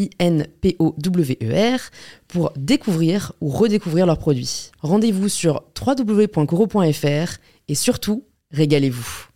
[0.00, 1.80] I-N-P-O-W-E-R,
[2.28, 4.70] pour découvrir ou redécouvrir leurs produits.
[4.80, 9.26] Rendez-vous sur www.coro.fr et surtout, régalez-vous.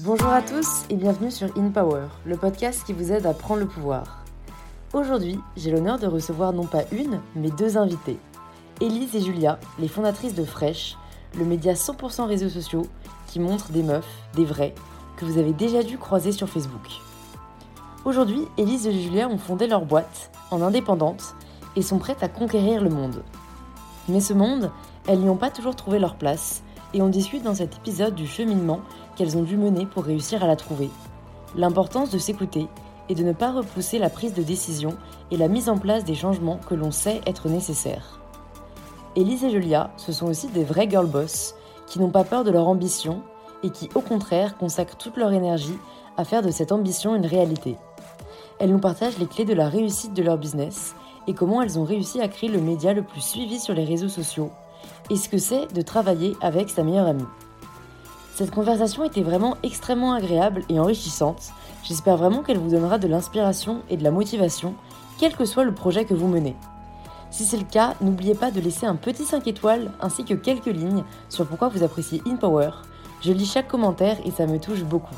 [0.00, 3.60] Bonjour à tous et bienvenue sur In Power, le podcast qui vous aide à prendre
[3.60, 4.24] le pouvoir.
[4.92, 8.18] Aujourd'hui, j'ai l'honneur de recevoir non pas une, mais deux invités.
[8.80, 10.96] Élise et Julia, les fondatrices de Fresh,
[11.38, 12.86] le média 100% réseaux sociaux
[13.34, 14.76] qui montre des meufs, des vrais,
[15.16, 17.00] que vous avez déjà dû croiser sur Facebook.
[18.04, 21.34] Aujourd'hui, Élise et Julia ont fondé leur boîte, en indépendante,
[21.74, 23.24] et sont prêtes à conquérir le monde.
[24.08, 24.70] Mais ce monde,
[25.08, 28.28] elles n'y ont pas toujours trouvé leur place, et on discute dans cet épisode du
[28.28, 28.82] cheminement
[29.16, 30.88] qu'elles ont dû mener pour réussir à la trouver.
[31.56, 32.68] L'importance de s'écouter
[33.08, 34.96] et de ne pas repousser la prise de décision
[35.32, 38.20] et la mise en place des changements que l'on sait être nécessaires.
[39.16, 42.50] Élise et Julia, ce sont aussi des vrais girl boss qui n'ont pas peur de
[42.50, 43.22] leur ambition
[43.62, 45.78] et qui, au contraire, consacrent toute leur énergie
[46.16, 47.76] à faire de cette ambition une réalité.
[48.58, 50.94] Elles nous partagent les clés de la réussite de leur business
[51.26, 54.08] et comment elles ont réussi à créer le média le plus suivi sur les réseaux
[54.08, 54.50] sociaux
[55.10, 57.24] et ce que c'est de travailler avec sa meilleure amie.
[58.34, 61.52] Cette conversation était vraiment extrêmement agréable et enrichissante.
[61.84, 64.74] J'espère vraiment qu'elle vous donnera de l'inspiration et de la motivation,
[65.18, 66.56] quel que soit le projet que vous menez.
[67.34, 70.66] Si c'est le cas, n'oubliez pas de laisser un petit 5 étoiles ainsi que quelques
[70.66, 72.70] lignes sur pourquoi vous appréciez InPower.
[73.22, 75.16] Je lis chaque commentaire et ça me touche beaucoup.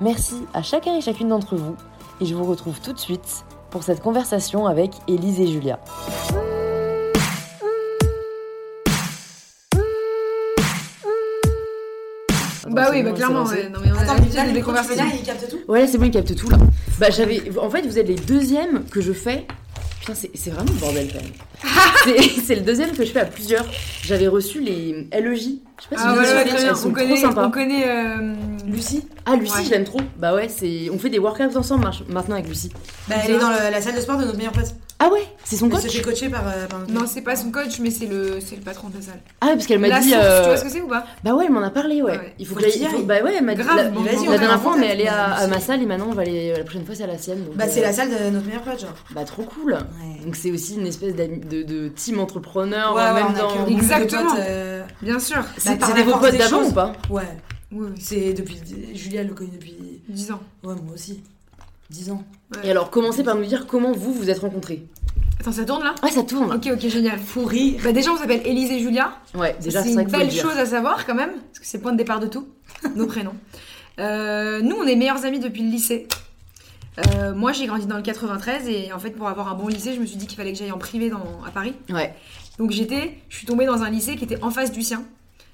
[0.00, 1.76] Merci à chacun et chacune d'entre vous
[2.20, 5.78] et je vous retrouve tout de suite pour cette conversation avec Élise et Julia.
[12.68, 13.68] Bah oui, bah clairement, ouais.
[13.68, 15.04] Non, mais on a Attends, mais l'habitude là, des le conversations.
[15.04, 15.58] là, il capte tout.
[15.68, 16.58] Ouais, c'est bon, il capte tout là.
[16.98, 19.46] Bah j'avais, en fait, vous êtes les deuxièmes que je fais.
[20.04, 22.22] Putain, c'est vraiment le bordel quand même.
[22.44, 23.64] C'est- le deuxième que je fais à plusieurs.
[24.02, 25.40] J'avais reçu les LEJ.
[25.42, 27.46] Je sais pas si Ah vous ouais, avez ouais, elles sont On trop connaît, sympas.
[27.46, 28.34] on connaît euh,
[28.66, 29.64] Lucie Ah Lucie, Ouais.
[29.64, 30.00] je l'aime trop.
[30.18, 32.70] Bah ouais, c'est, on fait des workouts ensemble maintenant avec Lucie.
[33.08, 34.74] Bah, elle est dans le- la salle de sport de notre meilleur pote.
[35.04, 35.82] Ah ouais, c'est son Elle coach.
[35.82, 38.54] se fait coacher par, euh, par Non, c'est pas son coach, mais c'est le, c'est
[38.54, 39.20] le patron de la salle.
[39.40, 40.10] Ah ouais, parce qu'elle m'a La dit.
[40.10, 41.04] source, euh, tu vois ce que c'est ou pas?
[41.24, 42.12] Bah ouais, elle m'en a parlé, ouais.
[42.12, 42.34] Ouais.
[42.38, 43.04] Il faut Faut que j'aille- tu y il faut- ailles.
[43.04, 43.62] Bah ouais, elle m'a dit.
[43.62, 45.82] Grave, la, bon, vas-y, bon, on la dernière fois, contact, elle est à, ma salle
[45.82, 47.44] et maintenant on va aller la prochaine fois c'est à la sienne.
[47.44, 48.94] donc, Bah, c'est euh, la salle de notre meilleur pote, genre.
[49.12, 49.72] Bah trop cool.
[49.72, 50.24] Ouais.
[50.24, 53.34] Donc c'est aussi une espèce d'ami- de, de team entrepreneur Ouais, en ouais, même on
[53.34, 53.48] a temps.
[53.54, 54.30] que beaucoup de Exactement.
[54.30, 55.42] potes, euh, Bien sûr.
[55.58, 56.68] C'est- par C'était la vos force potes des d'avant choses.
[56.68, 56.92] ou pas?
[57.10, 57.22] Ouais.
[57.72, 58.00] Oui, oui.
[58.00, 58.60] C'est depuis.
[58.94, 59.74] Julia elle le connaît depuis.
[60.08, 60.40] 10 ans.
[60.62, 61.22] Ouais, moi aussi.
[61.92, 62.24] 10 ans.
[62.64, 64.84] Et alors commencez par nous dire comment vous vous êtes rencontrés.
[65.40, 65.94] Attends, ça tourne là?
[66.02, 66.52] Ouais, ça tourne.
[66.52, 67.18] Ok, ok, génial.
[67.18, 67.80] Faut rire.
[67.82, 69.12] Bah déjà, on s'appelle Élise et Julia.
[69.34, 71.92] Ouais, déjà c'est une belle chose à savoir quand même, parce que c'est le point
[71.92, 72.46] de départ de tout,
[72.96, 73.34] nos prénoms.
[73.98, 76.06] Euh, nous, on est meilleurs amis depuis le lycée.
[76.98, 79.94] Euh, moi, j'ai grandi dans le 93 et en fait, pour avoir un bon lycée,
[79.94, 81.74] je me suis dit qu'il fallait que j'aille en privé dans, à Paris.
[81.90, 82.14] Ouais.
[82.58, 85.02] Donc j'étais, je suis tombée dans un lycée qui était en face du sien,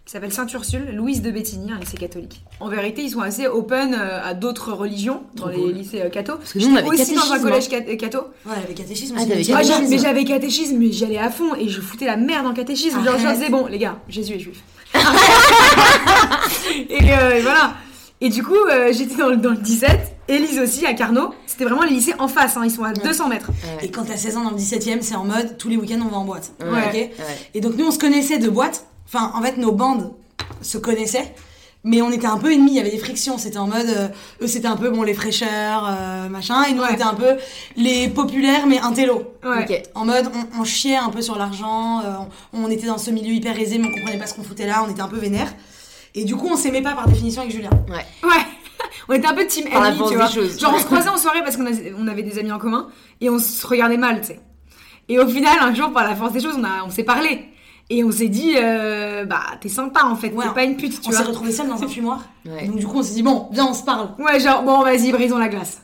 [0.09, 2.41] qui s'appelle Sainte-Ursule, Louise de Bétigny, un lycée catholique.
[2.61, 5.73] En vérité, ils sont assez open euh, à d'autres religions dans Trop les cool.
[5.73, 6.37] lycées euh, catho.
[6.37, 8.21] Parce que nous, on avait aussi dans un collège cat- catho.
[8.47, 9.53] Ouais, avait catéchisme Ah, mais j'ai-
[9.87, 13.05] mais j'avais catéchisme, mais j'y allais à fond et je foutais la merde en catéchisme.
[13.05, 14.63] Genre, je disais, bon, les gars, Jésus est juif.
[16.89, 17.75] et, euh, et voilà.
[18.23, 21.35] Et du coup, euh, j'étais dans, le- dans le 17, Élise aussi à Carnot.
[21.47, 23.51] C'était vraiment les lycées en face, hein, ils sont à 200 mètres.
[23.83, 26.09] Et quand t'as 16 ans dans le 17ème, c'est en mode tous les week-ends on
[26.09, 26.53] va en boîte.
[26.61, 26.67] Ouais.
[26.87, 27.11] Ok Ouais.
[27.55, 28.87] Et donc nous on se connaissait de boîte.
[29.13, 30.13] Enfin, en fait, nos bandes
[30.63, 31.35] se connaissaient.
[31.85, 33.39] Mais on était un peu ennemis, il y avait des frictions.
[33.39, 34.09] C'était en mode, euh,
[34.43, 36.89] eux c'était un peu bon les fraîcheurs, euh, machin, et nous Ouais.
[36.91, 37.37] on était un peu
[37.77, 39.23] les populaires mais intello.
[39.45, 39.63] Ouais.
[39.63, 39.83] Ok.
[39.95, 42.05] En mode, on, on chiait un peu sur l'argent, euh,
[42.53, 44.67] on, on était dans ce milieu hyper aisé, mais on comprenait pas ce qu'on foutait
[44.67, 45.55] là, on était un peu vénère.
[46.17, 47.71] Et du coup, on s'aimait pas par définition avec Julien.
[47.89, 48.05] Ouais.
[48.29, 48.43] Ouais.
[49.09, 50.29] On était un peu team enemy, tu vois.
[50.29, 50.59] choses.
[50.61, 51.65] Genre, on se croisait en soirée parce qu'on
[51.99, 52.89] on avait des amis en commun
[53.21, 54.41] et on se regardait mal, tu sais.
[55.09, 57.49] Et au final, un jour, par la force des choses, on, a, on s'est parlé.
[57.91, 61.01] Et on s'est dit, euh, bah, t'es sympa en fait, Ouais, t'es pas une pute,
[61.01, 61.27] tu on s'est vois.
[61.29, 62.23] retrouvés seuls dans un fumoir.
[62.45, 62.67] Ouais.
[62.67, 64.11] Donc du coup, on s'est dit, bon, viens, on se parle.
[64.19, 65.79] Ouais, genre, bon, vas-y, brisons la glace.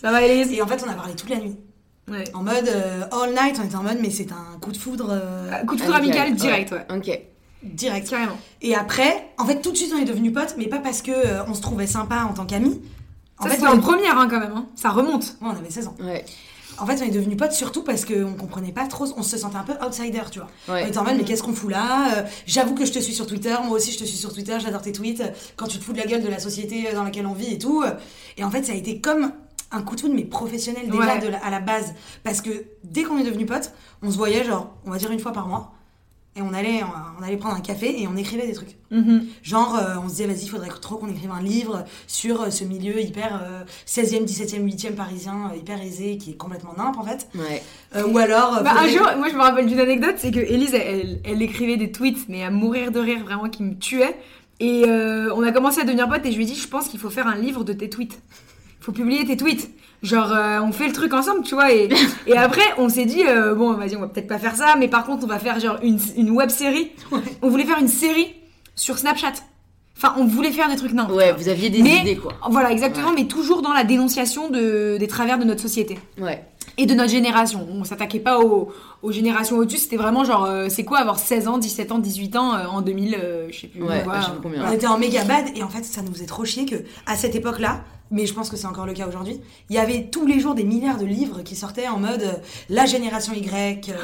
[0.00, 1.56] Ça va, Elise Et en fait, on a parlé toute la nuit.
[2.08, 2.24] Ouais.
[2.32, 5.08] En mode euh, all night, on était en mode, mais c'est un coup de foudre
[5.10, 6.86] euh, Coup de foudre amical direct, ouais.
[6.96, 7.20] Ok.
[7.64, 8.08] direct.
[8.08, 8.38] Carrément.
[8.62, 11.10] Et après, en fait, tout de suite, on est devenus potes, mais pas parce que
[11.10, 12.80] euh, on se trouvait sympa en tant qu'amis.
[13.38, 14.52] En Ça, fait, c'était en première, hein, quand même.
[14.54, 14.66] hein.
[14.74, 15.24] Ça remonte.
[15.42, 15.94] Ouais, on avait 16 ans.
[16.00, 16.24] Ouais.
[16.80, 19.56] En fait, on est devenus potes surtout parce qu'on comprenait pas trop, on se sentait
[19.56, 20.48] un peu outsider, tu vois.
[20.68, 20.88] On Ouais.
[20.88, 23.26] était en mode, mais qu'est-ce qu'on fout là Euh, J'avoue que je te suis sur
[23.26, 25.22] Twitter, moi aussi je te suis sur Twitter, j'adore tes tweets,
[25.56, 27.58] quand tu te fous de la gueule de la société dans laquelle on vit et
[27.58, 27.82] tout.
[28.36, 29.32] Et en fait, ça a été comme
[29.70, 31.18] un coup de foudre, mais professionnel déjà Ouais.
[31.18, 31.94] de la- à la base.
[32.24, 32.50] Parce que
[32.84, 33.72] dès qu'on est devenus potes,
[34.02, 35.72] on se voyait genre, on va dire une fois par mois,
[36.38, 36.80] et on allait,
[37.18, 38.76] on, allait prendre un café et on écrivait des trucs.
[38.90, 39.26] Mhm.
[39.42, 42.50] Genre, euh, on se disait, vas-y, il faudrait trop qu'on écrive un livre sur euh,
[42.50, 46.96] ce milieu hyper euh, 16e, 17e, 8e parisien, euh, hyper aisé, qui est complètement nimp
[46.96, 47.28] en fait.
[47.34, 47.62] Ouais.
[48.08, 48.62] Ou alors.
[48.62, 51.76] Bah, un jour, moi je me rappelle d'une anecdote, c'est que Elise, elle, elle- écrivait
[51.76, 54.16] des tweets, mais à mourir de rire, vraiment, qui me tuait.
[54.60, 56.98] Et on a commencé à devenir potes et je lui ai dit, je pense qu'il
[56.98, 58.20] faut faire un livre de tes tweets.
[58.88, 59.68] Faut publier tes tweets.
[60.02, 61.70] Genre, euh, on fait le truc ensemble, tu vois.
[61.74, 61.90] Et,
[62.26, 64.88] et après, on s'est dit, euh, bon, vas-y, on va peut-être pas faire ça, mais
[64.88, 66.92] par contre, on va faire genre une, une web série.
[67.42, 68.28] On voulait faire une série
[68.74, 69.32] sur Snapchat.
[69.94, 71.10] Enfin, on voulait faire des trucs nains.
[71.10, 72.32] Ouais, vous aviez des Mais- idées, quoi.
[72.48, 76.42] Voilà, exactement, mais toujours dans la dénonciation de, des travers de notre société Ouais.
[76.78, 77.66] et de notre génération.
[77.70, 81.48] On s'attaquait pas aux, aux générations au-dessus, c'était vraiment genre, euh, c'est quoi avoir 16
[81.48, 83.82] ans, 17 ans, 18 ans euh, en 2000, euh, je sais plus.
[83.82, 84.64] Ouais, je sais plus combien.
[84.66, 86.76] On était en méga bad et en fait ça nous faisait trop chier que
[87.06, 89.40] à cette époque-là, mais je pense que c'est encore le cas aujourd'hui,
[89.70, 92.32] il y avait tous les jours des milliards de livres qui sortaient en mode euh,
[92.68, 93.94] la génération Y, euh,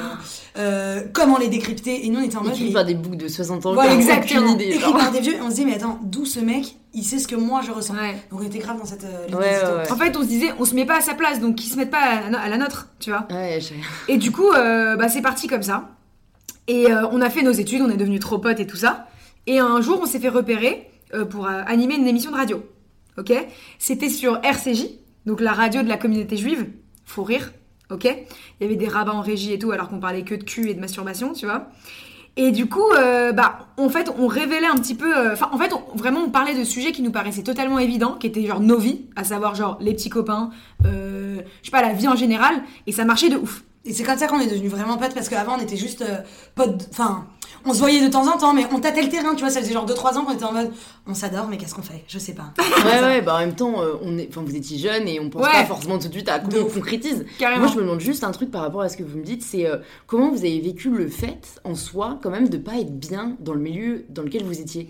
[0.59, 3.17] euh, comment les décrypter et nous on était en mode Écrit mais- par des boucs
[3.17, 3.75] de 60 ans.
[3.75, 4.55] Voilà, exactement.
[4.55, 7.03] idée, écrit par des vieux et on se dit mais attends d'où ce mec il
[7.03, 8.15] sait ce que moi je ressens Ouais.
[8.31, 9.91] donc on était grave dans cette euh, Ouais, ouais.
[9.93, 11.77] En fait, on se disait, on se met pas à sa place, donc qui se
[11.77, 13.27] met pas à la, à la nôtre, tu vois.
[13.31, 13.75] Ouais, j'ai-
[14.13, 15.89] Et du coup, euh, bah, c'est parti comme ça.
[16.69, 19.07] Et euh, on a fait nos études, on est devenus trop potes et tout ça.
[19.49, 22.63] Et un jour, on s'est fait repérer euh, pour euh, animer une émission de radio.
[23.19, 23.33] Ok?
[23.79, 24.87] C'était sur RCJ,
[25.27, 26.67] donc la radio de la communauté juive.
[27.05, 27.53] Faut rire.
[27.91, 28.05] Ok?
[28.05, 30.71] Il y avait des rabats en régie et tout, alors qu'on parlait que de cul
[30.71, 31.69] et de masturbation, tu vois?
[32.37, 35.17] Et du coup, euh, bah, en fait, on révélait un petit peu.
[35.17, 38.27] euh, Enfin, en fait, vraiment, on parlait de sujets qui nous paraissaient totalement évidents, qui
[38.27, 40.51] étaient genre nos vies, à savoir genre les petits copains,
[40.85, 42.55] euh, je sais pas, la vie en général,
[42.89, 43.63] et ça marchait de ouf.
[43.85, 46.03] Et c'est comme ça qu'on est devenus vraiment potes parce qu'avant on était juste
[46.55, 46.89] potes.
[46.91, 47.27] Enfin,
[47.67, 49.51] on se voyait de temps en temps, mais on tâtait le terrain, tu vois.
[49.51, 50.71] Ça faisait genre 2-3 ans qu'on était en mode
[51.07, 52.05] on s'adore, mais qu'est-ce qu'on fait?
[52.09, 52.53] Je sais pas.
[52.59, 54.29] Ouais, ouais, bah en même temps, euh, on est...
[54.35, 55.53] vous étiez jeune et on pense Ouais.
[55.53, 57.25] pas forcément tout de suite à comment on concrétise.
[57.39, 57.63] Carrément.
[57.65, 59.43] Moi, je me demande juste un truc par rapport à ce que vous me dites,
[59.43, 59.77] c'est euh,
[60.07, 63.55] comment vous avez vécu le fait en soi, quand même, de pas être bien dans
[63.55, 64.89] le milieu dans lequel vous étiez?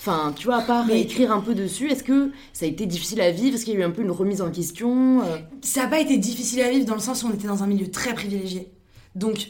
[0.00, 2.84] Enfin, tu vois, à part Mais- écrire un peu dessus, est-ce que ça a été
[2.84, 3.54] difficile à vivre?
[3.56, 5.98] Est-ce qu'il y a eu un peu une remise en question euh, Ça n'a pas
[5.98, 8.70] été difficile à vivre dans le sens où on était dans un milieu très privilégié.
[9.14, 9.46] Donc,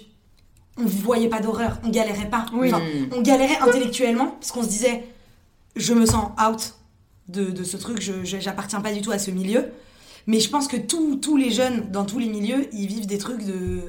[0.77, 2.47] on voyait pas d'horreur, on galérait pas.
[2.53, 2.73] Oui.
[2.73, 3.09] Enfin, Hmm.
[3.17, 5.05] on galérait intellectuellement parce qu'on se disait
[5.77, 6.75] je me sens out
[7.29, 9.67] de, de ce truc, j'appartiens pas du tout à ce milieu.
[10.27, 13.45] Mais je pense que tous les jeunes dans tous les milieux, ils vivent des trucs
[13.45, 13.81] de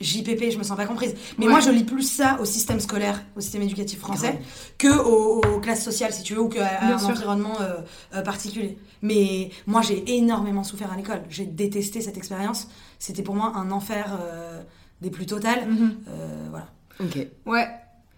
[0.00, 1.14] JPP, je me sens pas comprise.
[1.38, 1.50] Mais Ouais.
[1.52, 4.42] moi, je lis plus ça au système scolaire, au système éducatif français, Grave.
[4.78, 7.10] que aux, aux classes sociales, si tu veux, ou qu'à un sûr.
[7.10, 7.74] environnement euh,
[8.14, 8.78] euh, particulier.
[9.02, 11.22] Mais moi, j'ai énormément souffert à l'école.
[11.28, 12.68] J'ai détesté cette expérience.
[12.98, 14.62] C'était pour moi un enfer euh,
[15.00, 15.66] des plus totales.
[15.68, 15.96] Mhm.
[16.08, 16.66] Euh, voilà.
[17.00, 17.26] Ok.
[17.46, 17.68] Ouais.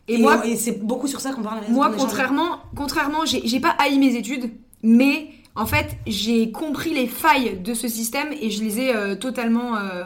[0.08, 1.60] Et, Et, moi, et c'est beaucoup sur ça qu'on parle.
[1.68, 4.50] moi contrairement, contrairement, j'ai j'ai pas haï mes études,
[4.82, 9.14] mais en fait, j'ai compris les failles de ce système et je les ai euh,
[9.14, 10.02] totalement, euh,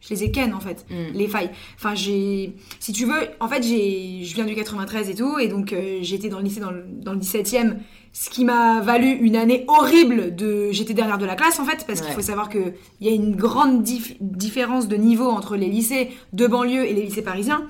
[0.00, 0.84] je les ai ken en fait.
[0.90, 1.14] Mm.
[1.14, 1.50] les failles.
[1.76, 2.54] Enfin, j'ai.
[2.80, 5.98] Si tu veux, en fait, j'ai, je viens du 93 et tout, et donc euh,
[6.02, 7.76] j'étais dans le lycée dans le, dans le 17e,
[8.12, 10.68] ce qui m'a valu une année horrible de.
[10.72, 13.34] J'étais derrière de la classe en fait, parce qu'il faut savoir qu'il y a une
[13.36, 17.66] grande dif- différence de niveau entre les lycées de banlieue et les lycées parisiens.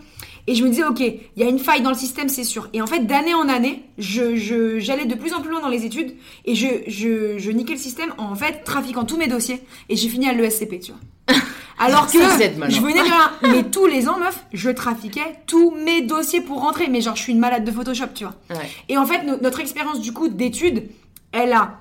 [0.48, 2.68] Et je me disais, ok, il y a une faille dans le système, c'est sûr.
[2.72, 5.68] Et en fait, d'année en année, je, je- j'allais de plus en plus loin dans
[5.68, 6.14] les études
[6.44, 9.58] et je, je, je niquais le système en fait trafiquant tous mes dossiers.
[9.88, 11.36] Et j'ai fini à l'ESCP, tu vois.
[11.78, 13.32] Alors que je venais de là.
[13.42, 16.88] Mais tous les ans, meuf, je trafiquais tous mes dossiers pour rentrer.
[16.88, 18.34] Mais genre, je suis une malade de Photoshop, tu vois.
[18.50, 18.68] Ouais.
[18.88, 20.88] Et en fait, no- notre expérience du coup d'études,
[21.32, 21.80] elle a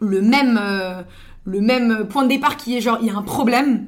[0.00, 1.02] le même, euh,
[1.44, 3.86] le même point de départ qui est genre, il y a un problème,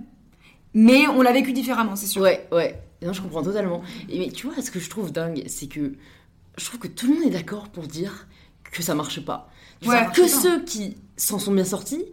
[0.74, 2.22] mais on l'a vécu différemment, c'est sûr.
[2.22, 2.80] Ouais, ouais.
[3.02, 3.82] Non, je comprends totalement.
[4.08, 5.92] Et mais tu vois, ce que je trouve dingue, c'est que
[6.56, 8.26] je trouve que tout le monde est d'accord pour dire
[8.72, 9.48] que ça marche pas.
[10.12, 12.04] Que ceux qui s'en sont bien sortis,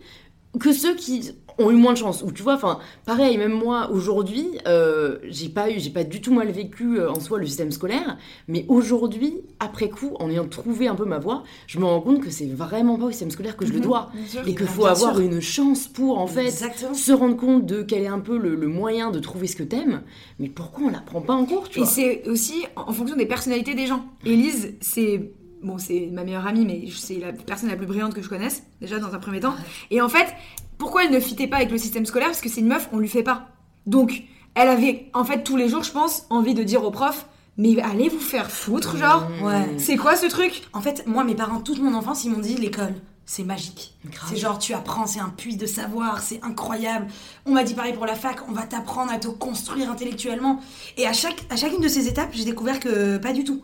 [0.60, 2.22] que ceux qui ont eu moins de chance.
[2.24, 6.22] Ou tu vois, enfin, pareil, même moi aujourd'hui, euh, j'ai pas eu, j'ai pas du
[6.22, 10.48] tout mal vécu euh, en soi le système scolaire, mais aujourd'hui, après coup, en ayant
[10.48, 13.32] trouvé un peu ma voie, je me rends compte que c'est vraiment pas au système
[13.32, 13.84] scolaire que je le Mhm.
[13.86, 14.12] dois.
[14.46, 15.24] Et qu'il faut avoir sûr.
[15.26, 16.94] une chance pour, en fait, Exactement.
[16.94, 19.64] se rendre compte de quel est un peu le, le moyen de trouver ce que
[19.64, 20.02] t'aimes,
[20.40, 23.26] mais pourquoi on l'apprend pas en cours, tu Et c'est aussi en en fonction des
[23.26, 24.06] personnalités des gens.
[24.26, 25.32] Élise, c'est
[25.64, 28.64] bon, c'est ma meilleure amie, mais c'est la personne la plus brillante que je connaisse
[28.80, 29.56] déjà dans un premier temps.
[29.92, 30.28] Et en fait,
[30.78, 33.00] pourquoi elle ne fitait pas avec le système scolaire Parce que c'est une meuf, on
[33.00, 33.48] lui fait pas.
[33.86, 34.24] Donc,
[34.56, 37.28] elle avait, en fait, tous les jours, je pense, envie de dire aux profs,
[37.58, 39.28] mais allez vous faire foutre, genre.
[39.42, 39.76] Ouais.
[39.78, 42.56] C'est quoi ce truc En fait, moi, mes parents, toute mon enfance, ils m'ont dit
[42.56, 42.94] l'école,
[43.26, 43.98] c'est magique.
[44.28, 47.08] C'est genre, tu apprends, c'est un puits de savoir, c'est incroyable.
[47.46, 50.62] On m'a dit pareil pour la fac, on va t'apprendre à te construire intellectuellement.
[50.98, 53.64] Et à, chaque, à chacune de ces étapes, j'ai découvert que pas du tout.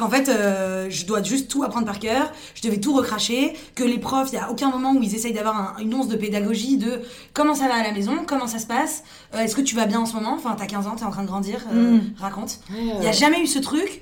[0.00, 3.84] Qu'en fait, euh, je dois juste tout apprendre par cœur, je devais tout recracher, que
[3.84, 6.16] les profs, il n'y a aucun moment où ils essayent d'avoir un- une once de
[6.16, 7.02] pédagogie de
[7.34, 9.04] comment ça va à la maison, comment ça se passe,
[9.34, 11.10] euh, est-ce que tu vas bien en ce moment, enfin t'as 15 ans, t'es en
[11.10, 12.00] train de grandir, euh, Mm.
[12.18, 12.60] raconte.
[12.70, 14.00] Il n'y a jamais eu ce truc.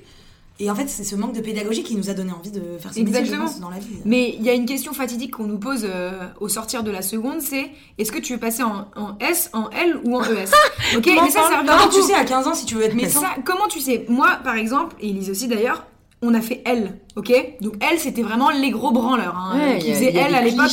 [0.61, 2.93] Et en fait, c'est ce manque de pédagogie qui nous a donné envie de faire
[2.93, 3.45] ce métier, je Exactement.
[3.45, 3.95] pense, dans la vie.
[4.03, 7.01] Mais il y a une question fatidique qu'on nous pose euh, au sortir de la
[7.01, 10.49] seconde, c'est est-ce que tu veux passer en, en S, en L ou en ES
[10.97, 13.27] Ok, mais ça, Comment tu sais à 15 ans si tu veux être médecin ça,
[13.45, 14.05] comment tu sais?
[14.09, 15.85] Moi, par exemple, et Elise aussi d'ailleurs,
[16.21, 17.31] on a fait L, ok?
[17.61, 20.69] Donc L, c'était vraiment les gros branleurs hein, Ouais, euh, qui faisaient des à l'époque.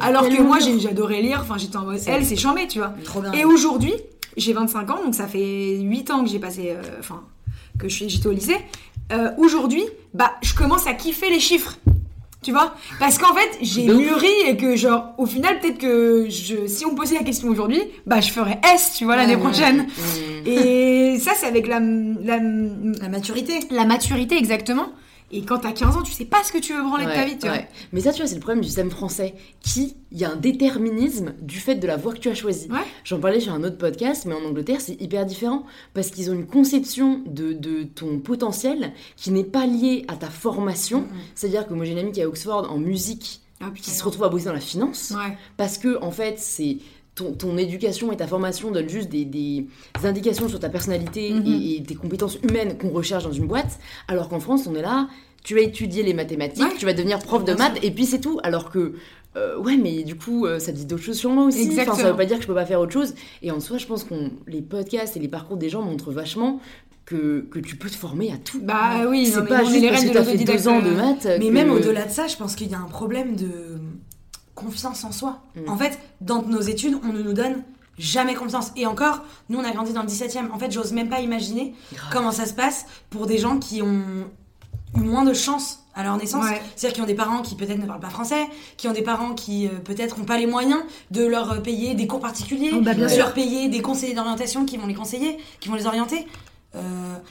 [0.00, 2.92] Alors que moi, j'adorais lire, enfin j'étais en mode C'est- L, c'est chambé, tu vois.
[3.04, 3.32] Trop bien.
[3.32, 3.94] Et aujourd'hui,
[4.36, 7.22] j'ai 25 ans, donc ça fait 8 ans que j'ai passé, euh, enfin,
[7.78, 8.56] que je suis- j'étais au lycée.
[9.12, 9.82] Euh, aujourd'hui,
[10.14, 11.76] bah, je commence à kiffer les chiffres.
[12.42, 12.74] Tu vois?
[12.98, 16.92] Parce qu'en fait, j'ai mûri et que, genre, au final, peut-être que je, si on
[16.92, 19.50] me posait la question aujourd'hui, bah, je ferais S, tu vois, l'année Ouais, ouais.
[19.50, 19.86] prochaine.
[20.46, 22.38] Et ça, c'est avec la, la,
[23.00, 23.60] La maturité.
[23.70, 24.86] la maturité, exactement.
[25.32, 27.24] Et quand t'as 15 ans, tu sais pas ce que tu veux branler de ta
[27.24, 27.58] vie, tu vois.
[27.92, 29.34] Mais ça, tu vois, c'est le problème du système français.
[29.60, 32.68] Qui, il y a un déterminisme du fait de la voie que tu as choisie.
[32.70, 32.78] Ouais.
[33.04, 35.64] J'en parlais sur un autre podcast, mais en Angleterre, c'est hyper différent.
[35.94, 40.30] Parce qu'ils ont une conception de, de ton potentiel qui n'est pas liée à ta
[40.30, 41.00] formation.
[41.02, 41.08] Mhm.
[41.34, 44.02] C'est-à-dire que moi, j'ai une amie qui est à Oxford en musique, Ah, qui se
[44.02, 45.12] retrouve à bosser dans la finance.
[45.56, 46.78] Parce que, en fait, c'est.
[47.20, 49.66] Ton, ton éducation et ta formation donnent juste des, des
[50.04, 51.44] indications sur ta personnalité Mhm.
[51.46, 54.80] et, et tes compétences humaines qu'on recherche dans une boîte, alors qu'en France, on est
[54.82, 55.08] là,
[55.44, 56.76] tu vas étudier les mathématiques, Ouais.
[56.78, 58.40] tu vas devenir prof de maths, et puis c'est tout.
[58.42, 58.94] Alors que,
[59.36, 61.58] euh, ouais, mais du coup, euh, ça dit d'autres choses sur moi aussi.
[61.66, 62.10] Enfin, ça Exactement.
[62.12, 63.14] veut pas dire que je peux pas faire autre chose.
[63.42, 64.14] Et en soi, je pense que
[64.46, 66.58] les podcasts et les parcours des gens montrent vachement
[67.04, 68.60] que, que tu peux te former à tout.
[68.62, 70.94] Bah oui, c'est mais pas juste les parce que t'as fait deux ans de euh,
[70.96, 71.26] maths.
[71.38, 73.48] Mais que- même au-delà de ça, je pense qu'il y a un problème de
[74.60, 75.40] confiance en soi.
[75.56, 75.68] Mm.
[75.68, 77.62] En fait, dans nos études, on ne nous donne
[77.98, 78.72] jamais confiance.
[78.76, 80.50] Et encore, nous, on a grandi dans le 17e.
[80.52, 82.10] En fait, j'ose même pas imaginer Grave.
[82.12, 84.02] comment ça se passe pour des gens qui ont
[84.96, 86.44] eu moins de chance à leur naissance.
[86.44, 86.62] Ouais.
[86.76, 89.34] C'est-à-dire qui ont des parents qui peut-être ne parlent pas français, qui ont des parents
[89.34, 92.80] qui euh, peut-être n'ont pas les moyens de leur euh, payer des cours particuliers, Oh,
[92.80, 93.18] bah, bien de sûr.
[93.18, 96.26] leur payer des conseillers d'orientation qui vont les conseiller, qui vont les orienter.
[96.76, 96.80] Euh,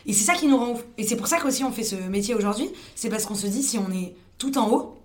[0.05, 0.83] et c'est ça qui nous rend ouf.
[0.98, 2.69] Et c'est pour ça qu'aussi on fait ce métier aujourd'hui.
[2.95, 4.99] C'est parce qu'on se dit si on est tout en haut,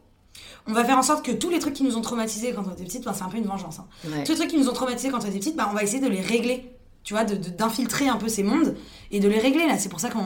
[0.66, 2.72] on va faire en sorte que tous les trucs qui nous ont traumatisés quand on
[2.72, 3.78] était petite, ben, c'est un peu une vengeance.
[3.80, 3.86] hein.
[4.06, 4.24] Ouais.
[4.24, 6.00] Tous les trucs qui nous ont traumatisés quand on était petite, bah, on va essayer
[6.00, 6.70] de les régler.
[7.02, 8.74] Tu vois, de- de- d'infiltrer un peu ces mondes
[9.10, 9.76] et de les régler là.
[9.76, 10.24] C'est pour ça qu'on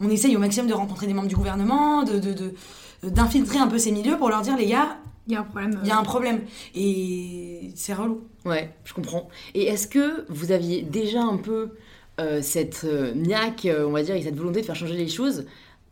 [0.00, 2.54] on essaye au maximum de rencontrer des membres du gouvernement, de, de- de-
[3.08, 4.96] d'infiltrer un peu ces milieux pour leur dire les gars,
[5.28, 5.78] Il y a un problème.
[5.84, 6.40] il y a un problème.
[6.74, 8.22] Et c'est relou.
[8.44, 9.28] Ouais, je comprends.
[9.54, 11.70] Et est-ce que vous aviez déjà un peu
[12.18, 15.08] euh, cette euh, niaque, euh, on va dire, et cette volonté de faire changer les
[15.08, 15.44] choses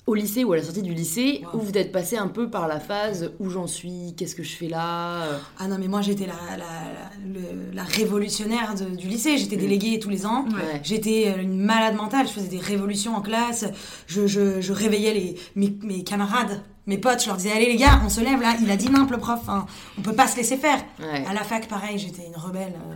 [0.06, 1.61] au lycée ou à la sortie du lycée, Wow.
[1.61, 4.54] où vous êtes passé un peu par la phase où j'en suis, qu'est-ce que je
[4.54, 5.25] fais là?
[5.58, 9.38] Ah non, mais moi j'étais la, la, la- le- la révolutionnaire de- du lycée.
[9.38, 9.61] J'étais Mm.
[9.61, 10.44] déléguée tous les ans.
[10.49, 10.80] Ouais.
[10.82, 13.64] J'étais euh, une malade mentale, je faisais des révolutions en classe,
[14.06, 17.76] je, je, je réveillais les, mes, mes camarades, mes potes, je leur disais allez les
[17.76, 19.64] gars, on se lève là, il a dit nimp le prof, hein,
[19.99, 20.84] on peut pas se laisser faire.
[21.00, 21.25] Ouais.
[21.26, 22.94] À la fac pareil, j'étais une rebelle euh,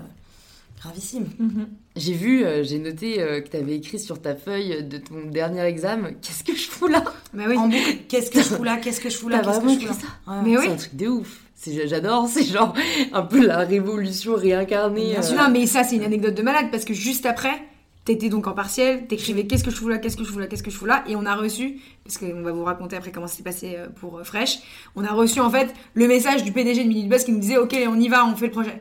[0.81, 1.27] gravissime.
[1.39, 1.69] Mhm.
[1.97, 5.29] J'ai vu, euh, j'ai noté euh, que tu avais écrit sur ta feuille de ton
[5.31, 7.03] dernier examen, qu'est-ce que je fous là?
[7.35, 7.57] Bah oui.
[7.57, 9.81] En boucle, qu'est-ce que je fous là, qu'est-ce que je fous là, qu'est-ce que vraiment
[9.81, 9.99] je fous là.
[10.27, 10.33] ça?
[10.33, 10.39] Ouais.
[10.45, 10.65] Mais oui.
[10.67, 11.41] C'est un truc de ouf.
[11.55, 12.73] C'est- J'adore, c'est genre
[13.13, 15.11] un peu la révolution réincarnée.
[15.11, 15.37] Bien euh.
[15.37, 17.61] Non, mais ça, c'est une anecdote de malade parce que juste après,
[18.05, 20.47] t'étais donc en partiel, t'écrivais qu'est-ce que je fous là, qu'est-ce que je fous là,
[20.47, 23.11] qu'est-ce que je fous là, et on a reçu, parce qu'on va vous raconter après
[23.11, 24.61] comment c'est passé pour Fresh,
[24.97, 27.59] on a reçu en fait le message du PDG de Minute Bus qui nous disait
[27.59, 28.81] ok, on y va, on fait le projet.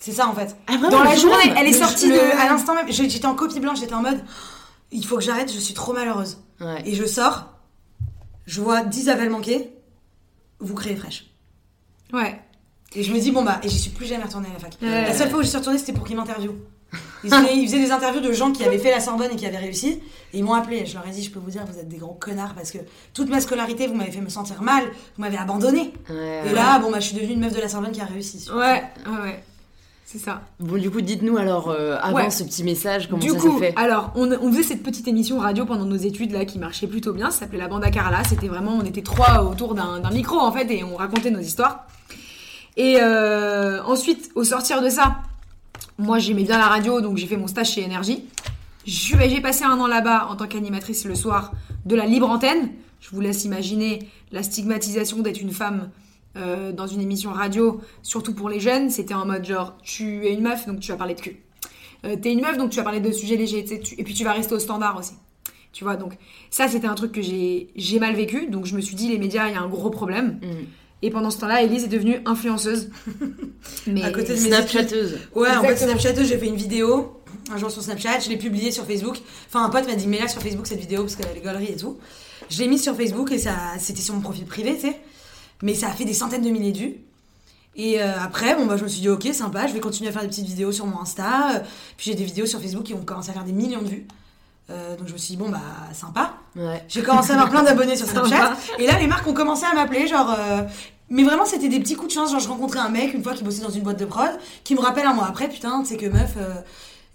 [0.00, 0.56] C'est ça en fait.
[0.66, 2.40] Ah, vraiment, Dans la journée, jour elle est sortie le- de.
[2.40, 4.18] À l'instant même, je- j'étais en copie blanche, j'étais en mode
[4.92, 6.38] il faut que j'arrête, je suis trop malheureuse.
[6.60, 6.82] Ouais.
[6.84, 7.46] Et je sors,
[8.46, 9.70] je vois 10 appels manqués,
[10.58, 11.26] vous créez fraîche.
[12.12, 12.40] Ouais.
[12.96, 14.72] Et je me dis, bon bah, et j'y suis plus jamais retournée à la fac.
[14.82, 15.02] Ouais.
[15.04, 16.58] La seule fois où j'y suis retournée, c'était pour qu'ils m'interviewent.
[17.22, 19.46] Ils faisaient, ils faisaient des interviews de gens qui avaient fait la Sorbonne et qui
[19.46, 20.00] avaient réussi.
[20.32, 20.86] Et ils m'ont appelé.
[20.86, 22.78] Je leur ai dit, je peux vous dire, vous êtes des gros connards parce que
[23.14, 25.92] toute ma scolarité, vous m'avez fait me sentir mal, vous m'avez abandonné.
[26.08, 28.06] Ouais, Et là, bon bah, je suis devenue une meuf de la Sorbonne qui a
[28.06, 28.44] réussi.
[28.52, 29.44] Ouais, ouais, ouais.
[30.10, 30.42] C'est ça.
[30.58, 32.30] Bon, du coup, dites-nous alors, euh, avant Ouais.
[32.30, 35.06] ce petit message, comment du ça coup, s'est fait alors, on, on faisait cette petite
[35.06, 37.30] émission radio pendant nos études là qui marchait plutôt bien.
[37.30, 38.24] Ça s'appelait La Bande à Carla.
[38.24, 41.86] C'était vraiment, on était trois autour d'un micro en fait et on racontait nos histoires.
[42.76, 45.18] Et euh, ensuite, au sortir de ça,
[45.96, 48.24] moi j'aimais bien la radio donc j'ai fait mon stage chez Énergie.
[48.86, 51.52] J'ai passé un an là-bas en tant qu'animatrice le soir
[51.86, 52.70] de la libre antenne.
[53.00, 55.88] Je vous laisse imaginer la stigmatisation d'être une femme
[56.36, 60.32] euh, dans une émission radio, surtout pour les jeunes, c'était en mode genre, tu es
[60.32, 61.40] une meuf, donc tu vas parler de cul.
[62.04, 64.24] Euh, T'es une meuf, donc tu vas parler de sujets légers, tu et puis tu
[64.24, 65.12] vas rester au standard aussi.
[65.72, 66.14] Tu vois, donc
[66.50, 69.48] ça, c'était un truc que j'ai mal vécu, donc je me suis dit, les médias,
[69.48, 70.40] il y a un gros problème.
[70.42, 70.46] Mm.
[71.02, 72.90] Et pendant ce temps-là, Elise est devenue influenceuse.
[73.86, 75.18] Mais À côté de mes Snapchateuse.
[75.34, 75.98] Ouais, en fait, Exactement.
[75.98, 77.20] Snapchat, j'ai fait une vidéo
[77.52, 79.16] un jour sur Snapchat, je l'ai publiée sur Facebook.
[79.48, 81.72] Enfin, un pote m'a dit, mets-la sur Facebook cette vidéo parce qu'elle a les galeries
[81.72, 81.98] et tout.
[82.48, 85.00] Je l'ai mise sur Facebook et ça, c'était sur mon profil privé, tu sais.
[85.62, 86.94] Mais ça a fait des centaines de milliers de vues.
[87.76, 90.12] Et euh, après, bon, bah, je me suis dit, ok, sympa, je vais continuer à
[90.12, 91.54] faire des petites vidéos sur mon Insta.
[91.54, 91.58] Euh,
[91.96, 94.06] Puis j'ai des vidéos sur Facebook qui ont commencé à faire des millions de vues.
[94.70, 95.60] Euh, donc je me suis dit, bon, bah,
[95.92, 96.34] sympa.
[96.56, 96.84] Ouais.
[96.88, 98.56] J'ai commencé à avoir plein d'abonnés sur Snapchat.
[98.78, 100.36] Et là, les marques ont commencé à m'appeler, genre.
[101.12, 102.30] Mais vraiment, c'était des petits coups de chance.
[102.30, 104.30] Genre, je rencontrais un mec une fois qui bossait dans une boîte de prod,
[104.62, 106.36] qui me rappelle un mois après, putain, tu sais que meuf,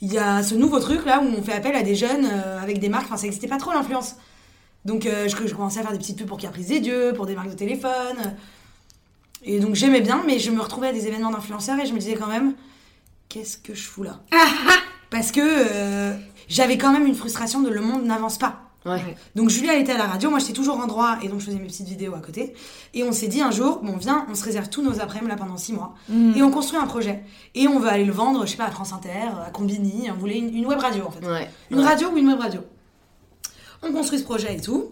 [0.02, 2.26] il y a ce nouveau truc là où on fait appel à des jeunes
[2.62, 3.06] avec des marques.
[3.06, 4.16] Enfin, ça n'existait pas trop l'influence.
[4.86, 7.26] Donc, euh, je, je commençais à faire des petites pubs pour Caprice des Dieux, pour
[7.26, 8.36] des marques de téléphone.
[9.44, 12.00] Et donc, j'aimais bien, mais je me retrouvais à des événements d'influenceurs et je me
[12.00, 12.54] disais quand même,
[13.30, 14.22] qu'est-ce que je fous là?
[15.12, 16.16] Parce que euh,
[16.48, 18.62] j'avais quand même une frustration de le monde n'avance pas.
[18.86, 19.02] Ouais.
[19.36, 21.46] Donc Julia elle était à la radio, moi j'étais toujours en droit et donc je
[21.46, 22.54] faisais mes petites vidéos à côté.
[22.94, 25.36] Et on s'est dit un jour, bon viens, on se réserve tous nos après-midi là
[25.38, 26.34] pendant six mois Mm.
[26.36, 27.24] et on construit un projet.
[27.56, 29.10] Et on va aller le vendre, je sais pas, à France Inter,
[29.44, 31.26] à Combini, on voulait une, une web radio en fait.
[31.26, 31.50] Ouais.
[31.72, 31.84] Une Ouais.
[31.86, 32.62] radio ou une web radio?
[33.88, 34.90] On construit ce projet et tout.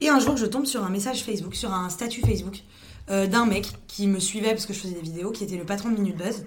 [0.00, 2.62] Et un jour je tombe sur un message Facebook, sur un statut Facebook
[3.10, 5.64] euh, d'un mec qui me suivait parce que je faisais des vidéos, qui était le
[5.64, 6.44] patron de Minute Buzz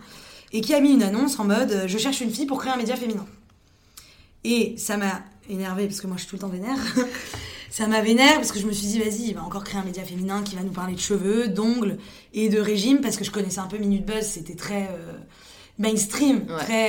[0.53, 2.73] et qui a mis une annonce en mode euh, je cherche une fille pour créer
[2.73, 3.25] un média féminin.
[4.43, 6.77] Et ça m'a énervé parce que moi je suis tout le temps vénère.
[7.69, 9.85] ça m'a vénère parce que je me suis dit vas-y, il va encore créer un
[9.85, 11.97] média féminin qui va nous parler de cheveux, d'ongles
[12.33, 15.13] et de régime parce que je connaissais un peu Minute Buzz, c'était très euh,
[15.77, 16.57] mainstream, Ouais.
[16.57, 16.87] très,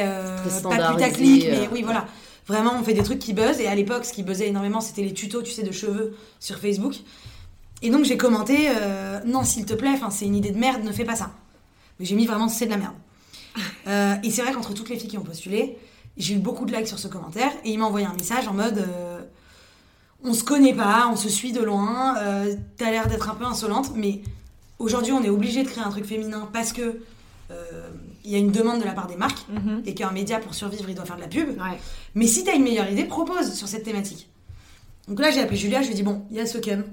[0.49, 2.07] Très pas putaclic, mais oui voilà.
[2.47, 5.03] Vraiment, on fait des trucs qui buzzent et à l'époque, ce qui buzzait énormément, c'était
[5.03, 6.97] les tutos, tu sais, de cheveux sur Facebook.
[7.83, 10.93] Et donc j'ai commenté euh, non s'il te plaît, c'est une idée de merde, ne
[10.93, 11.33] fais pas ça.
[11.99, 12.95] Mais j'ai mis vraiment c'est de la merde.
[13.89, 15.77] Euh, et c'est vrai qu'entre toutes les filles qui ont postulé,
[16.17, 18.55] j'ai eu beaucoup de likes sur ce commentaire et il m'a envoyé un message en
[18.55, 19.21] mode euh,
[20.23, 22.15] on se connaît pas, on se suit de loin,
[22.77, 24.23] t'as l'air d'être un peu insolente, mais
[24.79, 27.01] aujourd'hui on est obligé de créer un truc féminin parce que
[27.51, 27.91] euh,
[28.25, 29.83] il y a une demande de la part des marques Mhm.
[29.87, 31.49] et qu'un média pour survivre il doit faire de la pub.
[31.51, 31.79] Ouais.
[32.15, 34.29] Mais si t'as une meilleure idée, propose sur cette thématique.
[35.09, 36.85] Donc là, j'ai appelé Julia, je lui ai dit bon, il y a ce cum.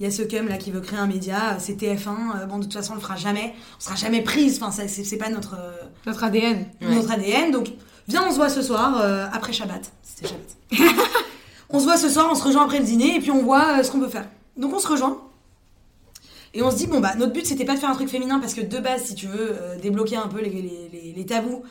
[0.00, 2.08] Il y a ce cum là qui veut créer un média, c'est TF1,
[2.42, 3.54] euh, bon, de toute façon, on le fera jamais.
[3.78, 5.72] On sera jamais prise, enfin, ça, c'est pas notre, euh,
[6.06, 6.66] Notre ADN.
[6.80, 6.94] Ouais.
[6.94, 7.50] notre ADN.
[7.52, 7.68] Donc,
[8.08, 9.92] viens, on se voit ce soir, euh, après Shabbat.
[10.02, 10.96] C'était Shabbat.
[11.70, 13.78] on se voit ce soir, on se rejoint après le dîner, et puis on voit
[13.78, 14.28] euh, ce qu'on peut faire.
[14.56, 15.18] Donc, on se rejoint.
[16.54, 18.38] Et on se dit, bon, bah, notre but, c'était pas de faire un truc féminin,
[18.38, 21.26] parce que de base, si tu veux euh, débloquer un peu les, les- les- les
[21.26, 21.62] tabous,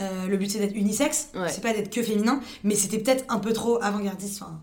[0.00, 1.48] euh, le but, c'est d'être unisexe, Ouais.
[1.48, 4.40] c'est pas d'être que féminin, mais c'était peut-être un peu trop avant-gardiste.
[4.42, 4.60] Enfin,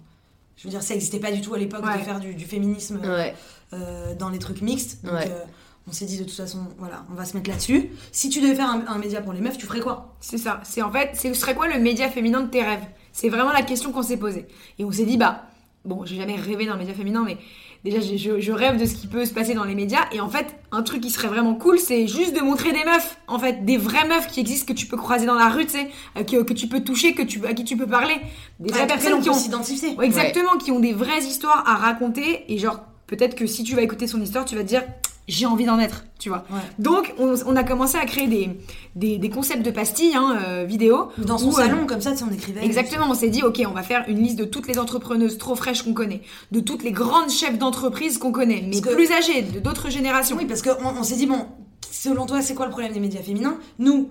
[0.58, 1.98] je veux dire, ça existait pas du tout à l'époque Ouais.
[1.98, 3.36] de faire du, du féminisme euh, Ouais.
[3.74, 5.04] euh, dans les trucs mixtes.
[5.04, 5.28] Donc, Ouais.
[5.30, 5.44] euh,
[5.88, 7.90] on s'est dit, de toute façon, voilà, on va se mettre là-dessus.
[8.14, 10.16] Si tu devais faire un, un média pour les meufs, tu ferais quoi?
[10.22, 10.62] C'est ça.
[10.64, 12.84] C'est en fait, ce serait quoi le média féminin de tes rêves?
[13.12, 14.48] C'est vraiment la question qu'on s'est posée.
[14.78, 15.46] Et on s'est dit, bah,
[15.86, 17.38] bon, j'ai jamais rêvé d'un média féminin, mais
[17.84, 20.06] déjà, je, je rêve de ce qui peut se passer dans les médias.
[20.12, 23.18] Et en fait, un truc qui serait vraiment cool, c'est juste de montrer des meufs,
[23.28, 25.72] en fait, des vraies meufs qui existent, que tu peux croiser dans la rue, tu
[25.74, 28.16] sais, euh, que, que tu peux toucher, que tu, à qui tu peux parler.
[28.60, 29.34] Des vraies personnes on qui ont.
[29.34, 29.96] s'identifier.
[29.96, 32.52] Ouais, exactement, qui ont des vraies histoires à raconter.
[32.52, 34.84] Et genre, peut-être que si tu vas écouter son histoire, tu vas te dire,
[35.30, 36.44] j'ai envie d'en être, tu vois.
[36.52, 36.60] Ouais.
[36.80, 38.50] Donc, on, on a commencé à créer des,
[38.96, 41.10] des, des concepts de pastilles hein, euh, vidéo.
[41.18, 42.64] Dans son euh, salon, comme ça, tu sais, on écrivait.
[42.66, 45.56] Exactement, on s'est dit, ok, on va faire une liste de toutes les entrepreneuses trop
[45.56, 49.44] fraîches qu'on connaît, de toutes les grandes chefs d'entreprise qu'on connaît, mais que- plus âgées,
[49.44, 50.36] de d'autres générations.
[50.38, 51.46] Oui, parce qu'on on, s'est dit, bon,
[51.92, 53.58] selon toi, c'est quoi le problème des médias féminins?
[53.78, 54.10] Nous,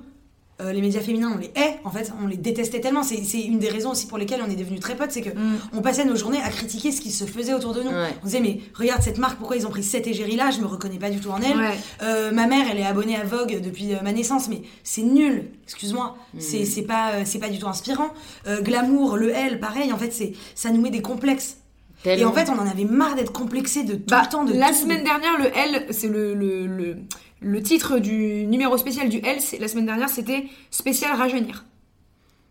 [0.60, 3.02] euh, les médias féminins, on les hait, en fait, on les détestait tellement.
[3.04, 5.58] C'est une des raisons aussi pour lesquelles on est devenus très potes, c'est que Mm.
[5.72, 7.90] on passait nos journées à critiquer ce qui se faisait autour de nous.
[7.90, 8.08] Ouais.
[8.22, 10.66] On disait, mais regarde cette marque, pourquoi ils ont pris cette égérie là Je me
[10.66, 11.56] reconnais pas du tout en elle.
[11.56, 11.78] Ouais.
[12.02, 15.44] Euh, ma mère, elle est abonnée à Vogue depuis euh, ma naissance, mais c'est nul.
[15.64, 18.08] Excuse-moi, c'est c'est pas c'est pas du tout inspirant.
[18.46, 19.92] Euh, glamour, le L, pareil.
[19.92, 21.58] En fait, c'est ça nous met des complexes.
[22.04, 24.44] Et en fait, on en avait marre d'être complexé de tout Bah, le temps.
[24.44, 26.96] De la tout, semaine de- dernière, le L, c'est le, le, le,
[27.40, 31.64] le titre du numéro spécial du L, la semaine dernière, c'était spécial rajeunir.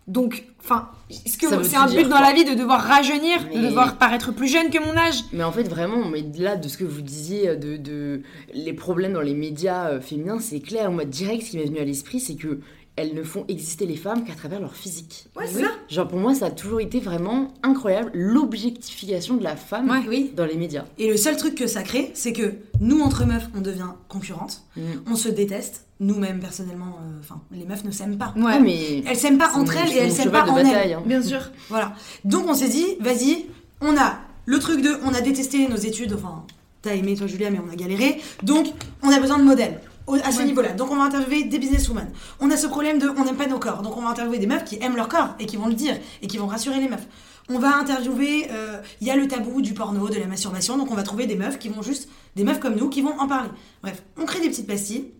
[0.08, 3.68] Donc, enfin, est-ce que c'est un but dans la vie de devoir rajeunir, de Mais-
[3.68, 5.16] devoir paraître plus jeune que mon âge?
[5.34, 8.22] Mais en fait, vraiment, mais là, de ce que vous disiez, de, de
[8.54, 10.92] les problèmes dans les médias euh, féminins, c'est clair.
[10.92, 12.62] Moi, direct, ce qui m'est venu à l'esprit, c'est que
[12.98, 15.28] elles ne font exister les femmes qu'à travers leur physique.
[15.36, 15.64] Ouais, c'est Oui.
[15.64, 15.70] ça.
[15.88, 20.02] Genre, pour moi, ça a toujours été vraiment incroyable, l'objectification de la femme Ouais.
[20.08, 20.32] Oui.
[20.36, 20.86] dans les médias.
[20.98, 24.64] Et le seul truc que ça crée, c'est que nous, entre meufs, on devient concurrentes,
[24.76, 24.82] Mm.
[25.12, 28.34] on se déteste, nous-mêmes personnellement, euh, enfin, les meufs ne s'aiment pas.
[28.36, 28.60] Ouais.
[28.60, 30.94] Mais Elles s'aiment pas entre elles et elles s'aiment pas de en bataille, elles.
[30.94, 31.04] hein.
[31.06, 31.42] Bien sûr.
[31.70, 31.94] Voilà.
[32.26, 33.46] Donc on s'est dit, vas-y,
[33.82, 36.44] on a le truc de, on a détesté nos études, enfin,
[36.82, 38.22] t'as aimé toi Julia, mais on a galéré.
[38.44, 38.68] Donc
[39.04, 40.46] on a besoin de modèles au- à ce Ouais.
[40.46, 40.74] niveau-là.
[40.74, 42.10] Donc on va interviewer des businesswomen.
[42.40, 43.82] On a ce problème de on n'aime pas nos corps.
[43.82, 45.96] Donc on va interviewer des meufs qui aiment leur corps et qui vont le dire
[46.22, 47.06] et qui vont rassurer les meufs.
[47.50, 50.92] On va interviewer, euh, il y a le tabou du porno, de la masturbation, donc
[50.92, 53.28] on va trouver des meufs qui vont juste, des meufs comme nous, qui vont en
[53.28, 53.50] parler.
[53.82, 55.12] Bref, on crée des petites pastilles.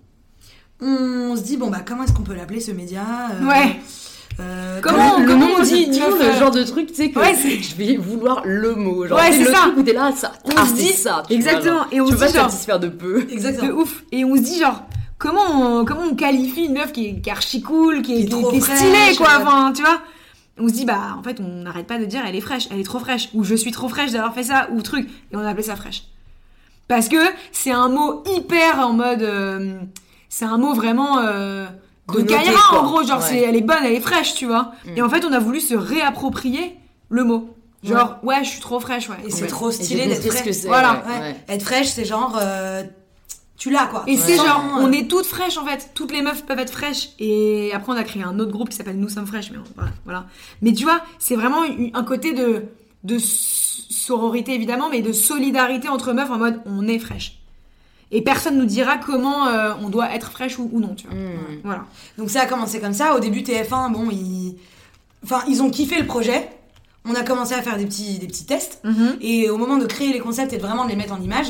[0.82, 3.80] On se dit, bon bah comment est-ce qu'on peut l'appeler ce média euh, Ouais.
[4.40, 7.20] Euh, Comment- comme- le comment on dit dit, le genre de truc, tu sais, que
[7.20, 9.08] Ouais, je vais vouloir le mot.
[9.08, 9.60] Genre, Ouais, c'est le ça.
[9.62, 10.34] truc où t'es là, ça.
[10.46, 11.24] On ah, se dit- ça.
[11.28, 11.76] tu vois, Exactement.
[11.78, 11.88] genre.
[11.92, 13.24] Et on tu se pas dit satisfaire de peu.
[13.24, 13.80] De Exactement.
[13.80, 14.04] ouf.
[14.12, 14.84] Et on se dit genre,
[15.18, 18.26] comment on, comment on qualifie une meuf qui est, qui est archi cool, qui est,
[18.26, 19.30] Qui est est- stylée, quoi.
[19.42, 20.00] Enfin, tu vois.
[20.60, 22.80] On se dit, bah, en fait, on n'arrête pas de dire elle est fraîche, elle
[22.80, 25.08] est trop fraîche, ou je suis trop fraîche d'avoir fait ça, ou truc.
[25.32, 26.04] Et on a appelé ça fraîche.
[26.88, 27.18] Parce que
[27.52, 29.22] c'est un mot hyper en mode.
[29.22, 29.78] euh,
[30.30, 31.20] c'est un mot vraiment.
[31.20, 31.66] Euh,
[32.14, 32.82] de Kaira, quoi.
[32.82, 33.04] en gros.
[33.04, 33.26] Genre, Ouais.
[33.28, 34.72] c'est, elle est bonne, elle est fraîche, tu vois.
[34.86, 34.98] Mm.
[34.98, 36.76] Et en fait, on a voulu se réapproprier
[37.10, 37.54] le mot.
[37.84, 39.16] Genre, ouais, je suis trop fraîche, ouais.
[39.26, 39.48] Et c'est Ouais.
[39.48, 40.44] trop stylé d'être fraîche.
[40.44, 41.20] que c'est, Voilà, ouais, Ouais.
[41.20, 41.36] ouais.
[41.48, 42.38] Être fraîche, c'est genre.
[42.42, 42.84] euh,
[43.58, 44.04] tu l'as quoi.
[44.08, 45.90] Et c'est genre, on est toutes fraîches en fait.
[45.96, 47.10] Toutes les meufs peuvent être fraîches.
[47.20, 49.52] Et après, on a créé un autre groupe qui s'appelle Nous sommes fraîches.
[49.52, 50.26] Mais on- voilà.
[50.62, 51.62] Mais tu vois, c'est vraiment
[51.94, 52.64] un côté de,
[53.04, 57.40] de sororité évidemment, mais de solidarité entre meufs en mode on est fraîche.
[58.12, 61.16] Et personne nous dira comment euh, on doit être fraîche ou, ou non, tu vois.
[61.16, 61.62] Mm.
[61.64, 61.86] Voilà.
[62.18, 63.16] Donc ça a commencé comme ça.
[63.16, 64.56] Au début, TF1, bon, ils.
[65.24, 66.50] Enfin, ils ont kiffé le projet.
[67.06, 68.80] On a commencé à faire des petits, des petits tests.
[68.84, 69.18] Mhm.
[69.22, 71.48] Et au moment de créer les concepts et de vraiment de les mettre en image,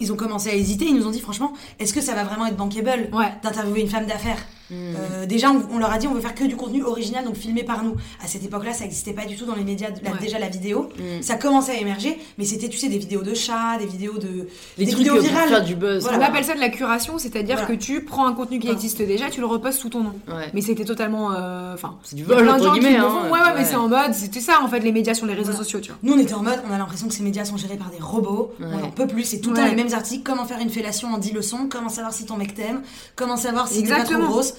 [0.00, 0.86] ils ont commencé à hésiter.
[0.86, 3.32] Ils nous ont dit, franchement, est-ce que ça va vraiment être bankable Ouais.
[3.42, 4.38] d'interviewer une femme d'affaires?
[4.72, 7.36] Euh, Déjà, on, on leur a dit, on veut faire que du contenu original, donc
[7.36, 7.94] filmé par nous.
[8.22, 10.18] À cette époque-là, ça n'existait pas du tout dans les médias, de la- Ouais.
[10.20, 10.88] déjà la vidéo.
[10.98, 11.22] Mm.
[11.22, 14.48] Ça commençait à émerger, mais c'était, tu sais, des vidéos de chats, des vidéos de.
[14.78, 15.48] Les des vidéos virales.
[15.48, 16.02] faire du buzz.
[16.02, 16.18] Voilà.
[16.18, 17.74] On appelle ça de la curation, c'est-à-dire Voilà.
[17.74, 20.14] que tu prends un contenu qui existe déjà, tu le repostes sous ton nom.
[20.28, 20.50] Ouais.
[20.54, 21.32] Mais c'était totalement.
[21.32, 21.96] euh, Enfin.
[22.02, 22.98] C'est du vol, entre gens qui guillemets.
[22.98, 23.10] le hein.
[23.10, 23.32] font.
[23.32, 24.12] Ouais, ouais, mais c'est en mode.
[24.14, 25.64] C'était ça en fait, les médias sur les réseaux Voilà.
[25.64, 25.98] sociaux, tu vois.
[26.02, 27.98] Nous, on était en mode, on a l'impression que ces médias sont gérés par des
[28.02, 28.52] robots.
[28.60, 28.82] On Ouais.
[28.82, 29.24] en peut plus.
[29.24, 30.22] C'est tout le temps les mêmes articles.
[30.24, 31.68] Comment faire une fellation en 10 leçons?
[31.70, 32.82] Comment savoir si ton mec t'aime?
[33.16, 34.28] Comment savoir si t'es pas trop Exactement.
[34.28, 34.54] grosse?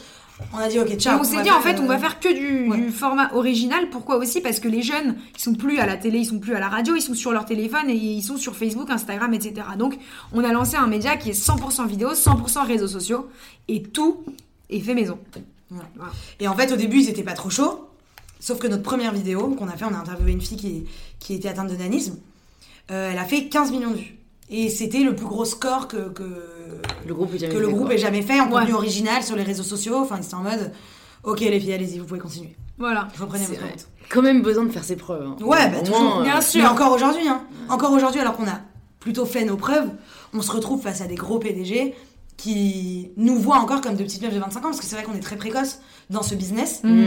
[0.52, 1.20] On a dit, ok, ciao.
[1.20, 2.78] on s'est dit en fait on euh, va faire que du, ouais.
[2.78, 3.90] du format original.
[3.90, 4.42] Pourquoi aussi?
[4.42, 6.70] Parce que les jeunes ils sont plus à la télé, ils sont plus à la
[6.70, 9.68] radio, ils sont sur leur téléphone et ils sont sur Facebook, Instagram, etc.
[9.78, 9.98] Donc
[10.32, 13.30] on a lancé un média qui est 100% vidéo, 100% réseaux sociaux
[13.68, 14.26] et tout
[14.70, 15.20] est fait maison.
[15.70, 16.12] Voilà.
[16.40, 17.90] Et en fait, au début, ils étaient pas trop chauds.
[18.40, 20.86] Sauf que notre première vidéo qu'on a fait, on a interviewé une fille qui,
[21.20, 22.18] qui était atteinte de nanisme.
[22.92, 24.16] Euh, elle a fait 15 millions de vues.
[24.50, 26.24] Et c'était le plus gros score que, que,
[27.08, 28.60] Le groupe que le groupe ait jamais fait en Ouais.
[28.60, 29.96] contenu original sur les réseaux sociaux.
[29.98, 30.72] Enfin, ils étaient en mode,
[31.24, 32.56] ok les filles, allez-y, vous pouvez continuer.
[32.78, 33.08] Voilà.
[33.20, 33.88] Reprenez votre route.
[34.10, 35.26] Quand même besoin de faire ses preuves.
[35.26, 35.38] hein.
[35.42, 36.00] Ouais, bah, toujours.
[36.02, 36.62] moins, euh, Bien sûr.
[36.62, 37.42] Mais encore aujourd'hui, hein.
[37.70, 38.60] Encore aujourd'hui, alors qu'on a
[39.00, 39.90] plutôt fait nos preuves,
[40.34, 41.94] on se retrouve face à des gros PDG
[42.38, 45.06] qui nous voient encore comme de petites meufs de 25 ans, parce que c'est vrai
[45.06, 45.80] qu'on est très précoce
[46.10, 46.92] dans ce business, Mhm.
[47.02, 47.06] mm.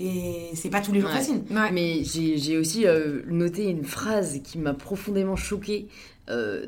[0.00, 1.16] et c'est pas tous les jours Ouais.
[1.16, 1.42] facile.
[1.50, 1.70] Ouais.
[1.72, 5.88] Mais j'ai j'ai aussi euh, noté une phrase qui m'a profondément choquée
[6.32, 6.66] euh,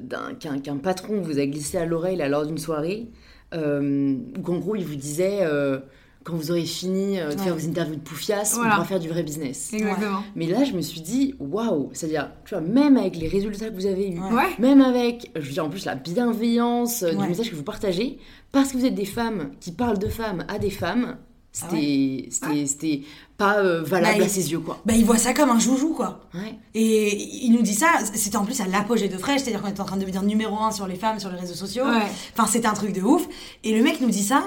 [0.63, 3.09] qu'un patron vous a glissé à l'oreille lors d'une soirée,
[3.55, 5.79] euh, où qu'en gros il vous disait euh,
[6.25, 8.71] quand vous aurez fini euh, de faire vos interviews de poufias, Voilà.
[8.71, 9.73] on pourra faire du vrai business.
[9.75, 10.23] Exactement.
[10.37, 13.75] Mais là je me suis dit waouh, c'est-à-dire tu vois même avec les résultats que
[13.75, 14.51] vous avez eus, Ouais.
[14.59, 17.15] Même avec, je veux dire en plus la bienveillance Ouais.
[17.15, 18.19] du message que vous partagez,
[18.53, 21.17] parce que vous êtes des femmes qui parlent de femmes à des femmes,
[21.63, 23.03] Ah c'était c'était c'était
[23.37, 24.81] pas euh, valable Bah, à il- ses yeux quoi.
[24.85, 26.21] Bah, ils voient ça comme un joujou, quoi.
[26.35, 26.55] Ouais.
[26.75, 29.81] Et il nous dit ça, c'était en plus à l'apogée de Fresh, c'est-à-dire qu'on était
[29.81, 31.85] en train de devenir numéro un sur les femmes, sur les réseaux sociaux.
[32.37, 33.27] Enfin, c'était un truc de ouf.
[33.63, 34.45] Et le mec nous dit ça,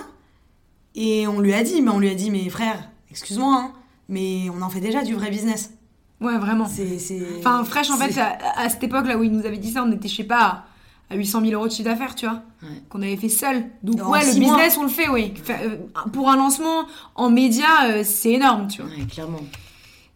[0.96, 3.72] et on lui a dit, mais on lui a dit, mais frère, excuse-moi, hein,
[4.10, 5.72] mais on en fait déjà du vrai business.
[6.20, 6.66] Ouais, vraiment.
[6.68, 6.98] C'est.
[7.00, 9.72] c'est- Enfin, Fresh, en fait, à, à cette époque là où il nous avait dit
[9.72, 10.66] ça, on était, je sais pas,
[11.10, 12.82] à 800 000 euros de chiffre d'affaires, tu vois, Ouais.
[12.90, 13.64] qu'on avait fait seul.
[13.84, 14.56] Donc, En ouais, le mois.
[14.58, 15.34] business, on le fait, oui.
[15.50, 15.78] Euh,
[16.12, 18.92] pour un lancement en média, euh, c'est énorme, tu vois.
[18.92, 19.40] Ouais, clairement.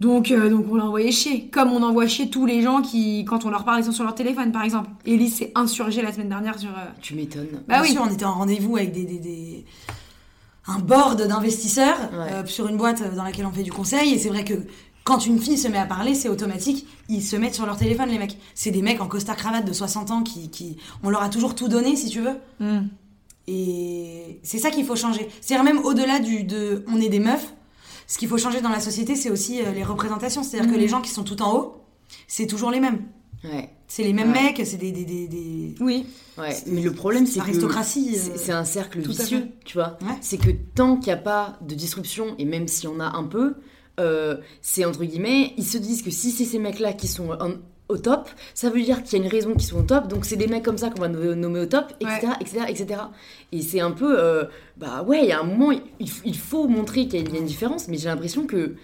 [0.02, 1.48] Donc, euh, donc on l'a envoyé chier.
[1.50, 4.04] Comme on envoie chier tous les gens qui, quand on leur parle, ils sont sur
[4.04, 4.90] leur téléphone, par exemple.
[5.06, 6.72] Elise s'est insurgée la semaine dernière sur.
[6.72, 7.48] euh, Tu m'étonnes.
[7.68, 7.92] Bah Bien oui.
[7.92, 9.66] sûr, on était en rendez-vous avec des, des- des-
[10.68, 12.34] un board d'investisseurs Ouais.
[12.34, 14.14] euh, sur une boîte dans laquelle on fait du conseil.
[14.14, 14.56] Et c'est vrai que
[15.04, 16.88] quand une fille se met à parler, c'est automatique.
[17.10, 18.38] Ils se mettent sur leur téléphone, les mecs.
[18.56, 20.78] C'est des mecs en costard cravate de 60 ans qui, qui.
[21.04, 22.36] On leur a toujours tout donné, si tu veux.
[22.60, 22.88] hmm.
[23.48, 25.28] Et c'est ça qu'il faut changer.
[25.42, 27.54] C'est-à-dire même au-delà du de on est des meufs,
[28.08, 30.44] ce qu'il faut changer dans la société, c'est aussi euh, les représentations.
[30.44, 30.82] C'est-à-dire que Mhm.
[30.82, 31.82] les gens qui sont tout en haut,
[32.28, 33.02] c'est toujours les mêmes.
[33.44, 33.70] Ouais.
[33.88, 34.44] C'est les mêmes Ouais.
[34.54, 36.06] mecs, c'est des, des, des, des- Oui.
[36.38, 36.56] Ouais.
[36.68, 38.12] Mais le problème, c'est que l'aristocratie.
[38.16, 39.98] euh, c'est c'est un cercle vicieux, tu vois.
[40.02, 40.16] Ouais.
[40.22, 43.24] C'est que tant qu'il n'y a pas de disruption, et même si on a un
[43.24, 43.56] peu,
[44.02, 47.54] euh, c'est entre guillemets, ils se disent que si c'est ces mecs-là qui sont en-
[47.90, 50.24] au top, ça veut dire qu'il y a une raison qu'ils sont au top, donc
[50.26, 53.02] c'est des mecs comme ça qu'on va no- nommer au top, etc., etc., etc.
[53.52, 54.46] Et c'est un peu, euh,
[54.78, 57.46] bah ouais, il y a un moment, il, il faut montrer qu'il y a une-
[57.46, 58.76] différence, mais j'ai l'impression que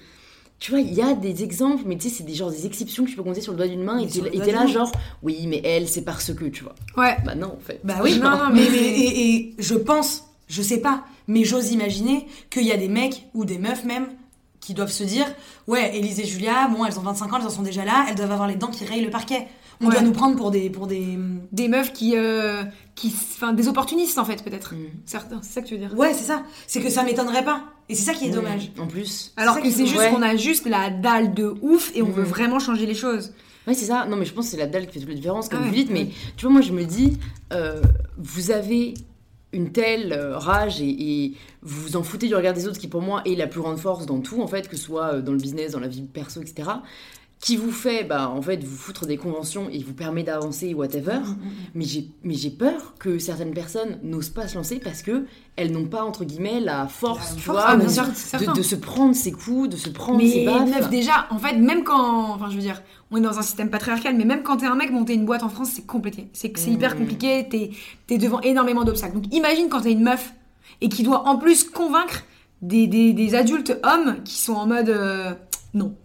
[0.60, 3.06] tu vois, il y a des exemples, mais tu sais, c'est des genre des exceptions
[3.06, 3.98] que tu peux compter sur le doigt d'une main.
[4.02, 4.92] Mais Et t'es là, genre,
[5.24, 6.74] oui, mais elle, c'est parce que, tu vois.
[6.98, 7.16] Ouais.
[7.24, 7.80] Bah non, en fait.
[7.84, 11.44] Bah oui, Non, non, mais, mais- mais- et, et je pense, je sais pas, mais
[11.44, 14.08] j'ose imaginer qu'il y a des mecs ou des meufs même
[14.68, 15.26] qui doivent se dire
[15.66, 18.16] Ouais, Élise et Julia, bon, elles ont 25 ans, elles en sont déjà là, elles
[18.16, 19.48] doivent avoir les dents qui rayent le parquet.
[19.80, 19.92] On Ouais.
[19.94, 20.70] doit nous prendre pour des.
[20.70, 21.18] Pour des...
[21.54, 22.18] Des meufs qui.
[22.18, 22.64] euh,
[22.96, 24.74] qui enfin, des opportunistes en fait, peut-être.
[24.74, 24.78] Mm.
[25.06, 25.98] Certains, c'est ça que tu veux dire?
[25.98, 26.44] Ouais, c'est ça.
[26.66, 27.62] C'est que ça m'étonnerait pas.
[27.88, 28.72] Et c'est ça qui est dommage.
[28.80, 29.34] En plus.
[29.38, 30.10] Alors que c'est est juste ouais.
[30.10, 32.12] qu'on a juste la dalle de ouf et on Mm.
[32.12, 33.32] veut vraiment changer les choses.
[33.68, 34.06] Ouais, c'est ça.
[34.06, 35.66] Non, mais je pense que c'est la dalle qui fait toute la différence, comme Ah
[35.68, 35.92] vous ouais, dites.
[35.92, 37.18] Mais tu vois, moi, je me dis,
[37.54, 37.82] euh,
[38.18, 38.96] vous avez
[39.58, 43.02] une telle euh, rage et, vous vous en foutez du regard des autres, qui pour
[43.02, 45.34] moi est la plus grande force dans tout, en fait, que ce soit euh, dans
[45.34, 46.70] le business, dans la vie perso, etc.
[47.40, 51.20] Qui vous fait, bah, en fait, vous foutre des conventions et vous permet d'avancer, whatever.
[51.76, 55.72] Mais j'ai, mais j'ai peur que certaines personnes n'osent pas se lancer parce que elles
[55.72, 58.44] n'ont pas, entre guillemets, la force, La tu force, vois, de- bien sûr, c'est de,
[58.44, 58.54] certain.
[58.54, 60.68] de se prendre ses coups, de se prendre Mais ses baffes.
[60.68, 62.32] meuf, déjà, en fait, même quand.
[62.34, 64.76] Enfin, je veux dire, on est dans un système patriarcal, mais même quand t'es un
[64.76, 66.30] mec, monter une boîte en France, c'est compliqué.
[66.34, 66.98] C'est c'est hyper Mm.
[66.98, 67.70] compliqué, t'es
[68.10, 69.14] es devant énormément d'obstacles.
[69.14, 70.34] Donc imagine quand t'es une meuf
[70.82, 72.24] et qui doit en plus convaincre
[72.64, 74.90] des, des, des adultes hommes qui sont en mode.
[74.90, 75.34] euh,
[75.74, 75.96] non.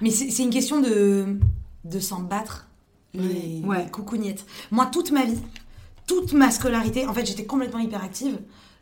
[0.00, 1.36] Mais c'est une question de,
[1.84, 2.66] de s'en battre
[3.14, 3.84] les, Ouais.
[3.84, 4.44] les coucougnettes.
[4.70, 5.38] Moi, toute ma vie,
[6.06, 8.38] toute ma scolarité, en fait, j'étais complètement hyperactive.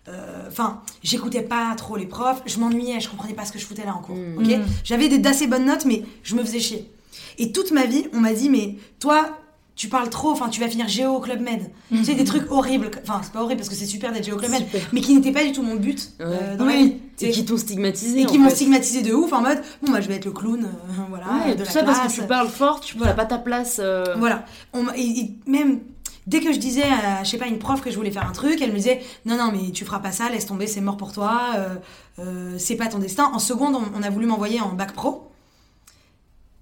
[0.09, 3.67] Euh, Enfin, j'écoutais pas trop les profs, je m'ennuyais, je comprenais pas ce que je
[3.67, 4.17] foutais là en cours.
[4.17, 4.39] Mm.
[4.39, 4.63] ok Mm.
[4.85, 6.91] J'avais d'assez bonnes notes, mais je me faisais chier.
[7.39, 9.39] Et toute ma vie, on m'a dit, mais toi,
[9.77, 11.71] tu parles trop, enfin, tu vas finir géo au Club Med.
[11.91, 12.91] Tu sais, des trucs horribles.
[13.03, 14.81] Enfin, c'est pas horrible parce que c'est super d'être géo au Club Med, Super.
[14.93, 16.99] mais qui n'était pas du tout mon but euh, dans la Oui.
[17.19, 17.27] vie.
[17.27, 18.21] Et qui t'ont stigmatisé.
[18.23, 20.65] Et qui m'ont stigmatisé de ouf en mode, bon, bah, je vais être le clown,
[20.65, 23.15] euh, voilà, Ouais, de tout la ça parce que tu parles fort, tu n'as Voilà.
[23.15, 23.79] pas ta place.
[23.83, 24.45] euh, Voilà.
[24.73, 25.81] On m'a- et- et même
[26.27, 28.33] dès que je disais à, je sais pas, une prof que je voulais faire un
[28.33, 30.97] truc, elle me disait non, non, mais tu feras pas ça, laisse tomber, c'est mort
[30.97, 31.75] pour toi, euh,
[32.21, 33.31] euh, c'est pas ton destin.
[33.35, 35.29] En seconde, on, on a voulu m'envoyer en bac pro.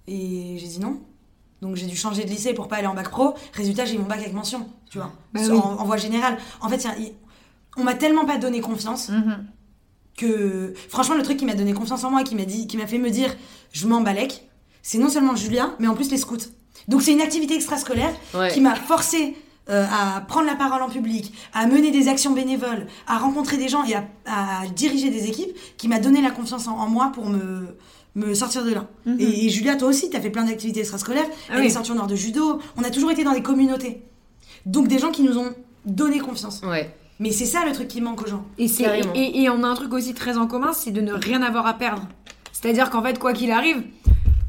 [0.07, 0.99] Et j'ai dit non.
[1.61, 3.33] Donc j'ai dû changer de lycée pour pas aller en bac pro.
[3.53, 5.59] Résultat, j'ai eu mon bac avec mention, tu vois, Bah en, oui.
[5.59, 6.37] en voie générale.
[6.61, 7.13] En fait, y
[7.77, 9.11] on m'a tellement pas donné confiance
[10.17, 12.87] que franchement le truc qui m'a donné confiance en moi qui m'a dit qui m'a
[12.87, 13.35] fait me dire
[13.71, 14.49] je m'en balèque
[14.81, 16.37] c'est non seulement Julia mais en plus les scouts
[16.87, 18.51] donc c'est une activité extrascolaire Ouais.
[18.51, 19.37] qui m'a forcé
[19.69, 23.69] euh, à prendre la parole en public à mener des actions bénévoles à rencontrer des
[23.69, 27.11] gens et à, à diriger des équipes qui m'a donné la confiance en, en moi
[27.13, 27.77] pour me
[28.25, 28.87] me sortir de là.
[29.19, 31.25] et, et Julia, toi aussi, t'as fait plein d'activités extrascolaires.
[31.27, 31.31] Mhm.
[31.49, 31.65] Ah Elle oui.
[31.67, 32.59] est sortie en nord de judo.
[32.77, 34.01] On a toujours été dans des communautés.
[34.65, 35.53] Donc des gens qui nous ont
[35.85, 36.61] donné confiance.
[36.67, 36.93] Ouais.
[37.19, 38.45] Mais c'est ça le truc qui manque aux gens.
[38.57, 38.67] Et,
[39.15, 41.65] et, et on a un truc aussi très en commun, c'est de ne rien avoir
[41.67, 42.07] à perdre.
[42.53, 43.83] C'est-à-dire qu'en fait, quoi qu'il arrive,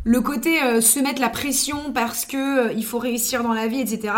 [0.05, 3.67] le côté euh, se mettre la pression parce que euh, il faut réussir dans la
[3.67, 4.15] vie, etc.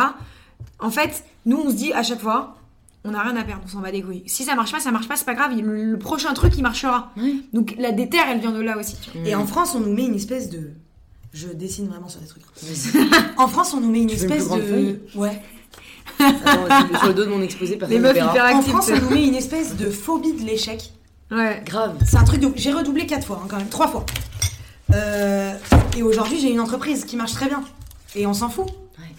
[0.79, 2.57] En fait, nous, on se dit à chaque fois,
[3.05, 4.23] on n'a rien à perdre, on s'en bat les couilles.
[4.27, 5.53] Si ça marche pas, ça marche pas, c'est pas grave.
[5.61, 7.11] Le, le prochain truc, il marchera.
[7.17, 7.35] Ouais.
[7.53, 8.97] Donc la déterre, elle vient de là aussi.
[9.25, 10.71] Et en France, on nous met une espèce de.
[11.33, 12.43] Je dessine vraiment sur des trucs.
[13.38, 14.61] En France, on nous met une Tu veux une espèce de.
[14.62, 15.43] feuille Ouais.
[16.19, 18.62] Attends, sur le dos de mon exposé, personne Les meufs En.
[18.62, 20.93] France, on nous met une espèce de phobie de l'échec.
[21.31, 21.62] Ouais.
[21.65, 21.97] Grave.
[22.07, 22.53] C'est un truc de.
[22.57, 24.05] J'ai redoublé quatre fois, hein, quand même, trois fois.
[24.95, 25.55] Euh,
[25.97, 27.62] et aujourd'hui, j'ai une entreprise qui marche très bien.
[28.15, 28.67] Et on s'en fout.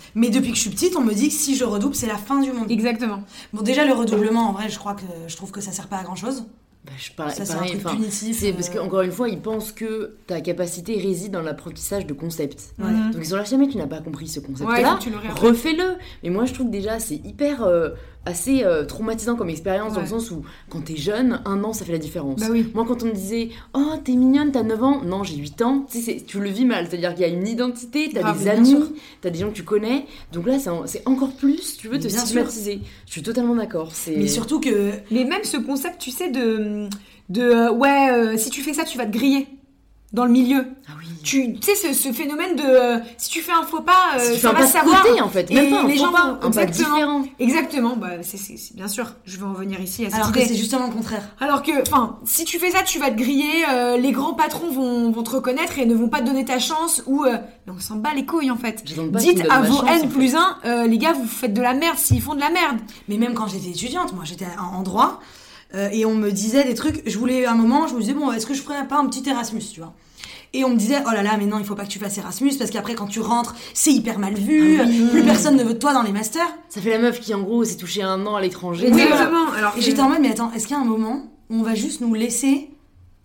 [0.04, 0.12] Ouais.
[0.16, 2.18] Mais depuis que je suis petite, on me dit que si je redouble, c'est la
[2.18, 2.70] fin du monde.
[2.72, 3.24] Exactement.
[3.54, 5.98] Bon, déjà, le redoublement, en vrai, je crois que je trouve que ça sert pas
[5.98, 6.46] à grand chose.
[6.86, 8.38] Bah, je parle, Ça, c'est un truc enfin, punitif.
[8.38, 12.14] C'est parce euh, qu'encore une fois, ils pensent que ta capacité réside dans l'apprentissage de
[12.14, 12.74] concepts.
[12.78, 12.92] Ouais.
[12.92, 13.12] Mhm.
[13.12, 15.50] Donc ils sont là, jamais tu n'as pas compris ce Ouais, concept-là, réapprennes.
[15.52, 15.96] refais-le.
[16.24, 17.92] Mais moi, je trouve que déjà, c'est hyper euh,
[18.26, 21.84] assez euh, traumatisant comme expérience dans le sens où quand t'es jeune, un an, ça
[21.86, 22.40] fait la différence.
[22.40, 22.72] Bah oui.
[22.74, 25.86] Moi, quand on me disait Oh, t'es mignonne, t'as 9 ans, non, j'ai 8 ans,
[25.92, 26.88] tu, sais, tu le vis mal.
[26.90, 28.78] C'est-à-dire qu'il y a une identité, t'as Grave, des amis,
[29.22, 30.06] t'as des gens que tu connais.
[30.32, 32.22] Donc là, c'est en- c'est encore plus, tu veux, Mais te sûr.
[32.22, 32.80] stigmatiser.
[33.08, 33.90] Je suis totalement d'accord.
[33.94, 34.92] c'est- Mais surtout que.
[35.12, 36.88] Mais même ce concept, tu sais, de,
[37.30, 39.48] de euh, ouais, euh, si tu fais ça, tu vas te griller
[40.14, 40.68] dans le milieu.
[40.88, 41.08] Ah oui.
[41.24, 44.20] Tu tu sais, ce, ce phénomène de euh, si tu fais un faux pas, euh,
[44.20, 45.02] Si tu fais ça un va pas savoir.
[45.04, 46.96] côté, en fait, même Et pas un les faux gens pas, vont- un exactement.
[46.96, 47.24] différent.
[47.40, 48.38] Exactement, bah, c'est,
[48.76, 51.24] bien sûr, je vais en venir ici à cette Alors que c'est justement le contraire.
[51.40, 54.70] Alors que, enfin, si tu fais ça, tu vas te griller, euh, les grands patrons
[54.72, 57.24] vont, vont te reconnaître et ne vont pas te donner ta chance, ou...
[57.24, 58.84] euh, mais on s'en bat les couilles, en fait.
[58.84, 60.38] Dites à vos N plus fait.
[60.66, 62.78] 1, les gars, vous faites de la merde s'ils font de la merde.
[63.08, 65.22] Mais même quand j'étais étudiante, moi j'étais en droit,
[65.76, 68.32] euh, et on me disait des trucs, je voulais un moment, je me disais, bon,
[68.32, 69.94] est-ce que je ferais pas un petit Erasmus, tu vois?
[70.56, 72.18] Et on me disait, oh là là, mais non, il faut pas que tu fasses
[72.20, 75.08] Erasmus, parce qu'après quand tu rentres, c'est hyper mal vu, Ah oui.
[75.10, 76.46] plus personne ne veut de toi dans les masters.
[76.70, 78.88] Ça fait la meuf qui, en gros, s'est touchée un an à l'étranger.
[78.94, 79.52] Oui, Exactement.
[79.58, 81.64] Alors Et j'étais en mode, mais attends, est-ce qu'il y a un moment où on
[81.64, 82.70] va juste nous laisser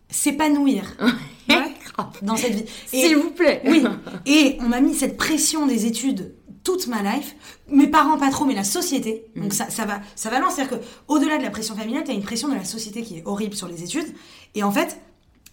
[0.08, 0.84] s'épanouir
[1.50, 1.74] Ouais.
[2.22, 2.64] dans cette vie?
[2.86, 3.60] S'il vous plaît.
[3.66, 3.84] Oui,
[4.26, 6.34] et on m'a mis cette pression des études
[6.68, 7.34] toute ma life.
[7.70, 9.24] Mes parents pas trop, mais la société.
[9.34, 9.42] Mm.
[9.42, 10.50] Donc ça, ça va, ça va loin.
[10.50, 13.22] C'est-à-dire que au-delà de la pression familiale, t'as une pression de la société qui est
[13.24, 14.06] horrible sur les études.
[14.54, 15.00] Et en fait,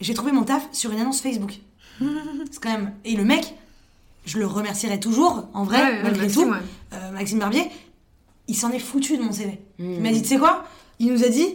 [0.01, 1.53] j'ai trouvé mon taf sur une annonce Facebook.
[2.51, 2.91] C'est quand même.
[3.05, 3.55] Et le mec,
[4.25, 6.49] je le remercierai toujours, en vrai, Ouais, malgré Maxime, tout.
[6.49, 6.57] ouais.
[6.95, 7.63] Euh, Maxime Barbier,
[8.49, 9.61] il s'en est foutu de mon CV.
[9.79, 9.93] Mmh.
[9.93, 10.65] Il m'a dit, tu sais quoi?
[10.99, 11.47] Il nous a dit,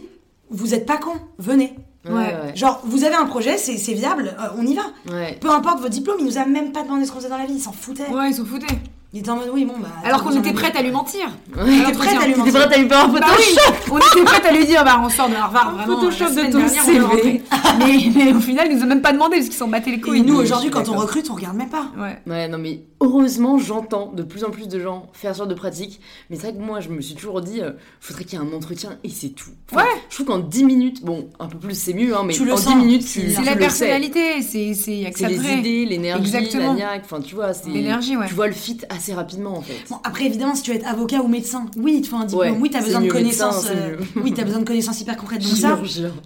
[0.49, 1.75] vous êtes pas con, venez.
[2.03, 2.55] Ouais, ouais.
[2.55, 4.81] Genre, vous avez un projet, c'est viable, euh, on y va.
[5.11, 5.37] Ouais.
[5.39, 7.45] Peu importe votre diplôme, il nous a même pas demandé ce qu'on faisait dans la
[7.45, 8.09] vie, il s'en foutait.
[8.09, 8.75] Ouais, ils s'en foutaient.
[9.13, 9.89] Il était en mode, oui, bon, bah.
[10.05, 11.27] Alors qu'on était on- prête à lui mentir.
[11.67, 12.53] Il était prête à lui mentir.
[12.53, 15.01] prête à lui faire un Bah Photoshop oui, on était prête à lui dire, bah
[15.03, 15.97] on sort de Harvard, vraiment.
[15.99, 16.85] Photoshop la de ton dernière, on
[17.17, 17.43] CV.
[17.79, 19.99] mais, mais au final, ils nous ont même pas demandé parce qu'ils s'en battaient les
[19.99, 20.19] couilles.
[20.19, 21.87] Et nous, aujourd'hui, quand on recrute, on regarde même pas.
[21.97, 22.21] Ouais.
[22.25, 25.53] Ouais, non, mais heureusement, j'entends de plus en plus de gens faire ce genre de
[25.55, 25.99] pratique.
[26.29, 28.45] Mais c'est vrai que moi, je me suis toujours dit, euh, faudrait qu'il y ait
[28.45, 29.49] un entretien et c'est tout.
[29.71, 29.89] Enfin, Ouais.
[30.09, 32.53] Je trouve qu'en 10 minutes, bon, un peu plus c'est mieux, hein, mais Tu le
[32.53, 32.73] en sens.
[32.73, 35.23] 10 minutes, C'est tu, C'est tu la le personnalité, c'est c'est y a que sais.
[35.25, 35.59] ça C'est de les vrai.
[35.59, 36.73] idées, l'énergie, la Exactement.
[36.75, 37.01] niaque.
[37.05, 37.69] Enfin, tu vois, c'est.
[37.69, 38.27] L'énergie, ouais.
[38.27, 39.73] Tu vois le fit assez rapidement, en fait.
[39.89, 42.25] Bon, après, évidemment, si tu veux être avocat ou médecin, oui, il te faut un
[42.25, 42.51] diplôme.
[42.53, 43.69] Ouais, oui, t'as besoin de connaissances.
[43.69, 45.41] médecin, euh, oui, t'as besoin de connaissances hyper concrètes.
[45.41, 45.79] Donc ça,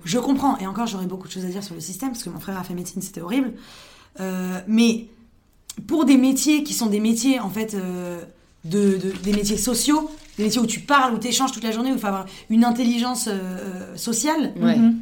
[0.04, 0.58] je comprends.
[0.60, 2.60] Et encore, j'aurais beaucoup de choses à dire sur le système parce que mon frère
[2.60, 3.54] a fait médecine, c'était horrible.
[4.20, 5.08] Euh, mais
[5.88, 8.22] pour des métiers qui sont des métiers en fait euh,
[8.64, 11.72] de, de- des métiers sociaux, des métiers où tu parles, où tu échanges toute la
[11.72, 14.78] journée, où il faut avoir une intelligence euh, euh, sociale, Ouais.
[14.78, 15.00] Mhm.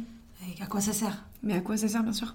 [0.58, 1.24] et à quoi ça sert?
[1.42, 2.34] Mais à quoi ça sert, bien sûr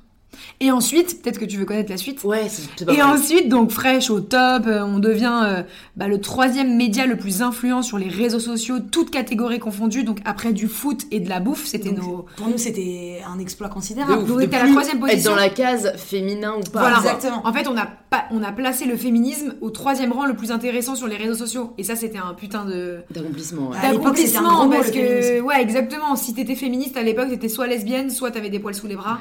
[0.62, 2.24] Et ensuite, peut-être que tu veux connaître la suite.
[2.24, 5.64] Ouais, c'est pas Et ensuite, donc fraîche au top, euh, on devient euh,
[5.96, 10.04] bah, le troisième média le plus influent sur les réseaux sociaux, toutes catégories confondues.
[10.04, 12.26] Donc après du foot et de la bouffe, c'était Donc, nos.
[12.36, 14.26] Pour nous, c'était un exploit considérable.
[14.26, 15.32] De était à la troisième Être position.
[15.32, 16.80] dans la case féminin ou pas.
[16.80, 16.98] Voilà.
[16.98, 17.46] Exactement.
[17.46, 20.52] En fait, on a, pas, on a placé le féminisme au troisième rang le plus
[20.52, 21.74] intéressant sur les réseaux sociaux.
[21.78, 23.00] Et ça, c'était un putain de.
[23.12, 23.78] D'accomplissement, ouais.
[23.82, 25.46] Gros d'accomplissement parce que féminisme.
[25.46, 28.88] ouais exactement si t'étais féministe à l'époque t'étais soit lesbienne soit t'avais des poils sous
[28.88, 29.20] les bras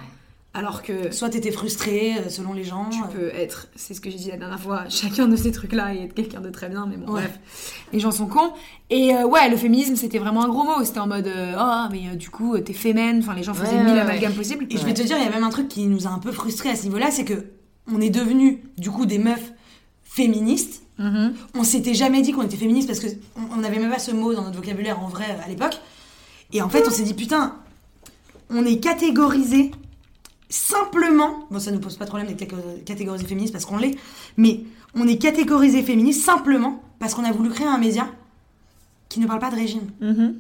[0.58, 2.90] alors que Soit t'étais frustré euh, selon les gens.
[2.90, 5.52] tu euh, peux être c'est ce que j'ai dit la dernière fois chacun de ces
[5.52, 7.20] trucs là et être quelqu'un de très bien mais bon Ouais.
[7.22, 7.38] bref
[7.92, 8.52] les gens sont cons
[8.90, 11.88] et euh, ouais le féminisme c'était vraiment un gros mot c'était en mode euh, oh
[11.92, 14.66] mais euh, du coup t'es fémène enfin les gens faisaient Ouais, mille ouais, amalgames possibles
[14.70, 16.18] Et je vais te dire, il y a même un truc qui nous a un
[16.18, 17.46] peu frustrés à ce niveau-là, c'est que
[17.90, 19.52] on est devenu du coup des meufs
[20.04, 20.82] féministes.
[20.98, 21.34] Mhm.
[21.54, 24.10] On s'était jamais dit qu'on était féministe parce que on on n'avait même pas ce
[24.10, 25.78] mot dans notre vocabulaire en vrai à l'époque.
[26.52, 27.54] Et en fait, on s'est dit putain,
[28.50, 29.70] on est catégorisé
[30.48, 31.46] simplement.
[31.50, 33.96] Bon, ça nous pose pas de problème d'être catég- catégorisé féministe parce qu'on l'est,
[34.36, 34.60] mais
[34.94, 38.08] on est catégorisé féministe simplement parce qu'on a voulu créer un média
[39.08, 39.90] qui ne parle pas de régime.
[40.00, 40.36] Mhm.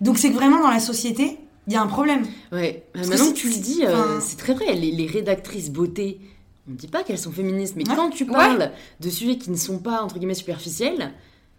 [0.00, 2.22] Donc c'est que vraiment dans la société, il y a un problème.
[2.52, 4.74] Ouais, Parce maintenant que que tu le dis, euh, c'est très vrai.
[4.74, 6.20] Les, les rédactrices beauté,
[6.68, 7.94] on ne dit pas qu'elles sont féministes, mais Ouais.
[7.96, 8.70] quand tu parles
[9.00, 11.12] de sujets qui ne sont pas, entre guillemets, superficiels,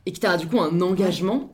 [0.05, 1.49] et que tu as du coup un engagement,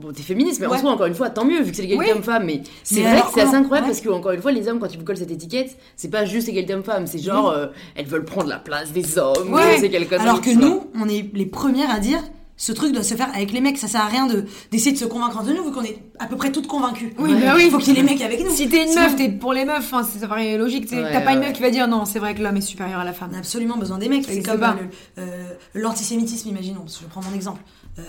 [0.00, 0.78] bon, t'es féministe, mais en Ouais.
[0.78, 2.16] soi, encore une fois, tant mieux, vu que c'est l'égalité Oui.
[2.16, 3.92] homme-femme, mais c'est vrai alors que c'est assez incroyable Ouais.
[3.92, 6.24] parce que, encore une fois, les hommes, quand ils vous collent cette étiquette, c'est pas
[6.24, 9.78] juste égalité homme-femme, c'est genre, euh, elles veulent prendre la place des hommes, Ouais.
[9.78, 10.22] c'est quelque chose.
[10.24, 12.20] Alors que nous, on est les premières à dire
[12.56, 13.78] ce truc doit se faire avec les mecs.
[13.78, 16.26] Ça sert à rien de d'essayer de se convaincre entre nous vu qu'on est à
[16.26, 17.14] peu près toutes convaincues.
[17.18, 17.40] Oui, Ouais.
[17.40, 17.62] bah oui.
[17.64, 18.50] Il faut qu'il y ait les mecs avec nous.
[18.50, 20.86] si t'es une meuf t'es pour les meufs enfin ça paraît logique.
[20.92, 23.00] Ouais, t'as pas une meuf qui va dire non c'est vrai que l'homme est supérieur
[23.00, 24.26] à la femme On a absolument besoin des mecs.
[24.28, 24.74] C'est comme euh,
[25.20, 26.84] euh, l'antisémitisme, imaginons.
[26.86, 27.62] Je prends mon exemple.
[27.98, 28.02] Euh,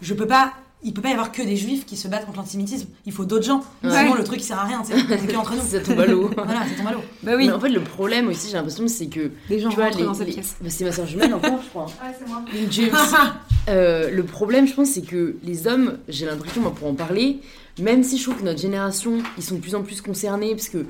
[0.00, 0.54] je peux pas.
[0.82, 2.88] Il peut pas y avoir que des juifs qui se battent contre l'antisémitisme.
[3.04, 3.62] Il faut d'autres gens.
[3.84, 3.90] Ouais.
[3.90, 4.80] Sinon, le truc il sert à rien.
[4.82, 4.98] tu sais.
[5.08, 5.60] On est que entre nous.
[5.62, 6.30] Ça tombe à l'eau.
[6.36, 7.02] Voilà, ça tombe à l'eau.
[7.22, 9.30] bah oui Mais en fait, le problème aussi, j'ai l'impression, c'est que.
[9.50, 11.60] les gens tu vois, les- dans cette les- pièce bah, c'est ma soeur jumelle encore,
[11.62, 11.84] je crois.
[11.84, 12.90] ouais c'est moi James.
[13.68, 17.40] Euh, le problème, je pense, c'est que les hommes, j'ai l'impression, moi, pour en parler,
[17.78, 20.70] même si je trouve que notre génération, ils sont de plus en plus concernés, parce
[20.70, 20.86] que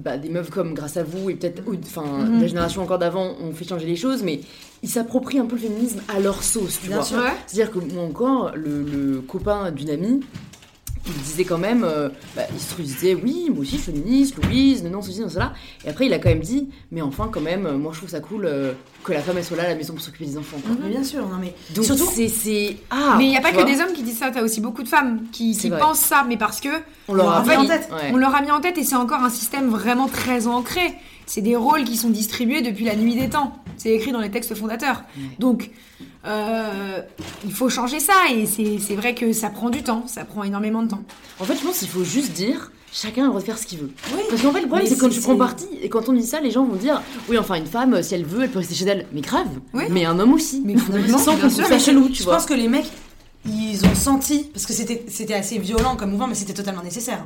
[0.00, 2.40] bah, des meufs comme Grâce à vous, et peut-être enfin Mhm.
[2.40, 4.40] la génération encore d'avant, ont fait changer les choses, mais
[4.82, 7.30] ils s'approprient un peu le féminisme à leur sauce, tu Bien vois.
[7.46, 10.20] C'est-à-dire que moi encore, le, le copain d'une amie,
[11.08, 14.36] il disait quand même, euh, bah, il se disait oui, moi aussi je suis féministe,
[14.44, 15.52] Louise, non, ceci, non, cela.
[15.84, 18.10] Et après, il a quand même dit, mais enfin, quand même, euh, moi je trouve
[18.10, 18.72] ça cool euh,
[19.04, 20.58] que la femme elle soit là à la maison pour s'occuper des enfants.
[20.64, 20.76] quoi.
[20.82, 21.54] Mais bien sûr, non mais.
[21.74, 23.14] Donc Surtout- c'est c'est ah.
[23.18, 24.88] mais il n'y a pas que des hommes qui disent ça, t'as aussi beaucoup de
[24.88, 26.68] femmes qui, pensent ça, mais parce que
[27.08, 27.88] On leur a mis en tête.
[27.92, 28.10] ouais.
[28.12, 30.94] on leur a mis en tête et c'est encore un système vraiment très ancré.
[31.26, 33.52] C'est des rôles qui sont distribués depuis la nuit des temps.
[33.76, 35.04] C'est écrit dans les textes fondateurs.
[35.16, 35.24] Ouais.
[35.38, 35.70] Donc,
[36.26, 37.00] euh,
[37.44, 40.82] il faut changer ça et c'est vrai que ça prend du temps, ça prend énormément
[40.82, 41.02] de temps.
[41.38, 43.66] En fait, je pense qu'il faut juste dire, chacun a le droit de faire ce
[43.66, 43.90] qu'il veut.
[44.14, 44.22] Oui.
[44.28, 46.40] Parce qu'en fait, le problème, c'est quand tu prends parti, et quand on dit ça,
[46.40, 48.86] les gens vont dire, oui, enfin, une femme, si elle veut, elle peut rester chez
[48.86, 49.06] elle.
[49.12, 49.48] Mais grave.
[49.74, 49.84] Oui.
[49.90, 50.62] Mais un homme aussi.
[50.64, 52.34] Mais complètement, sans qu'on trouve ça chelou, tu je vois.
[52.34, 52.90] pense que les mecs,
[53.46, 57.24] ils ont senti, parce que c'était c'était assez violent comme mouvement, mais c'était totalement nécessaire.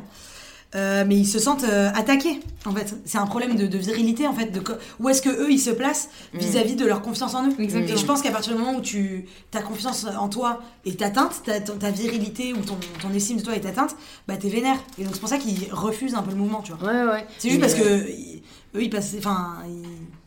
[0.74, 2.94] Euh, mais ils se sentent euh, attaqués, en fait.
[3.04, 4.46] C'est un problème de, de virilité, en fait.
[4.46, 4.62] De
[5.00, 6.38] où est-ce que eux, ils se placent Mm.
[6.38, 7.94] vis-à-vis de leur confiance en eux Exactement.
[7.94, 11.42] Et je pense qu'à partir du moment où tu, ta confiance en toi est atteinte,
[11.44, 13.96] ta, virilité ou ton, ton estime de toi est atteinte,
[14.26, 14.76] bah t'es vénère.
[14.98, 16.90] Et donc c'est pour ça qu'ils refusent un peu le mouvement, tu vois.
[16.90, 17.26] Ouais, ouais.
[17.38, 19.14] C'est juste Mais, parce euh, que eux, ils passent...
[19.18, 19.82] Enfin, ils,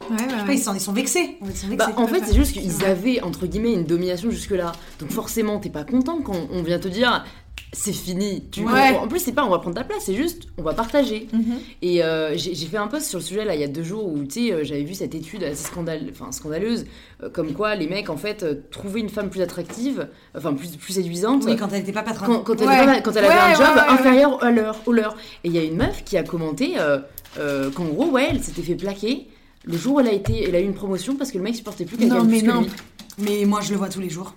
[0.08, 0.78] Ouais, ouais, je sais pas, ouais.
[0.78, 1.38] ils, sont vexés.
[1.42, 2.02] En fait, ils sont Bah, vexés.
[2.04, 4.74] en fait, c'est juste qu'ils avaient, entre guillemets, une domination jusque-là.
[5.00, 7.26] Donc forcément, t'es pas content quand on vient te dire
[7.78, 8.44] c'est fini.
[8.52, 8.92] Tu Ouais.
[8.94, 9.02] vois.
[9.02, 11.28] En plus, c'est pas on va prendre ta place, c'est juste on va partager.
[11.34, 11.58] Mhm.
[11.82, 14.08] Et euh, j'ai fait un post sur le sujet là il y a deux jours
[14.08, 16.86] où tu sais euh, j'avais vu cette étude assez scandale, enfin, scandaleuse,
[17.24, 20.08] euh, comme quoi les mecs en fait euh, trouvaient une femme plus attractive,
[20.38, 21.44] enfin plus, plus séduisante.
[21.46, 22.28] Oui, quand elle était pas patronne.
[22.38, 22.74] quand, quand elle, Ouais.
[22.76, 23.88] avait, quand elle avait Ouais, un job ouais, ouais.
[23.90, 25.16] inférieur à leur, au leur.
[25.44, 27.00] Et il y a une meuf qui a commenté euh,
[27.38, 29.28] euh, qu'en gros, ouais, elle s'était fait plaquer
[29.66, 31.56] le jour où elle a, été, elle a eu une promotion parce que le mec
[31.56, 32.62] supportait plus qu'elle Non, gagne mais plus que non.
[32.62, 32.70] lui.
[33.18, 34.34] Mais moi, je le vois tous les jours.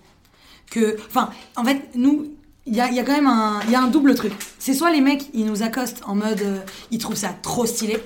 [0.70, 2.32] Que, enfin, en fait, nous,
[2.68, 4.32] il y a, il y a quand même un, il y a un double truc.
[4.58, 6.58] C'est soit les mecs, ils nous accostent en mode, euh,
[6.90, 7.98] ils trouvent ça trop stylé,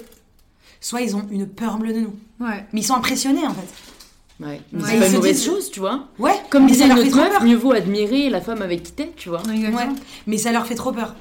[0.81, 2.15] soit ils ont une peur bleue de nous.
[2.41, 2.65] Ouais.
[2.73, 4.45] Mais ils sont impressionnés, en fait.
[4.45, 4.61] Ouais.
[4.73, 6.09] Mais Ouais, c'est ils pas une mauvaise disent- chose, tu vois.
[6.19, 7.45] Ouais, Comme disait notre meuf, peur.
[7.45, 9.41] mieux vaut admirer la femme avec qui t'es, tu vois.
[9.43, 9.77] Exactement.
[9.77, 9.89] Ouais,
[10.27, 11.15] mais ça leur fait trop peur.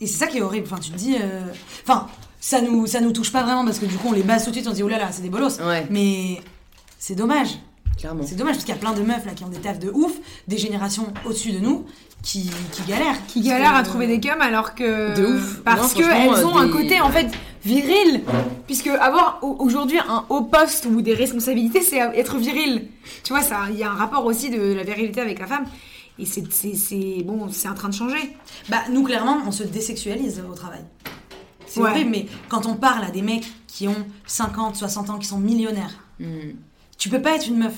[0.00, 0.66] Et c'est ça qui est horrible.
[0.70, 1.42] Enfin, tu te dis, euh,
[1.82, 2.06] enfin,
[2.40, 4.50] ça nous, ça nous touche pas vraiment parce que du coup, on les base tout
[4.50, 5.58] de suite, on se dit, oh là là, c'est des bolos.
[5.60, 6.40] Ouais, Mais
[6.98, 7.58] c'est dommage.
[7.96, 8.22] Clairement.
[8.26, 9.90] C'est dommage parce qu'il y a plein de meufs là qui ont des tafs de
[9.90, 10.12] ouf,
[10.48, 11.84] des générations au-dessus de nous
[12.22, 13.26] qui, qui galèrent.
[13.26, 15.14] Qui galèrent à trouver des cums alors que.
[15.16, 15.60] De ouf.
[15.64, 17.28] Parce Moi, que franchement, elles ont un côté en fait
[17.64, 18.22] viril.
[18.66, 22.88] Puisque avoir au- aujourd'hui un haut poste ou des responsabilités, c'est être viril.
[23.24, 25.64] Tu vois, ça, il y a un rapport aussi de la virilité avec la femme.
[26.18, 26.42] Et c'est,
[27.24, 28.34] bon, c'est en train de changer.
[28.70, 30.80] Bah, nous, clairement, on se désexualise au travail.
[31.66, 31.90] C'est Ouais.
[31.90, 35.38] horrible, mais quand on parle à des mecs qui ont 50, 60 ans, qui sont
[35.38, 36.52] millionnaires, Hmm,
[36.98, 37.74] tu peux pas être une meuf.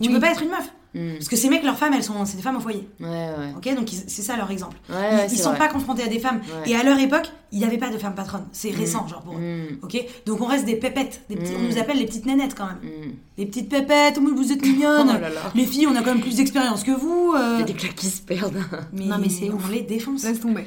[0.00, 0.14] Tu Oui.
[0.14, 0.70] peux pas être une meuf.
[0.94, 1.14] hmm.
[1.14, 2.88] Parce que ces mecs, leurs femmes, elles sont, c'est des femmes au foyer.
[2.98, 3.52] Ouais, ouais.
[3.56, 4.76] Ok, donc c'est ça leur exemple.
[4.90, 5.58] Ouais, ils ils sont vrai.
[5.58, 6.40] pas confrontés à des femmes.
[6.66, 8.46] Et à leur époque, il n'y avait pas de femmes patronnes.
[8.52, 9.40] C'est récent, genre pour eux.
[9.40, 11.22] Hmm, Ok, donc on reste des pépettes.
[11.28, 12.78] Des petits- On nous appelle les petites nénettes quand même.
[12.82, 13.12] hmm.
[13.36, 15.08] Les petites pépettes, vous êtes mignonnes.
[15.10, 15.40] Oh là là.
[15.54, 17.34] Les filles, on a quand même plus d'expérience que vous.
[17.36, 18.58] euh, Il y a des claques qui se perdent.
[18.94, 19.70] Mais, Non, mais c'est on ouf.
[19.70, 20.24] les défonce.
[20.24, 20.66] Laisse tomber.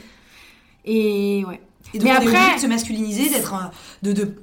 [0.86, 1.62] Et ouais.
[1.94, 3.68] Et donc Mais on est après- obligé de se masculiniser, d'être euh,
[4.04, 4.36] de, de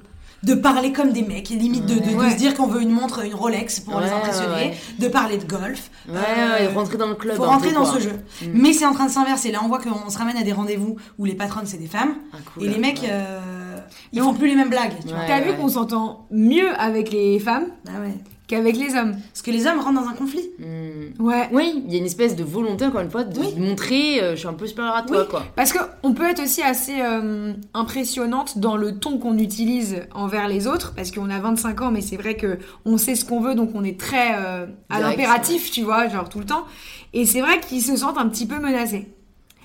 [0.43, 3.23] de parler comme des mecs, et limite de, de, se dire qu'on veut une montre,
[3.25, 5.89] une Rolex pour les impressionner, ouais, de parler de golf.
[6.09, 7.35] Ouais, Euh, ouais, rentrer dans le club.
[7.37, 7.93] faut rentrer peu, dans quoi.
[7.95, 8.11] ce jeu.
[8.41, 8.47] Mm.
[8.53, 9.51] Mais c'est en train de s'inverser.
[9.51, 12.15] Là, on voit qu'on se ramène à des rendez-vous où les patronnes, c'est des femmes.
[12.33, 12.63] Ah, cool.
[12.63, 13.07] Et les mecs, Ouais.
[13.09, 13.77] euh,
[14.11, 14.93] ils Mais font on- plus les mêmes blagues.
[15.01, 15.19] Tu vois.
[15.19, 18.13] Ouais, T'as vu qu'on s'entend mieux avec les femmes Ah ouais.
[18.47, 19.15] Qu'avec les hommes.
[19.31, 20.49] Parce que les hommes rentrent dans un conflit.
[20.59, 21.21] Hmm.
[21.23, 21.47] Ouais.
[21.51, 23.53] Oui, il y a une espèce de volonté, encore une fois, de Oui.
[23.57, 25.27] montrer euh, je suis un peu supérieur à toi, Oui.
[25.29, 25.43] quoi.
[25.55, 30.47] Parce que on peut être aussi assez euh, impressionnante dans le ton qu'on utilise envers
[30.47, 33.39] les autres, parce qu'on a 25 ans, mais c'est vrai que on sait ce qu'on
[33.41, 36.65] veut, donc on est très euh, à l'impératif, tu vois, genre tout le temps.
[37.13, 39.07] Et c'est vrai qu'ils se sentent un petit peu menacés.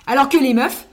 [0.06, 0.87] Alors que les meufs,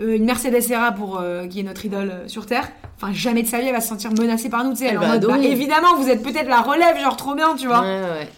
[0.00, 3.48] une Mercedes Serra pour euh, qui est notre idole euh, sur terre, enfin jamais de
[3.48, 5.00] sa vie elle va se sentir menacée par nous, tu sais, elle, Elle est en
[5.02, 5.50] va mode, bah, adorer.
[5.52, 7.80] évidemment vous êtes peut-être la relève, genre trop bien, tu vois.
[7.82, 8.28] Ouais, ouais.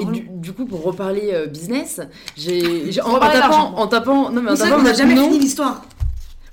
[0.00, 2.00] Et du, du coup, pour reparler euh, business,
[2.36, 3.74] j'ai en, On tapant, d'argent.
[3.76, 5.82] en tapant, non mais en tapant, qu'on n'a jamais fini l'histoire.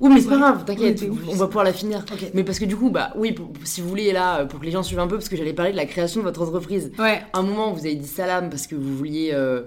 [0.01, 2.05] Oui, mais c'est pas grave, t'inquiète, on va pouvoir la finir.
[2.33, 4.71] Mais parce que du coup, bah oui, pour- si vous voulez là, pour que les
[4.71, 6.91] gens suivent un peu, parce que j'allais parler de la création de votre entreprise.
[6.99, 7.21] Ouais.
[7.33, 9.63] À un moment, vous avez dit salam parce que vous vouliez euh,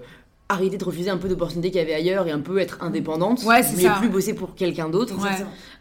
[0.49, 3.43] arrêter de refuser un peu d'opportunités qu'il y avait ailleurs et un peu être indépendante.
[3.43, 3.95] Ouais, c'est ça.
[3.99, 5.15] plus bosser pour quelqu'un d'autre.
[5.21, 5.29] Ouais.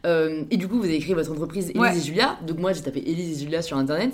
[0.06, 1.96] Euh, et du coup, vous avez créé votre entreprise Élise Ouais.
[1.96, 2.38] et Julia.
[2.46, 4.12] Donc moi, j'ai tapé Élise et Julia sur internet.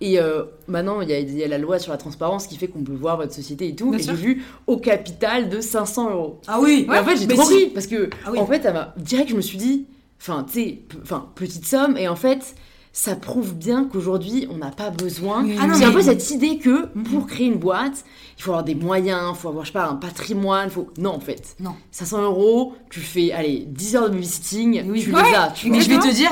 [0.00, 2.56] Et euh, maintenant, il y, a- il y a la loi sur la transparence qui
[2.56, 3.90] fait qu'on peut voir votre société et tout.
[3.90, 6.40] Bien et j'ai vu au capital de 500 euros.
[6.46, 6.86] Ah oui.
[6.86, 7.54] et en fait, j'ai trop si.
[7.64, 8.38] ri parce que, Ah oui.
[8.38, 9.86] en fait, ça m'a direct, je me suis dit,
[10.20, 11.96] enfin, tu sais, enfin, petite somme.
[11.96, 12.54] Et en fait,
[12.98, 15.44] ça prouve bien qu'aujourd'hui, on n'a pas besoin.
[15.44, 15.54] Oui.
[15.60, 17.04] Ah non, C'est un peu cette idée que Mhm.
[17.04, 18.04] pour créer une boîte,
[18.38, 20.70] il faut avoir des moyens, il faut avoir, je sais pas, un patrimoine.
[20.70, 20.88] Faut...
[20.96, 21.56] Non, en fait.
[21.60, 21.74] Non.
[21.90, 25.02] 500 euros, tu fais, allez, 10 heures de babysitting, Oui.
[25.02, 25.48] tu Ouais, les as.
[25.50, 25.84] Tu Mais vois.
[25.84, 26.30] je vais te dire,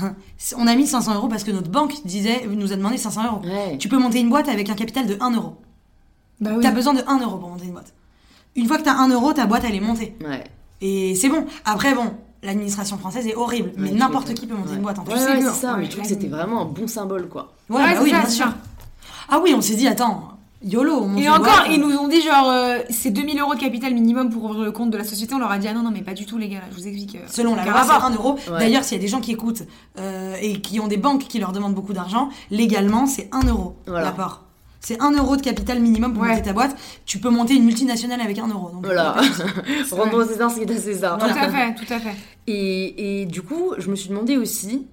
[0.00, 0.14] hein,
[0.56, 3.42] on a mis 500 euros parce que notre banque disait, nous a demandé 500 euros.
[3.44, 3.76] Ouais.
[3.76, 5.56] Tu peux monter une boîte avec un capital de 1 euro.
[6.40, 6.62] Bah oui.
[6.62, 7.92] T'as besoin de 1 euro pour monter une boîte.
[8.56, 10.16] Une fois que t'as 1 euro, ta boîte elle est montée.
[10.26, 10.42] Ouais.
[10.80, 11.44] Et c'est bon.
[11.66, 12.12] Après, bon,
[12.42, 14.76] l'administration française est horrible, mais n'importe qui peut monter Ouais.
[14.76, 15.18] une boîte en Ouais, plus.
[15.20, 17.52] sais ouais, que- c'est ça, mais je trouve que c'était vraiment un bon symbole, quoi.
[17.68, 18.46] Ouais, Ouais, bah oui, ça, bien sûr.
[19.28, 20.28] Ah oui, on s'est dit, attends,
[20.62, 21.66] YOLO, on monte Et une encore, boîte.
[21.70, 24.72] ils nous ont dit genre euh, c'est 2000 euros de capital minimum pour ouvrir le
[24.72, 25.34] compte de la société.
[25.34, 26.58] On leur a dit ah non non mais pas du tout les gars.
[26.58, 27.16] Là, je vous explique.
[27.16, 28.04] euh, Selon la loi, c'est rapport.
[28.06, 28.32] 1 euro.
[28.50, 28.58] Ouais.
[28.58, 29.62] D'ailleurs, s'il y a des gens qui écoutent
[29.98, 33.76] euh, et qui ont des banques qui leur demandent beaucoup d'argent, légalement, c'est 1 euro
[33.86, 34.06] Voilà.
[34.06, 34.42] l'apport.
[34.86, 36.28] C'est 1 euro de capital minimum pour Ouais.
[36.28, 36.76] monter ta boîte.
[37.06, 38.70] Tu peux monter une multinationale avec 1 euro.
[38.70, 39.16] Donc, Voilà.
[39.90, 41.18] Rendons César ce qui est à César.
[41.18, 42.14] Tout à fait, tout à fait.
[42.46, 44.86] Et, et du coup, je me suis demandé aussi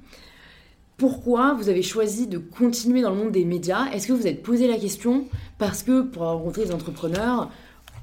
[0.97, 3.85] pourquoi vous avez choisi de continuer dans le monde des médias?
[3.91, 5.25] Est-ce que vous vous êtes posé la question?
[5.59, 7.51] Parce que pour avoir rencontré des entrepreneurs,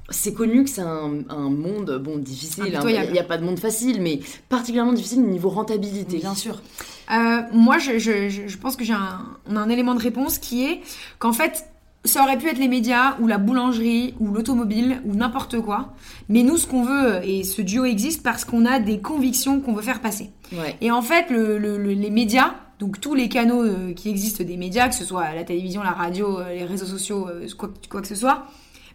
[0.09, 2.73] c'est connu que c'est un, un monde bon difficile.
[2.73, 2.83] hein.
[3.05, 4.19] Il n'y a pas de monde facile, mais
[4.49, 6.19] particulièrement difficile au niveau rentabilité.
[6.19, 6.61] Bien sûr.
[7.11, 10.01] Euh, moi, je, je, je, je pense que j'ai un, on a un élément de
[10.01, 10.81] réponse qui est
[11.19, 11.65] qu'en fait,
[12.03, 15.93] ça aurait pu être les médias ou la boulangerie ou l'automobile ou n'importe quoi.
[16.29, 19.73] Mais nous, ce qu'on veut, et ce duo existe parce qu'on a des convictions qu'on
[19.73, 20.31] veut faire passer.
[20.51, 20.75] Ouais.
[20.81, 24.43] Et en fait, le, le- le- les médias, donc tous les canaux euh, qui existent
[24.43, 27.69] des médias, que ce soit la télévision, la radio, euh, les réseaux sociaux, euh, quoi,
[27.89, 28.47] quoi que ce soit,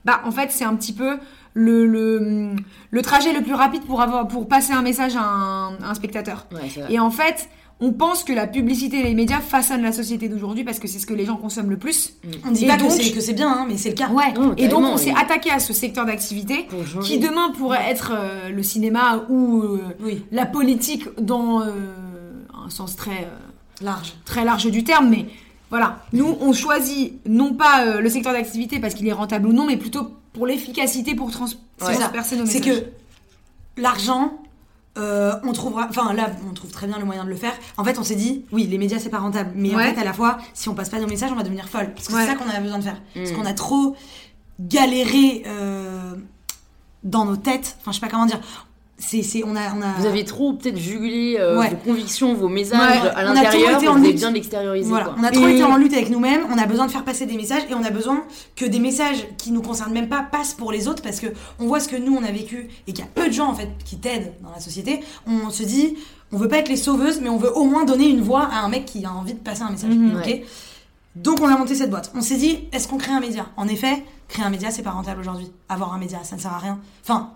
[0.04, 1.18] bah en fait c'est un petit peu
[1.54, 5.94] le, trajet le plus rapide pour avoir pour passer un message à un, à un
[5.94, 6.46] spectateur.
[6.52, 6.84] Ouais.
[6.90, 7.48] Et en fait,
[7.80, 10.98] on pense que la publicité et les médias façonnent la société d'aujourd'hui parce que c'est
[10.98, 12.14] ce que les gens consomment le plus.
[12.46, 14.08] On dit Et pas donc- que c'est que c'est bien, hein, mais c'est le cas.
[14.08, 14.32] Ouais.
[14.32, 15.16] Non, et donc on s'est oui.
[15.20, 16.66] attaqué à ce secteur d'activité
[17.02, 21.70] qui demain pourrait être euh, le cinéma ou euh, Oui, la politique dans euh,
[22.64, 24.14] un sens très euh, large.
[24.24, 25.26] très large du terme, mais
[25.68, 25.98] voilà.
[26.14, 29.66] Nous, on choisit non pas euh, le secteur d'activité parce qu'il est rentable ou non,
[29.66, 31.92] mais plutôt pour l'efficacité pour trans C'est ça.
[31.92, 32.80] transpercer nos C'est messages.
[32.84, 34.38] que l'argent,
[34.96, 35.86] euh, on trouvera.
[35.88, 37.52] Enfin, là, on trouve très bien le moyen de le faire.
[37.76, 39.50] En fait, on s'est dit, oui, les médias, c'est pas rentable.
[39.54, 41.68] Mais en fait, à la fois, si on passe pas nos messages, on va devenir
[41.68, 41.92] folle.
[41.94, 42.20] Parce que Ouais.
[42.22, 43.00] c'est ça qu'on a besoin de faire.
[43.14, 43.34] Parce Mm.
[43.36, 43.96] qu'on a trop
[44.60, 46.14] galéré euh,
[47.04, 47.76] dans nos têtes.
[47.80, 48.40] Enfin, je sais pas comment dire.
[48.98, 49.92] C'est, c'est, on a, on a.
[49.98, 51.68] Vous avez trop peut-être jugulé euh, Ouais.
[51.68, 54.16] vos convictions, vos messages Ouais, à on a trop l'intérieur, été vous en avez lutte.
[54.16, 54.88] bien l'extérioriser.
[54.88, 57.04] Voilà, on a trop Et- été en lutte avec nous-mêmes, on a besoin de faire
[57.04, 58.24] passer des messages et on a besoin
[58.56, 61.26] que des messages qui nous concernent même pas passent pour les autres parce que
[61.58, 63.48] on voit ce que nous on a vécu et qu'il y a peu de gens
[63.50, 65.00] en fait qui t'aident dans la société.
[65.26, 65.96] On se dit,
[66.32, 68.60] on veut pas être les sauveuses, mais on veut au moins donner une voix à
[68.60, 69.90] un mec qui a envie de passer un message.
[69.90, 70.16] Mhm.
[70.16, 70.42] Ouais.
[71.16, 72.12] Donc on a monté cette boîte.
[72.14, 73.44] On s'est dit, est-ce qu'on crée un média?
[73.58, 75.50] En effet, créer un média c'est pas rentable aujourd'hui.
[75.68, 76.78] Avoir un média, ça ne sert à rien.
[77.04, 77.32] Enfin.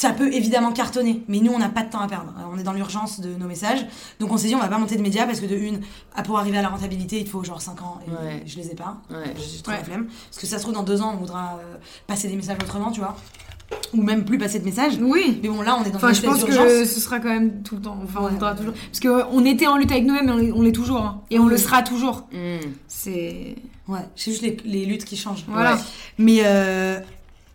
[0.00, 2.32] Ça peut évidemment cartonner, mais nous on n'a pas de temps à perdre.
[2.38, 3.86] Euh, On est dans l'urgence de nos messages,
[4.18, 5.80] donc on s'est dit on va pas monter de médias parce que de une,
[6.16, 8.42] à- pour arriver à la rentabilité, il faut genre 5 ans et Ouais.
[8.46, 8.96] je les ai pas.
[9.10, 9.34] Ouais.
[9.36, 9.78] J'ai trop Ouais.
[9.78, 10.06] la flemme.
[10.06, 11.76] Parce que ça se trouve dans deux ans on voudra euh,
[12.06, 13.14] passer des messages autrement, tu vois.
[13.92, 14.94] Ou même plus passer de messages.
[15.02, 15.38] Oui.
[15.42, 17.62] Mais bon là on est dans Enfin, une je pense que ce sera quand même
[17.62, 17.98] tout le temps.
[18.02, 18.72] Enfin, on voudra toujours.
[18.72, 21.02] Parce qu'on était en lutte avec nous-mêmes, mais on l'est- toujours.
[21.02, 21.20] hein.
[21.30, 21.60] Et on le Oui.
[21.60, 22.26] sera toujours.
[22.32, 22.56] Mm.
[22.88, 23.54] C'est.
[23.86, 25.44] Ouais, c'est juste les, les luttes qui changent.
[25.46, 25.74] Voilà.
[25.74, 25.80] Ouais.
[26.16, 27.00] Mais euh,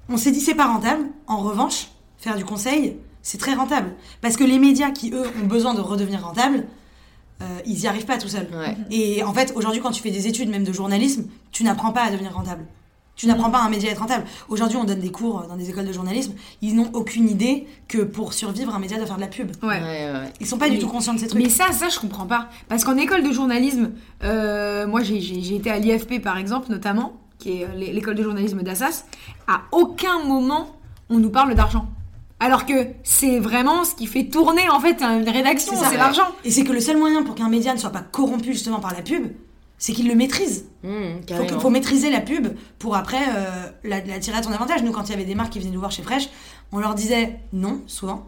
[0.10, 1.06] on s'est dit c'est pas rentable.
[1.28, 1.88] En revanche,
[2.18, 3.94] faire du conseil, c'est très rentable.
[4.22, 6.66] Parce que les médias qui, eux, ont besoin de redevenir rentables,
[7.42, 8.48] euh, ils y arrivent pas tout seuls.
[8.54, 8.78] Ouais.
[8.92, 12.04] Et en fait, aujourd'hui, quand tu fais des études, même de journalisme, tu n'apprends pas
[12.04, 12.66] à devenir rentable.
[13.18, 14.26] Tu n'apprends pas à un média à être rentable.
[14.50, 16.34] Aujourd'hui, on donne des cours dans des écoles de journalisme.
[16.62, 19.52] Ils n'ont aucune idée que pour survivre, un média doit faire de la pub.
[19.64, 19.70] Ouais.
[19.70, 20.34] Ouais, ouais.
[20.42, 21.42] Ils sont pas du tout conscients de ces trucs.
[21.42, 22.50] Mais ça, ça, je comprends pas.
[22.68, 23.92] Parce qu'en école de journalisme,
[24.26, 28.62] euh, moi, j'ai- été à l'IFP, par exemple, notamment, qui est l'é- l'école de journalisme
[28.64, 29.06] d'Assas.
[29.48, 30.76] À aucun moment,
[31.10, 31.88] on nous parle d'argent.
[32.40, 32.74] Alors que
[33.04, 36.28] c'est vraiment ce qui fait tourner, en fait, une rédaction, C'est l'argent.
[36.44, 38.94] Et c'est que le seul moyen pour qu'un média ne soit pas corrompu justement par
[38.94, 39.28] la pub,
[39.78, 40.66] c'est qu'il le maîtrise.
[40.84, 41.60] Mm, Faut, que- carrément.
[41.60, 44.84] faut maîtriser la pub pour après euh, la, la tirer à ton avantage.
[44.84, 46.30] Nous, quand il y avait des marques qui venaient nous voir chez Fresh,
[46.72, 48.26] on leur disait non, souvent.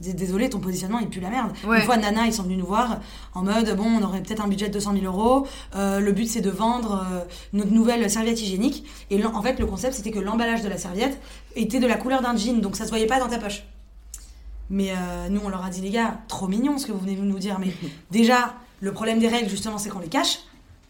[0.00, 1.52] Dés- Désolé, ton positionnement il pue la merde.
[1.64, 1.78] Ouais.
[1.78, 2.98] Une fois, Nana, ils sont venus nous voir
[3.34, 5.46] en mode bon, on aurait peut-être un budget de 200 000 euros.
[5.76, 7.20] euh, le but c'est de vendre euh,
[7.52, 8.84] notre nouvelle serviette hygiénique.
[9.10, 11.20] Et en fait, le concept c'était que l'emballage de la serviette
[11.56, 13.64] était de la couleur d'un jean, donc ça se voyait pas dans ta poche.
[14.70, 17.14] Mais euh, nous, on leur a dit les gars, trop mignon ce que vous venez
[17.14, 17.58] nous dire.
[17.58, 17.72] Mais
[18.10, 20.40] déjà, le problème des règles justement, c'est qu'on les cache.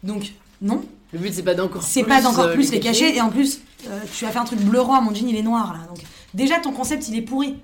[0.03, 3.15] Donc non, Le but, c'est pas d'encore c'est plus, pas d'encore euh, plus les cacher.
[3.15, 5.43] Et en plus, euh, tu as fait un truc bleu roi, mon jean il est
[5.43, 5.85] noir là.
[5.87, 6.03] Donc
[6.33, 7.55] déjà ton concept il est pourri.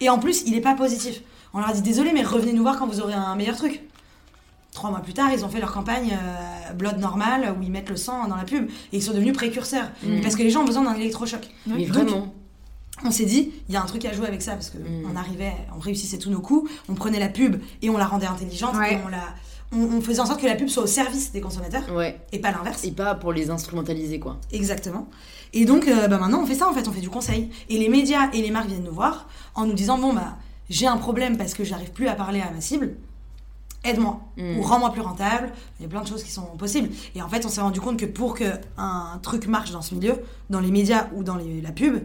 [0.00, 1.20] Et en plus, il est pas positif.
[1.52, 3.82] On leur a dit désolé, mais revenez nous voir quand vous aurez un meilleur truc.
[4.72, 7.88] Trois mois plus tard, ils ont fait leur campagne euh, Blood Normal où ils mettent
[7.88, 9.88] le sang dans la pub et ils sont devenus précurseurs.
[10.02, 10.20] Mhm.
[10.20, 11.40] Parce que les gens ont besoin d'un électrochoc.
[11.66, 12.34] Mais Donc, vraiment.
[13.04, 15.10] On s'est dit, il y a un truc à jouer avec ça parce que Mm.
[15.12, 18.26] on arrivait, on réussissait tous nos coups, on prenait la pub et on la rendait
[18.26, 18.94] intelligente Ouais.
[18.94, 19.22] et on la,
[19.72, 22.20] on, on faisait en sorte que la pub soit au service des consommateurs Ouais.
[22.32, 22.84] et pas l'inverse.
[22.84, 24.38] Et pas pour les instrumentaliser, quoi.
[24.52, 25.08] Exactement.
[25.52, 27.50] Et donc, euh, bah, maintenant, on fait ça, en fait, on fait du conseil.
[27.68, 30.36] Et les médias et les marques viennent nous voir en nous disant, bon, bah,
[30.68, 32.96] j'ai un problème parce que j'arrive plus à parler à ma cible.
[33.84, 34.58] Aide-moi Mm.
[34.58, 35.52] ou rends-moi plus rentable.
[35.78, 36.90] Il y a plein de choses qui sont possibles.
[37.14, 38.44] Et en fait, on s'est rendu compte que pour que
[38.76, 40.16] un truc marche dans ce milieu,
[40.50, 41.96] dans les médias ou dans les- la pub,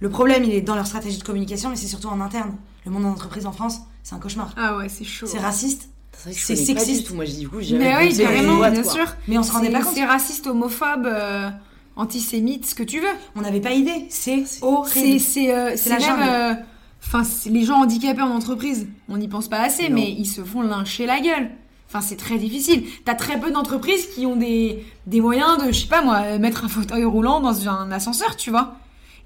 [0.00, 2.56] le problème, il est dans leur stratégie de communication, mais c'est surtout en interne.
[2.84, 4.52] Le monde d'entreprise en France, c'est un cauchemar.
[4.56, 5.26] Ah ouais, c'est chaud.
[5.26, 7.02] C'est raciste, C'est pas sexiste.
[7.02, 7.14] du tout.
[7.14, 8.92] Moi, je dis, du coup, j'ai Mais oui, carrément, bien quoi.
[8.92, 9.06] sûr.
[9.26, 9.94] mais on se rendait pas compte.
[9.94, 11.50] C'est raciste, homophobe, euh,
[11.96, 13.06] antisémite, ce que tu veux.
[13.36, 14.06] On n'avait pas idée.
[14.10, 15.20] C'est horrible.
[15.20, 19.60] c'est euh, c'est la même, euh, les gens handicapés en entreprise, on n'y pense pas
[19.60, 19.94] assez, Non.
[19.96, 21.50] mais ils se font lyncher la gueule.
[21.88, 22.84] Enfin, c'est très difficile.
[23.04, 26.64] T'as très peu d'entreprises qui ont des, des moyens de, je sais pas moi, mettre
[26.64, 28.76] un fauteuil roulant dans un ascenseur, tu vois.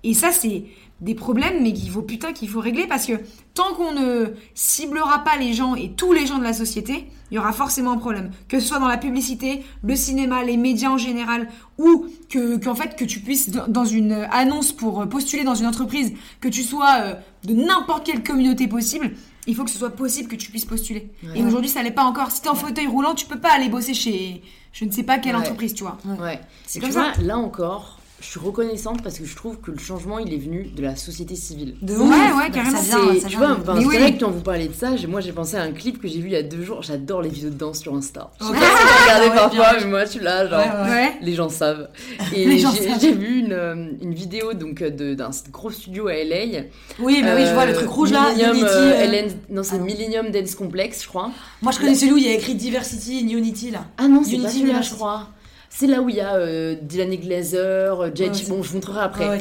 [0.05, 0.65] Et ça, c'est
[1.01, 3.15] des problèmes, mais qu'il faut putain qu'il faut régler parce que
[3.55, 7.35] tant qu'on ne ciblera pas les gens et tous les gens de la société, il
[7.35, 8.31] y aura forcément un problème.
[8.49, 11.49] Que ce soit dans la publicité, le cinéma, les médias en général,
[11.79, 16.13] ou que qu'en fait que tu puisses dans une annonce pour postuler dans une entreprise,
[16.41, 19.11] que tu sois euh, de n'importe quelle communauté possible,
[19.49, 21.11] il faut que ce soit possible que tu puisses postuler.
[21.25, 21.41] Ouais.
[21.41, 22.31] Et aujourd'hui, ça l'est pas encore.
[22.31, 24.43] Si t'es en fauteuil roulant, tu peux pas aller bosser chez
[24.73, 25.41] je ne sais pas quelle Ouais.
[25.43, 25.99] entreprise, tu vois.
[26.21, 26.41] Ouais.
[26.65, 27.13] C'est comme tu ça.
[27.17, 30.39] vois, là encore, je suis reconnaissante parce que je trouve que le changement, il est
[30.39, 31.75] venu de la société civile.
[31.83, 32.39] De Ouais, ouf.
[32.39, 32.79] ouais, carrément.
[32.81, 33.99] Ça vient, C'est- ça tu vois, Mais c'est oui.
[33.99, 36.21] vrai que quand vous parlez de ça, moi j'ai pensé à un clip que j'ai
[36.21, 36.83] vu il y a deux jours.
[36.83, 38.31] J'adore les vidéos de danse sur Insta.
[38.41, 39.81] Je sais pas si vous regardez Ouais, parfois, bien.
[39.81, 40.59] mais moi je suis là, genre.
[40.61, 40.91] Ouais, ouais.
[40.91, 41.13] Ouais.
[41.21, 41.89] Les gens savent.
[42.35, 43.01] Et Les gens j'ai savent.
[43.01, 46.63] j'ai vu une, euh, une vidéo donc euh, de- d'un gros studio à LA.
[47.01, 48.31] Oui, bah oui, je vois le truc rouge là.
[48.31, 49.85] Millennium, Unity, euh, euh, LN non, c'est ah.
[49.85, 51.31] Millennium Dance Complex, je crois.
[51.61, 53.85] Moi, je connais celui où il y a écrit Diversity in Unity là.
[53.99, 55.29] Ah non, c'est Unity pas celui-là, je crois.
[55.75, 59.01] C'est là où il y a euh, Dylan Glazer, euh, c'est- Bon, je vous montrerai
[59.01, 59.27] après.
[59.29, 59.41] Ouais.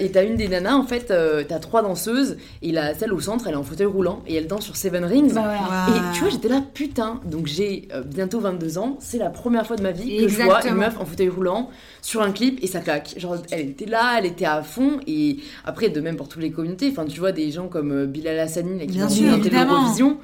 [0.00, 3.20] Et t'as- une des nanas, en fait, euh, t'as trois danseuses, et la, celle au
[3.20, 5.34] centre, elle est en fauteuil roulant, et elle danse sur Seven Rings.
[5.34, 5.52] Bah.
[5.88, 9.66] Et tu vois, j'étais là, putain, donc j'ai euh, bientôt 22 ans, c'est la première
[9.66, 11.68] fois de ma vie que je vois une meuf en fauteuil roulant
[12.00, 13.14] sur un clip et ça claque.
[13.18, 16.50] Genre, elle était là, elle était à fond, et après, de même pour toutes les
[16.50, 19.74] communautés, enfin, tu vois, des gens comme euh, Bilal Hassani, là, qui Bien sûr, évidemment.
[19.74, 20.16] l'Eurovision.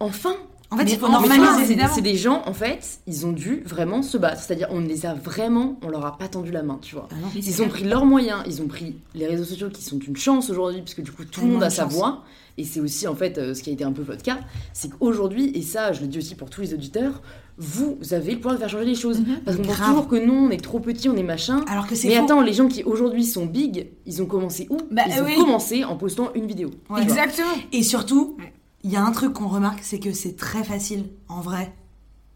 [0.00, 0.34] Enfin,
[0.74, 1.76] En fait, Mais il faut normaliser.
[1.94, 4.42] c'est- des gens, en fait, ils ont dû vraiment se battre.
[4.42, 7.08] C'est-à-dire, on les a vraiment, on leur a pas tendu la main, tu vois.
[7.10, 7.28] Ah non.
[7.34, 10.50] Ils ont pris leurs moyens, ils ont pris les réseaux sociaux qui sont une chance
[10.50, 12.22] aujourd'hui, puisque du coup tout le monde a sa voix.
[12.56, 14.38] Et c'est aussi en fait euh, ce qui a été un peu votre cas,
[14.72, 17.20] c'est qu'aujourd'hui, et ça je le dis aussi pour tous les auditeurs,
[17.58, 19.18] vous avez le pouvoir de faire changer les choses.
[19.20, 19.40] Mhm.
[19.44, 21.64] Parce qu'on pense toujours que non, on est trop petit, on est machin.
[21.68, 22.24] Alors que c'est Mais faux.
[22.24, 24.76] attends, les gens qui aujourd'hui sont big, ils ont commencé où?
[24.92, 26.70] Bah, Ils ont commencé en postant une vidéo.
[26.90, 27.02] Ouais.
[27.02, 27.48] Exactement.
[27.72, 28.52] Et surtout, Ouais.
[28.84, 31.72] Il y a un truc qu'on remarque, c'est que c'est très facile, en vrai.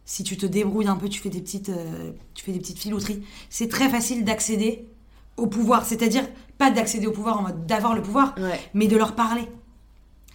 [0.04, 2.78] Si tu te débrouilles un peu, tu fais des petites, euh, tu fais des petites
[2.78, 3.22] filouteries.
[3.50, 4.86] C'est très facile d'accéder
[5.36, 5.84] au pouvoir.
[5.84, 6.24] C'est-à-dire,
[6.56, 8.58] pas d'accéder au pouvoir en mode d'avoir le pouvoir, Ouais.
[8.74, 9.42] mais de leur parler.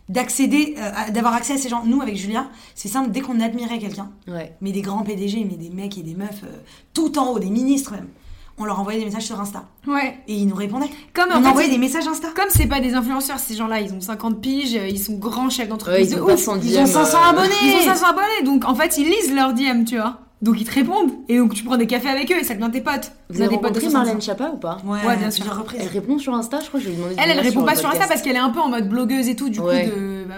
[0.09, 1.86] D'accéder, euh, d'avoir accès à ces gens.
[1.86, 4.53] Nous, avec Julia, c'est simple, dès qu'on admirait quelqu'un, Ouais.
[4.61, 6.57] mais des grands PDG, mais des mecs et des meufs, euh,
[6.93, 8.09] tout en haut, des ministres même,
[8.58, 9.64] on leur envoyait des messages sur Insta.
[9.88, 10.18] Ouais.
[10.28, 10.89] Et ils nous répondaient.
[11.14, 12.28] Comme on en fait, envoyait des messages Insta.
[12.36, 15.49] Comme c'est pas des influenceurs, ces gens-là, ils ont 50 piges, euh, ils sont grands
[15.49, 16.12] chefs Ouais, d'entreprise.
[16.12, 16.36] ils de ouf.
[16.39, 17.49] 100 Ils ont 500 euh, abonnés.
[17.64, 20.20] Ils ont 500 abonnés, donc en fait, ils lisent leurs DM, tu vois.
[20.41, 21.12] Donc ils te répondent.
[21.30, 23.14] Et donc tu prends des cafés avec eux et ça devient tes potes.
[23.30, 23.93] Vous avez devient des potes de rencontré 65.
[23.97, 25.45] Marlène Chapa ou pas Ouais, Ouais, bien sûr.
[25.80, 27.76] Elle répond sur Insta, je crois que je lui demandé de Elle, elle répond pas
[27.76, 29.86] sur Insta parce qu'elle est un peu en mode blogueuse et tout, du Ouais.
[29.89, 30.36] coup, de, bah,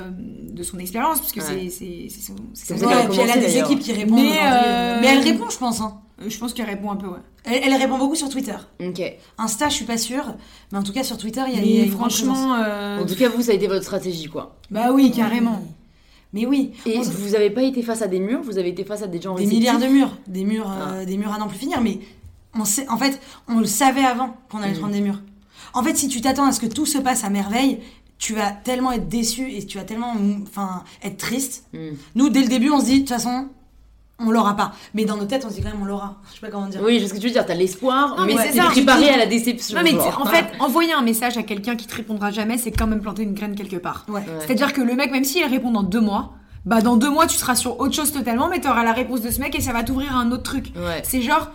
[0.53, 1.69] de son expérience, puisque Ouais.
[1.69, 4.19] c'est- c'est c'est son- et puis elle a des équipes qui répondent.
[4.21, 5.81] Mais, euh, Mais elle répond, je pense.
[5.81, 5.95] hein.
[6.21, 7.19] Euh, Je pense qu'elle répond un peu, ouais.
[7.43, 8.55] Elle, elle répond beaucoup sur Twitter.
[8.79, 9.01] Ok.
[9.37, 10.35] Insta, je suis pas sûre.
[10.71, 11.99] Mais en tout cas, sur Twitter, il y a, Mais présence.
[11.99, 14.55] franchement, euh, En tout cas, vous, ça a été votre stratégie, quoi.
[14.71, 15.61] bah oui, carrément.
[16.33, 18.83] Mais oui, Et on- vous avez pas été face à des murs, vous avez été
[18.83, 19.59] face à des gens des réceptifs.
[19.59, 20.17] milliards de murs.
[20.27, 21.05] Des murs, euh, Ah.
[21.05, 21.79] des murs à n'en plus finir.
[21.81, 21.99] Mais
[22.53, 24.79] on sait, en fait, on le savait avant qu'on allait Mm.
[24.79, 25.21] prendre des murs.
[25.73, 27.79] En fait, si tu t'attends à ce que tout se passe à merveille,
[28.17, 30.13] tu vas tellement être déçu et tu vas tellement
[30.43, 31.65] enfin, être triste.
[31.73, 31.89] Hmm.
[32.15, 33.47] Nous, dès le début, on se dit, de toute façon,
[34.19, 34.71] on l'aura pas.
[34.93, 36.15] Mais dans nos têtes, on se dit quand même, on l'aura.
[36.29, 36.81] Je sais pas comment dire.
[36.83, 39.09] Oui, je sais ce que tu veux dire, t'as l'espoir, Non, mais mais c'est préparé
[39.09, 39.77] à la déception.
[39.77, 40.21] Non mais genre.
[40.21, 43.23] en fait, envoyer un message à quelqu'un qui te répondra jamais, c'est quand même planter
[43.23, 44.05] une graine quelque part.
[44.07, 44.15] Ouais.
[44.21, 44.25] Ouais.
[44.39, 46.33] C'est-à-dire que le mec, même s'il répond dans deux mois,
[46.65, 49.29] bah dans deux mois tu seras sur autre chose totalement, mais t'auras la réponse de
[49.29, 50.71] ce mec et ça va t'ouvrir à un autre truc.
[50.75, 51.01] Ouais.
[51.03, 51.51] C'est genre,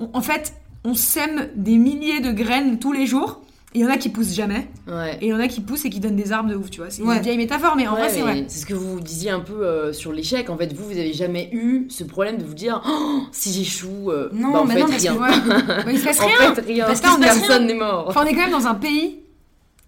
[0.00, 0.54] on- en fait,
[0.84, 3.40] on sème des milliers de graines tous les jours.
[3.76, 5.18] Il y en a qui poussent jamais, Ouais.
[5.20, 6.80] et il y en a qui poussent et qui donnent des arbres de ouf, tu
[6.80, 6.90] vois.
[6.90, 7.16] C'est Ouais.
[7.16, 8.44] une vieille métaphore, mais en Ouais, vrai, c'est vrai.
[8.46, 10.48] C'est ce que vous disiez un peu euh, sur l'échec.
[10.48, 14.10] En fait, vous, vous avez jamais eu ce problème de vous dire Oh, si j'échoue,
[14.12, 15.20] euh, Non, bah, en mais fait, non, parce que rien.
[15.20, 15.84] Ouais.
[15.86, 16.54] Ouais, il se passe En rien.
[16.54, 16.84] fait, rien.
[16.86, 18.06] Parce Personne n'est mort.
[18.08, 19.18] Enfin, on est quand même dans un pays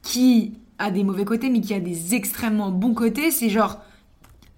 [0.03, 3.30] qui a des mauvais côtés, mais qui a des extrêmement bons côtés.
[3.30, 3.78] C'est genre,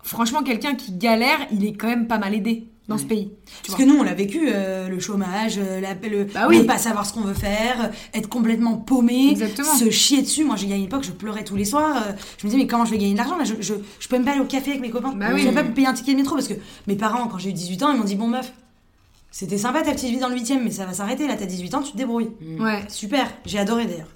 [0.03, 3.31] franchement, quelqu'un qui galère, il est quand même pas mal aidé dans ce pays.
[3.45, 3.79] Tu Parce vois.
[3.79, 6.59] que nous, on l'a vécu, euh, le chômage, euh, la, le Bah oui.
[6.59, 9.75] ne pas savoir ce qu'on veut faire, être complètement paumé, Exactement.
[9.75, 10.43] se chier dessus.
[10.45, 11.97] Moi, j'ai gagné une époque, je pleurais tous les soirs.
[11.99, 14.09] euh, je me disais, mais comment je vais gagner de l'argent là je, je, je
[14.09, 15.13] peux même pas aller au café avec mes copains.
[15.15, 15.45] Bah je oui.
[15.45, 16.55] vais pas me payer un ticket de métro parce que
[16.87, 18.53] mes parents, quand j'ai eu 18 ans, ils m'ont dit, bon meuf,
[19.31, 21.29] c'était sympa ta petite vie dans le 8 mais ça va s'arrêter.
[21.29, 22.31] Là, t'as 18 ans, tu te débrouilles.
[22.59, 22.83] Ouais.
[22.89, 24.09] Super, j'ai adoré d'ailleurs.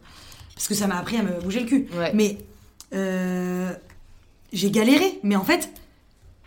[0.55, 1.89] Parce que ça m'a appris à me bouger le cul.
[1.99, 2.11] Ouais.
[2.15, 2.39] Mais
[2.95, 3.71] euh,
[4.53, 5.19] j'ai galéré.
[5.23, 5.71] Mais en fait,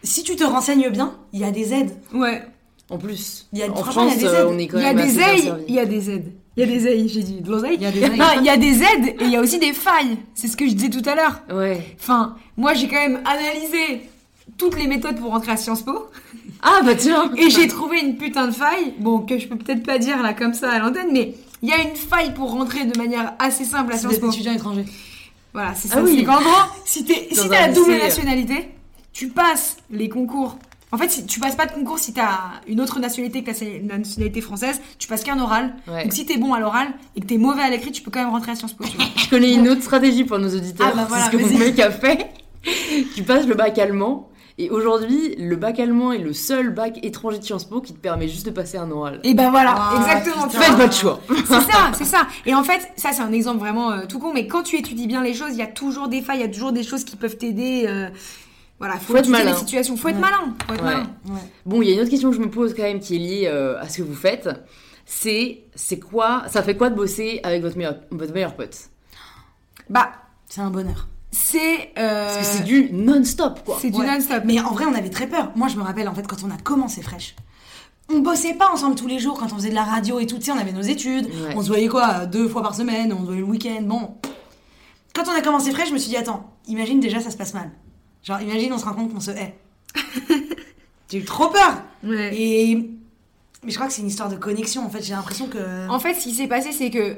[0.06, 1.91] si tu te renseignes bien, il y a des aides.
[2.14, 2.41] Ouais.
[2.89, 4.47] En plus, Il y a- en il y France, a des euh, aides.
[4.49, 5.64] on est quand Il y a même des assez bien aides, servi.
[5.68, 6.32] il y a des aides.
[6.58, 7.76] Il y a des aides, j'ai dit de l'oseille.
[7.78, 8.16] Il y a des aides.
[8.16, 10.18] Non, il y a des aides et il y a aussi des failles.
[10.36, 11.41] C'est ce que je disais tout à l'heure.
[11.53, 11.84] Ouais.
[11.99, 14.03] Enfin, moi j'ai quand même analysé
[14.58, 16.08] toutes les méthodes pour rentrer à Sciences Po
[16.62, 18.93] Ah bah tiens et j'ai trouvé une putain de faille.
[18.99, 21.74] Bon, que je peux peut-être pas dire là comme ça à l'antenne, mais il y
[21.74, 24.30] a une faille pour rentrer de manière assez simple à Sciences Po.
[24.32, 24.86] étudiant étranger.
[25.53, 26.03] Voilà, c'est Ah ça.
[26.03, 26.18] oui.
[26.20, 28.70] C'est qu'en gros, si t'es si la double nationalité,
[29.16, 30.57] tu passes les concours.
[30.91, 32.38] En fait, si tu passes pas de concours si t'as
[32.68, 33.51] une autre nationalité que
[33.88, 35.74] la nationalité française, tu passes qu'un oral.
[35.88, 36.03] Ouais.
[36.03, 38.20] Donc si t'es bon à l'oral et que t'es mauvais à l'écrit, tu peux quand
[38.20, 38.84] même rentrer à Sciences Po.
[38.84, 39.05] Tu vois.
[39.16, 40.89] Je connais une autre stratégie pour nos auditeurs.
[40.91, 42.30] Ah bah voilà, c'est ce que mon mec a fait.
[43.16, 44.30] tu passes le bac allemand.
[44.57, 47.99] Et aujourd'hui, le bac allemand est le seul bac étranger de Sciences Po qui te
[47.99, 49.20] permet juste de passer un oral.
[49.24, 50.47] Et ben voilà, Ah, exactement.
[50.47, 50.49] putain.
[50.49, 50.66] tu vois.
[50.66, 51.20] Faites votre choix.
[51.45, 52.28] C'est ça, c'est ça.
[52.45, 55.07] Et en fait, ça c'est un exemple vraiment euh, tout con, mais quand tu étudies
[55.07, 57.03] bien les choses, il y a toujours des failles, il y a toujours des choses
[57.03, 57.84] qui peuvent t'aider.
[57.88, 58.07] euh,
[58.80, 59.51] voilà, faut, Faut être malin.
[59.51, 60.21] les situations, faut être Ouais.
[60.21, 60.93] malin, faut être Ouais.
[60.95, 61.09] malin.
[61.30, 61.39] Ouais.
[61.65, 63.19] Bon, il y a une autre question que je me pose quand même qui est
[63.19, 64.49] liée euh, à ce que vous faites.
[65.05, 68.76] c'est c'est quoi Ça fait quoi de bosser avec votre meilleur, votre meilleur pote?
[69.89, 70.11] Bah,
[70.47, 71.07] C'est un bonheur.
[71.32, 71.91] c'est.
[71.97, 73.78] euh, Parce que c'est du non-stop, quoi.
[73.80, 74.43] C'est du non-stop.
[74.45, 75.51] Mais en vrai, on avait très peur.
[75.55, 77.36] Moi, je me rappelle, en fait, quand on a commencé Fresh,
[78.09, 80.38] on bossait pas ensemble tous les jours quand on faisait de la radio et tout.
[80.38, 81.26] Tu sais, on avait nos études.
[81.28, 81.53] Ouais.
[81.55, 83.82] On se voyait quoi Deux fois par semaine, on se voyait le week-end.
[83.84, 84.15] Bon.
[85.13, 87.53] Quand on a commencé Fresh, je me suis dit, attends, imagine déjà, ça se passe
[87.53, 87.69] mal.
[88.26, 89.55] Genre, imagine, on se rend compte qu'on se hait.
[91.09, 91.84] J'ai eu trop peur.
[92.03, 92.32] Ouais.
[92.36, 92.89] Et.
[93.63, 95.01] Mais je crois que c'est une histoire de connexion, en fait.
[95.03, 95.88] J'ai l'impression que.
[95.89, 97.17] En fait, ce qui s'est passé, c'est que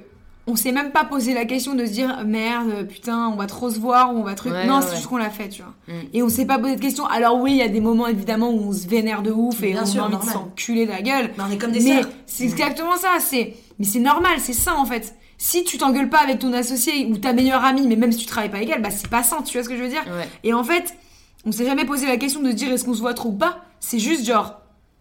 [0.50, 3.70] on s'est même pas posé la question de se dire merde, putain, on va trop
[3.70, 4.54] se voir ou on va truc.
[4.54, 4.96] Ouais, non, ouais, c'est ouais.
[4.96, 5.74] juste qu'on l'a fait, tu vois.
[5.88, 6.08] Mm.
[6.14, 7.06] Et on s'est pas posé de questions.
[7.06, 9.72] Alors oui, il y a des moments évidemment où on se vénère de ouf et
[9.72, 10.34] Bien on sûr, a envie normal.
[10.34, 11.32] de s'enculer de la gueule.
[11.38, 13.18] Mais on est comme des Mais c'est exactement ça.
[13.20, 15.16] C'est mais c'est normal, c'est ça en fait.
[15.38, 18.26] Si tu t'engueules pas avec ton associé ou ta meilleure amie, mais même si tu
[18.26, 19.38] travailles pas avec elle, bah c'est pas ça.
[19.46, 20.28] Tu vois ce que je veux dire Ouais.
[20.44, 20.96] Et en fait,
[21.46, 23.34] on s'est jamais posé la question de se dire est-ce qu'on se voit trop ou
[23.38, 23.64] pas?
[23.80, 24.60] C'est juste genre,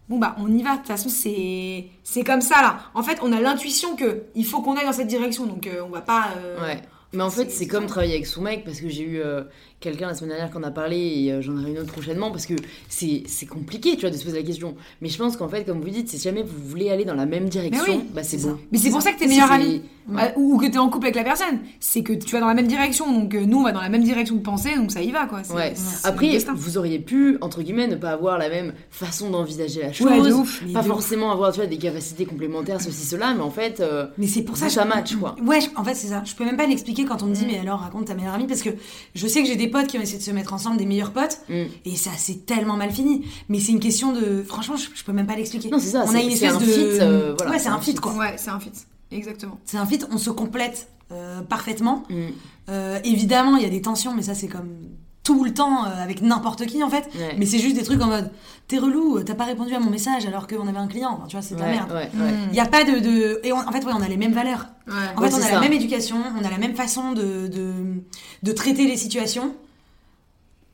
[0.09, 0.73] bon bah on y va.
[0.73, 2.79] De toute façon, c'est c'est comme ça là.
[2.93, 5.81] En fait, on a l'intuition que il faut qu'on aille dans cette direction, donc euh,
[5.83, 6.29] on va pas.
[6.37, 6.81] euh, Ouais.
[7.13, 9.43] Mais en fait, c'est- c'est comme travailler avec son mec parce que j'ai eu euh,
[9.79, 12.31] quelqu'un la semaine dernière qui en a parlé et euh, j'en aurai une autre prochainement
[12.31, 12.55] parce que
[12.89, 14.75] c'est compliqué, tu vois, de se poser la question.
[15.01, 17.25] Mais je pense qu'en fait, comme vous dites, si jamais vous voulez aller dans la
[17.25, 18.49] même direction, oui, bah c'est bon.
[18.49, 18.57] ça.
[18.71, 19.81] Mais c'est pour ça que t'es meilleur ami.
[20.37, 21.59] Ou que t'es en couple avec la personne.
[21.81, 23.11] C'est que tu vas dans la même direction.
[23.11, 25.25] Donc euh, nous, on va dans la même direction de pensée, donc ça y va
[25.25, 25.41] quoi.
[25.53, 25.73] Ouais.
[26.05, 30.07] Après, vous auriez pu, entre guillemets, ne pas avoir la même façon d'envisager la chose.
[30.07, 30.63] Ouais, de ouf.
[30.65, 30.93] Mais Pas de ouf.
[30.93, 34.43] forcément avoir tu vois, des capacités complémentaires, ceci, cela, mais en fait, euh, Mais c'est
[34.43, 35.35] pour ça que ça match, quoi.
[35.45, 36.23] Ouais, en fait, c'est ça.
[36.25, 37.47] Je peux même pas l'expliquer quand on me dit, Mm.
[37.51, 38.69] mais alors raconte ta meilleure amie, parce que
[39.13, 41.11] je sais que j'ai des potes qui ont essayé de se mettre ensemble, des meilleurs
[41.11, 41.63] potes, mm.
[41.85, 43.25] et ça s'est tellement mal fini.
[43.49, 44.43] Mais c'est une question de.
[44.47, 45.69] Franchement, je, je peux même pas l'expliquer.
[45.69, 46.65] non, c'est ça, On c'est a une c'est espèce un de.
[46.65, 46.79] fit.
[47.01, 48.13] euh, voilà, ouais, c'est un fit, quoi.
[48.13, 48.71] Ouais, c'est un fit.
[49.11, 49.59] Exactement.
[49.65, 52.03] C'est un fit, on se complète euh, parfaitement.
[52.09, 52.15] Mm.
[52.69, 54.69] Euh, évidemment, il y a des tensions, mais ça, c'est comme
[55.27, 57.09] tout le temps euh, avec n'importe qui, en fait.
[57.13, 57.35] Ouais.
[57.37, 58.31] Mais c'est juste des trucs en mode,
[58.69, 61.15] t'es relou, t'as pas répondu à mon message alors qu'on avait un client.
[61.17, 61.91] Enfin, tu vois, c'est de la Ouais, merde.
[61.91, 62.33] ouais, ouais.
[62.51, 62.99] Il y a pas de.
[62.99, 63.41] de...
[63.43, 64.67] Et on- en fait, ouais, on a les mêmes valeurs.
[64.87, 64.93] Ouais.
[65.17, 65.51] En Ouais, fait, on a ça.
[65.55, 67.73] la même éducation, on a la même façon de, de,
[68.43, 69.53] de traiter les situations.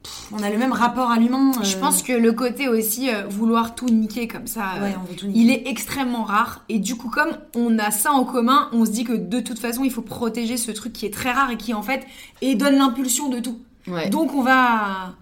[0.04, 1.52] Pff, on a le même rapport à l'humain.
[1.60, 4.96] euh, Je pense que le côté aussi euh, vouloir tout niquer comme ça, euh, Ouais,
[5.02, 5.40] on veut tout niquer.
[5.40, 6.62] il est extrêmement rare.
[6.70, 9.58] Et du coup, comme on a ça en commun, on se dit que de toute
[9.60, 12.06] façon, il faut protéger ce truc qui est très rare et qui en fait
[12.42, 13.58] et donne l'impulsion de tout.
[13.88, 14.10] Ouais.
[14.10, 15.14] Donc on va,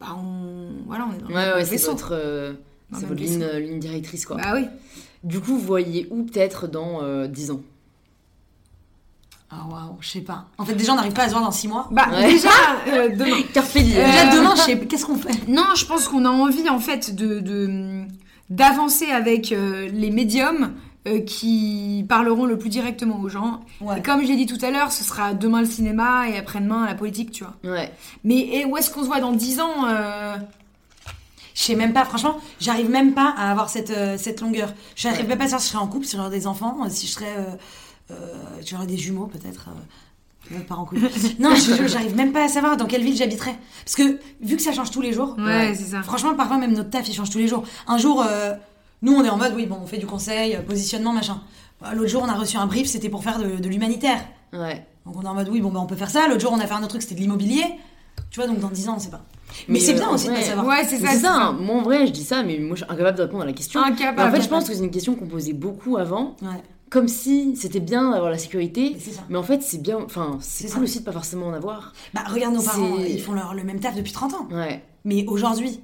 [0.00, 2.52] bah on, voilà, on est dans Ouais, le ouais, c'est votre, euh,
[2.90, 4.36] votre ligne, ligne directrice, quoi.
[4.38, 4.66] Bah oui.
[5.24, 7.60] Du coup, vous voyez où peut-être dans euh, 10 ans?
[9.50, 10.46] Ah waouh, je sais pas.
[10.58, 11.88] En fait, déjà, on n'arrive pas à se voir dans 6 mois.
[11.90, 12.32] Bah Ouais.
[12.32, 12.48] déjà
[12.88, 13.42] euh, demain.
[13.54, 13.98] Carpe diem.
[13.98, 15.48] Euh, Déjà, demain, je sais qu'est-ce qu'on fait?
[15.48, 18.02] Non, je pense qu'on a envie en fait de de-
[18.50, 20.74] d'avancer avec euh, les médiums
[21.08, 23.60] euh, qui parleront le plus directement aux gens.
[23.80, 23.98] Ouais.
[23.98, 26.86] Et comme je l'ai dit tout à l'heure, ce sera demain le cinéma et après-demain
[26.86, 27.54] la politique, tu vois.
[27.64, 27.92] Ouais.
[28.24, 30.36] Mais et où est-ce qu'on se voit dans 10 ans euh,
[31.54, 34.72] Je sais même pas, franchement, j'arrive même pas à avoir cette, euh, cette longueur.
[34.96, 36.88] J'arrive même pas à savoir si je serais en couple, si j'aurais des enfants, euh,
[36.90, 37.34] si je serais.
[37.38, 37.56] Euh,
[38.10, 38.14] euh,
[38.64, 39.68] j'aurais des jumeaux peut-être.
[39.70, 41.02] Euh, pas en couple.
[41.38, 41.50] non,
[41.86, 43.56] j'arrive même pas à savoir dans quelle ville j'habiterais.
[43.84, 46.02] Parce que vu que ça change tous les jours, Ouais, c'est ça.
[46.02, 47.64] Franchement, parfois même notre taf il change tous les jours.
[47.86, 48.54] Un jour, euh,
[49.02, 51.40] nous on est en mode oui, bon, on fait du conseil, euh, positionnement, machin.
[51.84, 54.20] Euh, L'autre jour, on a reçu un brief, c'était pour faire de, de l'humanitaire.
[54.52, 54.84] Ouais.
[55.06, 56.26] Donc on est en mode oui, bon, bah, on peut faire ça.
[56.28, 57.64] L'autre jour, on a fait un autre truc, c'était de l'immobilier.
[58.30, 59.22] Tu vois, donc dans 10 ans, on sait pas.
[59.68, 60.38] Mais, Mais, c'est euh, bien aussi de ouais.
[60.40, 60.66] pas savoir.
[60.66, 61.06] Ouais, c'est ça.
[61.08, 61.52] C'est c'est ça, hein.
[61.52, 63.52] moi en vrai je dis ça, mais moi je suis incapable de répondre à la
[63.52, 63.80] question.
[63.82, 64.16] Incapable.
[64.18, 66.48] Mais en fait, je pense que c'est une question qu'on posait beaucoup avant, Ouais,
[66.90, 69.22] comme si c'était bien d'avoir la sécurité, mais c'est ça.
[69.30, 70.84] mais en fait c'est bien, enfin c'est C'est cool ça.
[70.84, 71.92] aussi de pas forcément en avoir.
[72.12, 74.48] Bah, regarde nos parents, ils font leur, le même taf depuis 30 ans.
[74.50, 74.82] Ouais.
[75.04, 75.80] Mais aujourd'hui,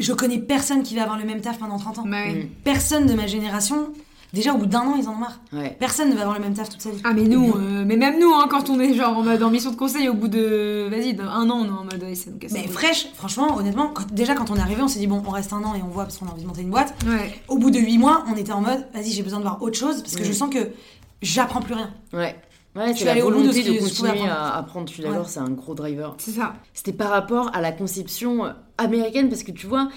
[0.00, 2.04] je connais personne qui va avoir le même taf pendant 30 ans.
[2.06, 2.44] Bah oui.
[2.44, 2.48] Mm.
[2.64, 3.88] Personne de ma génération,
[4.32, 5.40] déjà au bout d'un an, ils en ont marre.
[5.52, 5.76] Ouais.
[5.78, 7.00] Personne ne va avoir le même taf toute sa vie.
[7.04, 9.50] Ah mais nous, euh, mais même nous, hein, quand on est genre en mode en
[9.50, 12.66] mission de conseil, au bout de, vas-y, d'un an, on est en mode, donc Mais
[12.68, 15.52] fraîche, franchement, honnêtement, quand- déjà quand on est arrivé, on s'est dit bon, on reste
[15.52, 16.94] un an et on voit parce qu'on a envie de monter une boîte.
[17.06, 17.32] Ouais.
[17.48, 19.78] Au bout de 8 mois, on était en mode vas-y, j'ai besoin de voir autre
[19.78, 20.26] chose parce que Mm.
[20.26, 20.70] je sens que
[21.22, 21.90] j'apprends plus rien.
[22.12, 22.36] Ouais.
[22.76, 24.94] Ouais, la allée au bout de volonté ce de, que pouvais continuer à apprendre, je
[24.94, 25.24] suis d'accord, Ouais.
[25.26, 26.14] c'est un gros driver.
[26.18, 26.54] C'est ça.
[26.72, 29.88] C'était par rapport à la conception euh, américaine, parce que tu vois,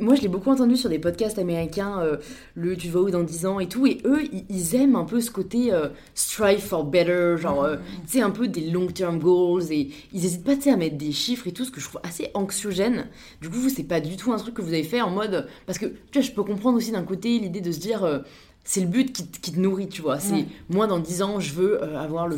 [0.00, 2.18] moi je l'ai beaucoup entendu sur des podcasts américains, euh,
[2.54, 5.04] le tu vas où dans 10 ans et tout, et eux ils, ils aiment un
[5.06, 7.76] peu ce côté euh, strive for better, genre, euh,
[8.06, 10.98] tu sais, un peu des long-term goals, et ils hésitent pas tu sais, à mettre
[10.98, 13.06] des chiffres et tout, ce que je trouve assez anxiogène.
[13.40, 15.48] Du coup, vous, c'est pas du tout un truc que vous avez fait en mode.
[15.64, 18.22] Parce que tu vois, je peux comprendre aussi d'un côté l'idée de se dire.
[18.70, 20.20] C'est le but qui, te- qui te nourrit, tu vois.
[20.20, 20.46] C'est Ouais.
[20.68, 22.28] moi dans 10 ans, je veux euh, avoir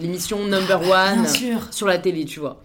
[0.00, 1.68] l'émission number one Bien sûr.
[1.70, 2.62] sur la télé, tu vois.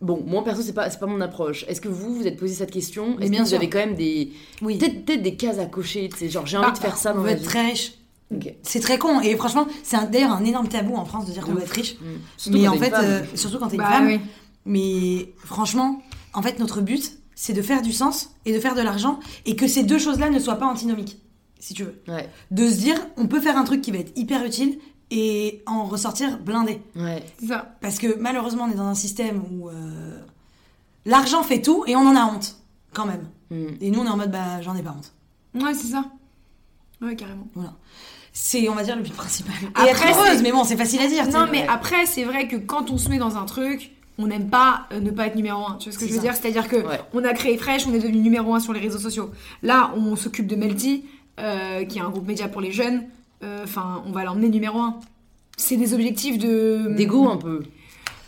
[0.00, 1.64] Bon, moi perso, c'est pas, c'est pas mon approche.
[1.68, 3.18] Est-ce que vous, vous êtes posé cette question?
[3.18, 3.58] Est-ce que bien vous sûr.
[3.58, 4.32] avez quand même des.
[4.62, 4.78] Oui.
[4.78, 7.20] Peut-être des cases à cocher, tu sais, genre j'ai envie de faire ça on dans
[7.20, 7.46] veut ma être vie.
[7.46, 7.92] très riche.
[8.62, 11.44] C'est très con et franchement, c'est un- d'ailleurs un énorme tabou en France de dire
[11.44, 11.96] qu'on veut être riche.
[12.00, 12.04] Mm.
[12.38, 13.04] Surtout Mais quand en t'es une fait, femme.
[13.04, 14.06] euh, surtout quand t'es une Bah femme.
[14.06, 14.20] oui.
[14.64, 16.00] Mais franchement,
[16.32, 19.54] en fait, notre but, c'est de faire du sens et de faire de l'argent et
[19.54, 21.18] que ces deux choses-là ne soient pas antinomiques.
[21.62, 22.02] Si tu veux.
[22.08, 24.78] Ouais, De se dire, on peut faire un truc qui va être hyper utile
[25.10, 26.80] et en ressortir blindé.
[26.96, 27.22] ouais.
[27.38, 27.76] C'est ça.
[27.80, 30.18] Parce que malheureusement, on est dans un système où euh,
[31.06, 32.56] l'argent fait tout et on en a honte,
[32.92, 33.28] quand même.
[33.50, 33.66] Mm.
[33.80, 35.12] Et nous, on est en mode, bah, j'en ai pas honte.
[35.62, 36.04] Ouais, c'est ça.
[37.00, 37.46] Ouais, carrément.
[37.54, 37.74] Voilà.
[38.32, 39.54] C'est, on va dire, le but principal.
[39.62, 41.28] Et Après, être heureuse, mais bon, c'est facile à dire.
[41.28, 41.68] Non, mais ouais.
[41.68, 45.00] après, c'est vrai que quand on se met dans un truc, on n'aime pas euh,
[45.00, 45.76] ne pas être numéro un.
[45.76, 46.32] Tu vois ce que C'est je veux ça.
[46.32, 46.34] dire?
[46.40, 47.00] C'est-à-dire que Ouais.
[47.12, 49.30] on a créé Fresh, on est devenu numéro un sur les réseaux sociaux.
[49.62, 51.04] Là, on s'occupe de Melty,
[51.40, 53.04] euh, qui est un groupe média pour les jeunes.
[53.42, 54.98] Euh, Enfin, on va l'emmener numéro un.
[55.56, 57.62] C'est des objectifs de D'égo un peu.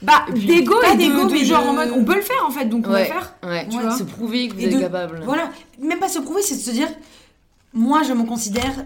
[0.03, 0.75] Bah, pas et de, d'égo,
[1.27, 3.09] de mais genre en mode on peut le faire en fait, donc on va Ouais,
[3.09, 3.35] le faire.
[3.43, 3.67] ouais.
[3.71, 5.23] Tu vois Se prouver que vous Et êtes de- capable.
[5.25, 5.51] Voilà.
[5.81, 6.89] Même pas se prouver, c'est de se dire,
[7.73, 8.85] moi, je me considère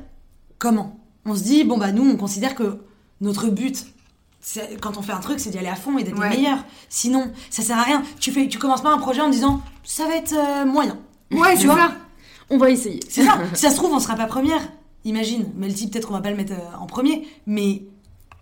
[0.59, 1.01] comment?
[1.25, 2.79] On se dit, bon, bah, nous, on considère que
[3.21, 3.85] notre but,
[4.81, 6.31] quand on fait un truc, c'est d'y aller à fond et d'être Ouais.
[6.31, 6.59] le meilleur.
[6.89, 8.03] Sinon, ça sert à rien.
[8.21, 10.99] Tu, fais, tu commences pas un projet en disant, ça va être euh, moyen.
[11.33, 11.91] Ouais, Tu vois.
[12.51, 13.01] On va essayer.
[13.09, 13.39] C'est ça.
[13.55, 14.61] si ça se trouve, on sera pas première.
[15.05, 15.47] Imagine.
[15.57, 17.27] Mais le type, peut-être qu'on va pas le mettre euh, en premier.
[17.47, 17.83] Mais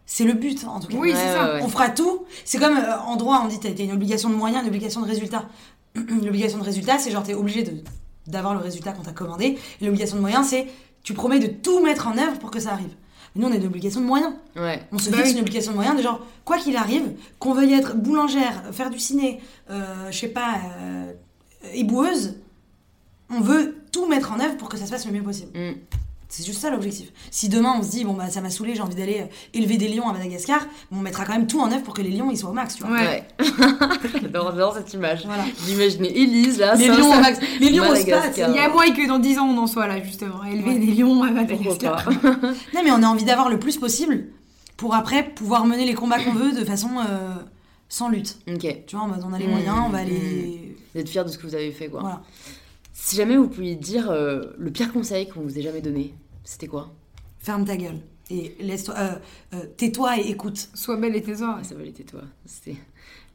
[0.06, 0.96] c'est le but, en tout cas.
[0.96, 1.44] Oui, c'est Ouais, ça.
[1.46, 1.60] ouais, ouais.
[1.64, 2.24] On fera tout.
[2.44, 5.00] C'est comme euh, en droit, on dit t'as t'as une obligation de moyens, une obligation
[5.02, 5.44] de résultat.
[5.94, 7.72] L'obligation de résultat, c'est genre t'es obligé de
[8.26, 9.56] d'avoir le résultat qu'on t'a commandé.
[9.80, 10.66] Et l'obligation de moyens, c'est
[11.04, 12.90] tu promets de tout mettre en œuvre pour que ça arrive.
[13.34, 14.32] Mais nous, on a une obligation de moyens.
[14.56, 14.82] Ouais.
[14.92, 15.34] On se Bah fixe oui.
[15.34, 18.98] une obligation de moyens de genre, quoi qu'il arrive, qu'on veuille être boulangère, faire du
[18.98, 19.40] ciné,
[19.70, 21.12] euh, je sais pas, euh,
[21.74, 22.34] éboueuse,
[23.30, 25.50] on veut tout mettre en œuvre pour que ça se passe le mieux possible.
[25.58, 25.74] Mm.
[26.28, 27.12] C'est juste ça l'objectif.
[27.30, 29.76] Si demain on se dit, bon bah ça m'a saoulé, j'ai envie d'aller euh, élever
[29.76, 32.32] des lions à Madagascar, on mettra quand même tout en œuvre pour que les lions
[32.32, 32.96] ils soient au max, tu vois.
[32.96, 33.22] Ouais.
[34.20, 35.24] J'adore cette image.
[35.24, 35.44] Voilà.
[35.66, 36.74] J'imaginais Élise là.
[36.74, 37.38] Les ça, lions ça- au max.
[37.60, 38.22] Les lions au spa.
[38.36, 40.78] Il y a moyen que dans 10 ans on en soit là justement, élever Ouais.
[40.80, 42.04] des lions à Pourquoi Madagascar.
[42.04, 42.10] pas
[42.74, 44.26] Non mais on a envie d'avoir le plus possible
[44.76, 47.34] pour après pouvoir mener les combats qu'on veut de façon euh,
[47.88, 48.36] sans lutte.
[48.52, 48.66] Ok.
[48.88, 50.06] Tu vois, on a les Mm, moyens, on va mm.
[50.06, 50.76] aller.
[50.92, 52.00] Vous êtes fiers de ce que vous avez fait quoi.
[52.00, 52.22] Voilà.
[52.98, 56.66] Si jamais vous pouviez dire euh, le pire conseil qu'on vous ait jamais donné, c'était
[56.66, 56.94] quoi?
[57.38, 57.98] Ferme ta gueule.
[58.30, 58.94] Et laisse-toi.
[58.98, 59.14] euh,
[59.54, 60.68] euh, tais-toi et écoute.
[60.74, 61.56] Sois belle et tes-oreilles.
[61.60, 62.22] Ah, ça valait toi.
[62.46, 62.76] C'était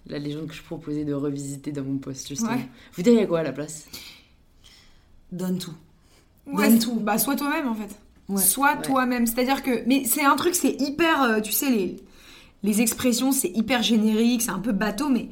[0.07, 2.51] la légende que je proposais de revisiter dans mon poste justement.
[2.53, 2.67] Ouais.
[2.95, 3.85] Vous diriez quoi à la place?
[5.31, 5.73] Donne tout.
[6.47, 6.95] Ouais, Donne c'est- tout.
[6.99, 7.95] Bah, sois toi-même en fait.
[8.29, 8.41] Ouais.
[8.41, 8.81] Sois Ouais.
[8.81, 9.27] toi-même.
[9.27, 9.85] C'est-à-dire que.
[9.87, 11.21] Mais c'est un truc, c'est hyper.
[11.21, 11.97] euh, tu sais, les,
[12.63, 15.29] les expressions, c'est hyper générique, c'est un peu bateau, mais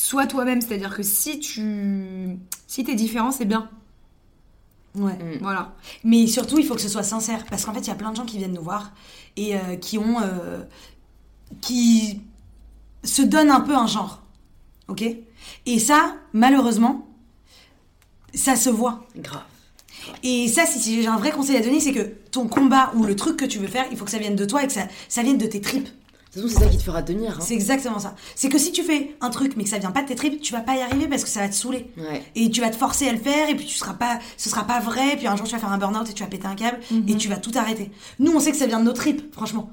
[0.00, 0.60] sois toi-même.
[0.60, 2.38] C'est-à-dire que si tu.
[2.66, 3.68] Si t'es différent, c'est bien.
[4.94, 5.12] Ouais.
[5.14, 5.38] Mm.
[5.42, 5.74] Voilà.
[6.04, 7.44] Mais surtout, il faut que ce soit sincère.
[7.46, 8.92] Parce qu'en fait, il y a plein de gens qui viennent nous voir
[9.36, 10.20] et euh, qui ont.
[10.22, 10.62] euh,
[11.60, 12.20] qui
[13.04, 14.22] se donnent un peu un genre.
[14.88, 15.04] Ok?
[15.66, 17.06] Et ça, malheureusement,
[18.34, 19.06] ça se voit.
[19.16, 19.44] Grave.
[20.22, 23.04] Et ça, si, si j'ai un vrai conseil à donner, c'est que ton combat ou
[23.04, 24.72] le truc que tu veux faire, il faut que ça vienne de toi et que
[24.72, 25.88] ça, ça vienne de tes tripes.
[26.36, 27.32] De toute façon, c'est ça qui te fera tenir.
[27.32, 27.40] hein.
[27.40, 28.14] C'est exactement ça.
[28.34, 30.40] C'est que si tu fais un truc mais que ça vient pas de tes tripes,
[30.40, 31.90] tu vas pas y arriver parce que ça va te saouler.
[31.96, 32.22] Ouais.
[32.34, 34.64] Et tu vas te forcer à le faire et puis tu seras pas, ce sera
[34.64, 35.16] pas vrai.
[35.16, 36.78] Puis un jour tu vas faire un burn-out et tu vas péter un câble
[37.08, 37.90] et tu vas tout arrêter.
[38.18, 39.70] Nous, on sait que ça vient de nos tripes, franchement.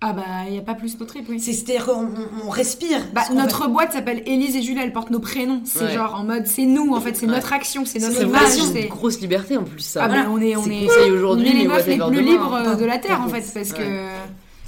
[0.00, 1.40] Ah bah, il n'y a pas plus notre trip, oui.
[1.40, 3.00] C'est- C'est-à-dire qu'on on- on respire.
[3.12, 3.68] Bah, notre fait.
[3.68, 5.60] boîte s'appelle Élise et Julia, elle porte nos prénoms.
[5.64, 5.92] C'est Ouais.
[5.94, 7.32] genre en mode, c'est nous en fait, c'est Ouais.
[7.32, 8.42] notre action, c'est notre image.
[8.72, 10.04] c'est une grosse liberté en plus ça.
[10.04, 10.30] Ah bah, Voilà.
[10.30, 12.20] on est, on est, conseil on aujourd'hui, est les mais meufs les plus demain.
[12.20, 13.82] libres euh, de la Terre en fait, parce que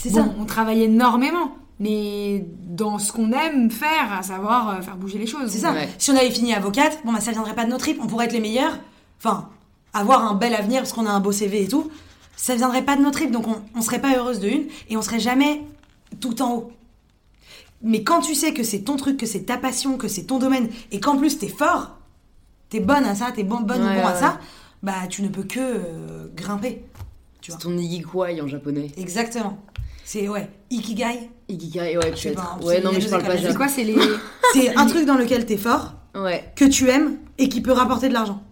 [0.02, 0.34] C'est bon, ça.
[0.38, 5.26] on travaille énormément, mais dans ce qu'on aime faire, à savoir euh, faire bouger les
[5.26, 5.50] choses.
[5.50, 5.72] C'est ça.
[5.72, 5.88] Ouais.
[5.98, 7.98] Si on avait fini avocate, bon bah ça viendrait pas de nos tripes.
[8.02, 8.78] On pourrait être les meilleurs.
[9.18, 9.50] Enfin,
[9.92, 11.90] avoir un bel avenir parce qu'on a un beau CV et tout.
[12.36, 13.30] Ça viendrait pas de nos tripes.
[13.30, 15.62] Donc on, on serait pas heureuse de une et on serait jamais
[16.20, 16.72] tout en haut.
[17.82, 20.38] Mais quand tu sais que c'est ton truc, que c'est ta passion, que c'est ton
[20.38, 21.98] domaine et qu'en plus t'es fort,
[22.70, 24.18] t'es bonne à ça, t'es bon, bonne Ouais, ou bon à ouais.
[24.18, 24.40] ça,
[24.82, 26.84] bah tu ne peux que euh, grimper.
[27.40, 27.60] Tu vois.
[27.60, 28.90] C'est ton ikigai en japonais.
[28.96, 29.58] Exactement.
[30.12, 31.30] C'est ouais, ikigai.
[31.48, 32.56] Ikigai, ouais, sais pas, peut-être.
[32.62, 33.46] c'est- Ouais, non, mais je parle pas écoles.
[33.48, 33.94] C'est quoi C'est les.
[34.52, 36.50] C'est un truc dans lequel t'es fort, Ouais.
[36.56, 38.42] que tu aimes et qui peut rapporter de l'argent.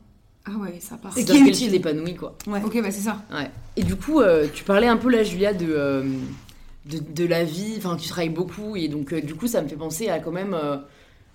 [0.46, 1.18] Ah ouais, ça part.
[1.18, 1.66] Et qui est utile.
[1.66, 2.36] tu t'épanouis quoi.
[2.46, 2.62] Ouais.
[2.64, 3.22] Ok, bah c'est ça.
[3.32, 3.50] Ouais.
[3.74, 6.04] Et du coup, euh, tu parlais un peu là, Julia, de, euh,
[6.86, 7.74] de, de la vie.
[7.76, 8.76] Enfin, tu travailles beaucoup.
[8.76, 10.76] Et donc, euh, du coup, ça me fait penser à quand même euh,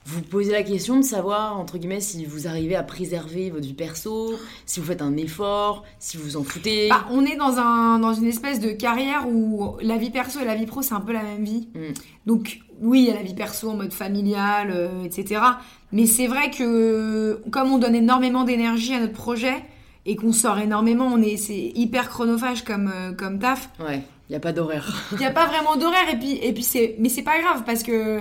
[0.06, 3.74] vous poser la question de savoir, entre guillemets, si vous arrivez à préserver votre vie
[3.74, 4.34] perso,
[4.66, 6.90] si vous faites un effort, si vous vous en foutez.
[6.90, 10.46] Bah, on est dans, un, dans une espèce de carrière où la vie perso et
[10.46, 11.70] la vie pro, c'est un peu la même vie.
[11.74, 11.94] Mm.
[12.26, 15.42] Donc, oui, il y a la vie perso en mode familial, euh, etc.
[15.94, 19.56] Mais c'est vrai que comme on donne énormément d'énergie à notre projet
[20.06, 23.70] et qu'on sort énormément, on est, c'est hyper chronophage comme, euh, comme taf.
[23.80, 25.08] Ouais, il n'y a pas d'horaire.
[25.14, 27.64] Il n'y a pas vraiment d'horaire et puis, et puis c'est, mais c'est pas grave
[27.66, 28.20] parce que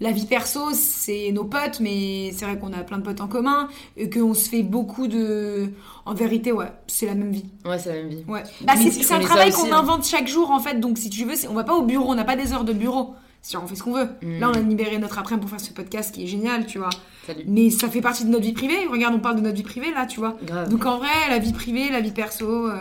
[0.00, 3.28] la vie perso, c'est nos potes, mais c'est vrai qu'on a plein de potes en
[3.28, 5.70] commun et qu'on se fait beaucoup de.
[6.04, 7.46] En vérité, ouais, c'est la même vie.
[7.64, 8.24] Ouais, c'est la même vie.
[8.28, 8.42] Ouais.
[8.62, 9.78] Bah, c'est un travail qu'on hein.
[9.78, 12.10] invente chaque jour en fait, donc si tu veux, c'est- on va pas au bureau,
[12.10, 13.14] on n'a pas des heures de bureau.
[13.42, 14.08] Si on fait ce qu'on veut.
[14.22, 14.40] Mm.
[14.40, 16.90] Là, on a libéré notre après pour faire ce podcast qui est génial, tu vois.
[17.28, 17.44] Salut.
[17.46, 18.86] Mais ça fait partie de notre vie privée.
[18.90, 20.36] Regarde, on parle de notre vie privée là, tu vois.
[20.42, 20.68] Grave.
[20.68, 22.76] Donc en vrai, la vie privée, la vie perso, euh,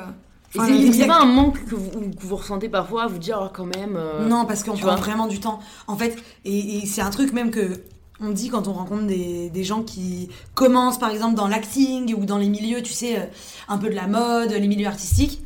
[0.58, 3.50] Enfin, c'est pas un manque que vous, que vous ressentez parfois à vous dire oh,
[3.54, 3.96] quand même.
[3.98, 4.96] euh, Non, parce qu'on prend vois.
[4.96, 5.60] vraiment du temps.
[5.88, 7.82] En fait, et, et c'est un truc même que
[8.22, 12.26] on dit quand on rencontre des, des gens qui commencent par exemple dans l'acting ou
[12.26, 13.26] dans les milieux, tu sais, euh,
[13.68, 15.42] un peu de la mode, les milieux artistiques,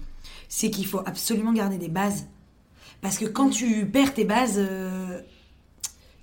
[0.48, 2.26] c'est qu'il faut absolument garder des bases.
[3.02, 5.20] Parce que quand tu perds tes bases, euh,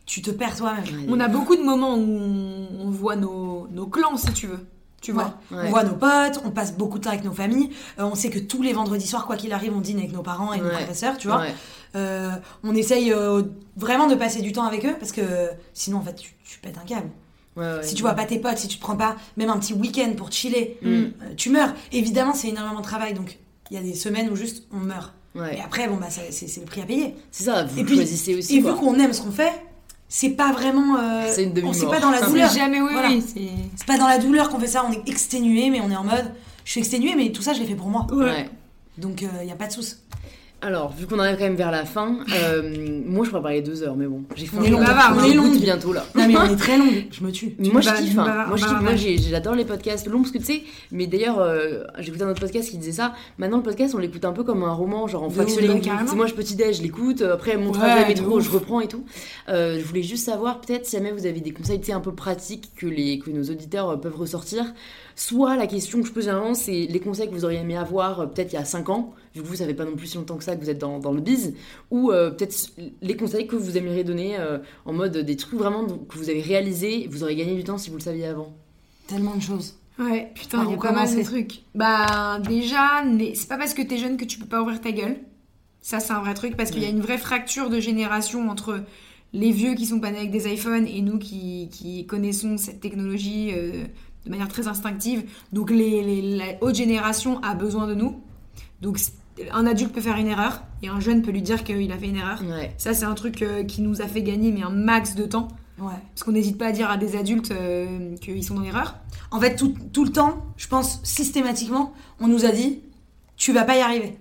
[0.05, 0.85] tu te perds toi-même.
[1.09, 4.65] On a beaucoup de moments où on, on voit nos, nos clans, si tu veux.
[5.07, 5.57] Tu vois Ouais.
[5.59, 5.63] Ouais.
[5.67, 7.71] On voit nos potes, on passe beaucoup de temps avec nos familles.
[8.01, 10.23] euh, on sait que tous les vendredis soirs, quoi qu'il arrive, on dîne avec nos
[10.23, 11.45] parents et nos frères et sœurs, tu vois.
[11.95, 12.31] Euh,
[12.65, 13.43] on essaye euh,
[13.77, 15.23] vraiment de passer du temps avec eux parce que
[15.75, 17.09] sinon, en fait, tu, tu pètes un câble.
[17.83, 20.13] Si tu vois pas tes potes, si tu te prends pas même un petit week-end
[20.17, 21.35] pour chiller, Mm.
[21.37, 21.73] tu meurs.
[21.93, 23.39] Évidemment, c'est énormément de travail, donc
[23.71, 25.13] il y a des semaines où juste on meurt.
[25.53, 27.15] Et après, bon, bah, c'est c'est le prix à payer.
[27.31, 28.57] C'est ça, vous Et puis- choisissez aussi.
[28.57, 28.73] Et quoi.
[28.73, 29.53] vu qu'on aime ce qu'on fait,
[30.09, 30.97] c'est pas vraiment.
[30.99, 31.73] euh, C'est une on-.
[31.73, 32.51] C'est pas dans la douleur.
[32.51, 33.09] C'est jamais, oui, Voilà.
[33.09, 33.23] oui.
[33.27, 33.41] c'est-
[33.77, 36.05] C'est pas dans la douleur qu'on fait ça, on est exténué, mais on est en
[36.05, 36.33] mode.
[36.65, 38.07] Je suis exténué, mais tout ça, je l'ai fait pour moi.
[38.13, 38.49] Ouais.
[38.99, 39.97] Donc, il y a pas de souci.
[40.63, 43.83] Alors, vu qu'on arrive quand même vers la fin, euh, moi je pourrais parler deux
[43.83, 44.57] heures, mais bon, j'ai faim.
[44.61, 44.71] On est
[45.35, 46.05] long, on est bientôt là.
[46.15, 47.55] Non, mais on est très longue, je me tue.
[47.59, 48.47] Moi je kiffe, hein.
[48.49, 51.39] moi je kiffe, moi j'ai- j'adore les podcasts longs parce que tu sais, mais d'ailleurs
[51.41, 54.33] euh, j'ai écouté un autre podcast qui disait ça, maintenant le podcast on l'écoute un
[54.33, 55.69] peu comme un roman, genre en fractionné.
[55.69, 58.51] ouais, moi je petit déj, je l'écoute, euh, après mon Ouais, trajet de métro, je
[58.51, 59.05] reprends et tout.
[59.51, 62.71] Euh, je voulais juste savoir peut-être si jamais vous avez des conseils un peu pratiques
[62.77, 64.65] que, les, que nos auditeurs euh, peuvent ressortir.
[65.15, 68.21] Soit la question que je pose généralement c'est les conseils que vous auriez aimé avoir
[68.21, 70.17] euh, peut-être il y a 5 ans, vu que vous savez pas non plus si
[70.17, 71.55] longtemps que ça que vous êtes dans, dans le biz,
[71.91, 72.57] ou euh, peut-être
[73.03, 76.41] les conseils que vous aimeriez donner euh, en mode des trucs vraiment que vous avez
[76.43, 78.55] réalisé, vous auriez gagné du temps si vous le saviez avant.
[79.07, 79.75] Tellement de choses.
[79.99, 81.63] Ouais, putain, il y a pas mal de trucs.
[81.75, 83.03] Bah, déjà,
[83.35, 85.17] c'est pas parce que t'es jeune que tu peux pas ouvrir ta gueule.
[85.81, 88.81] Ça, c'est un vrai truc parce qu'il y a une vraie fracture de génération entre
[89.33, 92.81] les vieux qui sont pas nés avec des iPhones et nous qui, qui connaissons cette
[92.81, 93.85] technologie euh,
[94.25, 95.23] de manière très instinctive.
[95.53, 98.21] Donc, les, les- la haute génération a besoin de nous.
[98.83, 98.99] Donc,
[99.53, 102.07] un adulte peut faire une erreur et un jeune peut lui dire qu'il a fait
[102.07, 102.43] une erreur.
[102.43, 102.75] Ouais.
[102.79, 105.49] Ça, c'est un truc euh, qui nous a fait gagner mais un max de temps.
[105.79, 105.93] Ouais.
[106.15, 108.97] Parce qu'on n'hésite pas à dire à des adultes euh, qu'ils sont dans l'erreur.
[109.31, 112.81] En fait, tout, tout le temps, je pense systématiquement, on nous a dit
[113.37, 114.19] tu vas pas y arriver.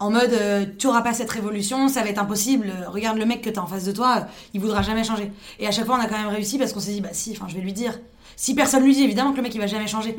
[0.00, 2.72] En mode euh, tu auras pas cette révolution, ça va être impossible.
[2.88, 5.32] Regarde le mec que t'as en face de toi, il voudra jamais changer.
[5.58, 7.32] Et à chaque fois, on a quand même réussi parce qu'on s'est dit bah si,
[7.32, 7.98] enfin je vais lui dire.
[8.36, 10.14] Si personne lui dit, évidemment que le mec il va jamais changer.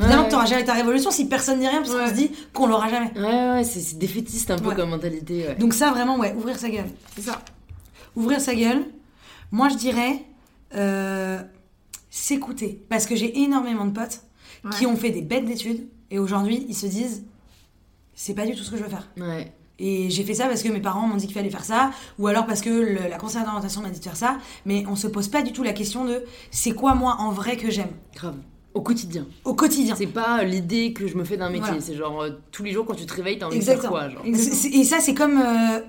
[0.00, 0.26] Évidemment Ouais.
[0.28, 2.88] que t'auras jamais ta révolution si personne dit rien parce qu'on se dit qu'on l'aura
[2.88, 3.12] jamais.
[3.16, 5.46] Ouais, ouais, c'est défaitiste un peu comme mentalité.
[5.58, 6.86] Donc ça vraiment ouais, ouvrir sa gueule.
[7.16, 7.40] C'est ça.
[8.16, 8.84] Ouvrir sa gueule.
[9.50, 10.22] Moi je dirais
[10.74, 11.40] euh,
[12.10, 14.20] s'écouter parce que j'ai énormément de potes
[14.76, 17.24] qui ont fait des bêtes d'études et aujourd'hui ils se disent
[18.14, 19.08] c'est pas du tout ce que je veux faire.
[19.18, 19.52] Ouais.
[19.80, 22.26] Et j'ai fait ça parce que mes parents m'ont dit qu'il fallait faire ça, ou
[22.26, 25.06] alors parce que le- la conseillère d'orientation m'a dit de faire ça, mais on se
[25.06, 27.92] pose pas du tout la question de c'est quoi moi en vrai que j'aime?
[28.14, 28.34] Grave.
[28.78, 29.26] Au quotidien.
[29.44, 29.94] au quotidien.
[29.98, 31.80] C'est pas l'idée que je me fais d'un métier, Voilà.
[31.80, 34.00] c'est genre euh, tous les jours quand tu te réveilles, t'as envie de faire Exactement.
[34.00, 34.22] quoi genre.
[34.72, 35.80] Et ça c'est comme euh,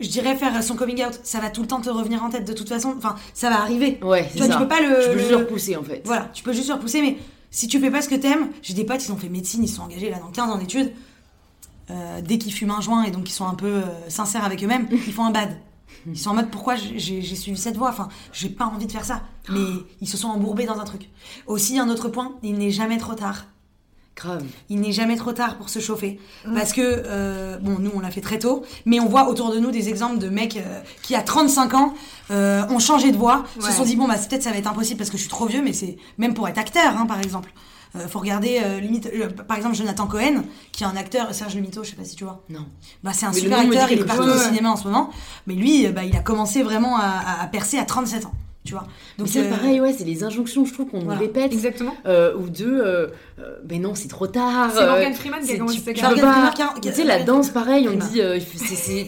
[0.00, 2.46] je dirais faire son coming out, ça va tout le temps te revenir en tête
[2.46, 3.98] de toute façon, enfin ça va arriver.
[4.02, 4.52] Ouais, Tu c'est vois, ça.
[4.54, 6.02] tu peux pas le- Tu peux juste le- repousser en fait.
[6.04, 7.16] Voilà, tu peux juste le repousser, mais
[7.50, 9.68] si tu fais pas ce que t'aimes, j'ai des potes, ils ont fait médecine, ils
[9.68, 10.92] sont engagés là dans 15 ans d'études.
[11.90, 14.62] Euh, dès qu'ils fument un joint et donc ils sont un peu euh, sincères avec
[14.62, 15.48] eux-mêmes, ils font un bad.
[16.06, 17.90] Ils sont en mode pourquoi j'ai suivi cette voie?
[17.90, 19.22] Enfin, j'ai pas envie de faire ça.
[19.48, 19.58] Mais
[20.00, 21.10] ils se sont embourbés dans un truc.
[21.46, 23.46] Aussi, un autre point, il n'est jamais trop tard.
[24.18, 24.44] Grave.
[24.68, 26.18] Il n'est jamais trop tard pour se chauffer.
[26.52, 29.60] Parce que, euh, bon, nous, on l'a fait très tôt, mais on voit autour de
[29.60, 31.94] nous des exemples de mecs euh, qui, à 35 ans,
[32.32, 34.98] euh, ont changé de voie, se sont dit, bon, bah, peut-être ça va être impossible
[34.98, 37.52] parce que je suis trop vieux, mais c'est même pour être acteur, hein, par exemple.
[37.96, 41.54] Euh, faut regarder, euh, limite, euh, par exemple, Jonathan Cohen, qui est un acteur, Serge
[41.54, 42.42] Le Mito, je sais pas si tu vois.
[42.50, 42.66] Non.
[43.02, 44.28] Bah, c'est un Mais super acteur, il est chose.
[44.36, 45.10] au cinéma en ce moment,
[45.46, 48.32] mais lui, euh, bah, il a commencé vraiment à, à- à percer à 37 ans,
[48.64, 48.86] tu vois.
[49.16, 51.20] Donc c'est euh, pareil, ouais, c'est les injonctions, je trouve qu'on nous voilà.
[51.20, 51.50] répète.
[51.52, 51.94] Exactement.
[52.04, 53.06] Euh, ou deux, euh,
[53.38, 54.70] euh, ben non, c'est trop tard.
[54.74, 56.54] C'est Morgan Freeman qui a c'est- commencé tu- sa tu carrière.
[56.82, 58.38] Tu sais, la danse, pareil, on dit, euh,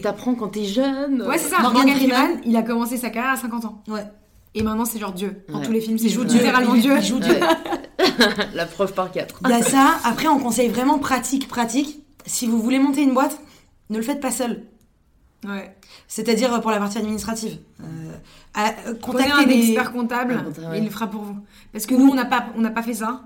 [0.01, 1.21] t'apprends quand t'es jeune.
[1.21, 1.59] Ouais, c'est ça.
[1.61, 2.17] Morgan Morgan, Freeman.
[2.25, 3.83] Freeman, il a commencé sa carrière à 50 ans.
[3.87, 4.05] Ouais.
[4.53, 5.43] Et maintenant, c'est genre Dieu.
[5.47, 5.65] Dans Ouais.
[5.65, 6.39] tous les films, c'est Il joue Dieu.
[6.39, 6.95] Littéralement Il- Dieu.
[6.97, 7.39] il joue Dieu.
[8.53, 9.35] La preuve par quatre.
[9.45, 9.99] Il y a ça.
[10.03, 11.99] Après, on conseille vraiment pratique, pratique.
[12.25, 13.37] Si vous voulez monter une boîte,
[13.89, 14.63] ne le faites pas seul.
[15.45, 15.75] Ouais.
[16.07, 17.57] C'est-à-dire euh, pour la partie administrative.
[17.81, 17.83] Euh,
[18.53, 20.75] à- euh, Prenez contactez un expert comptable ouais.
[20.75, 21.37] et il le fera pour vous.
[21.73, 23.23] Parce que nous, on n'a pas, on n'a pas fait ça.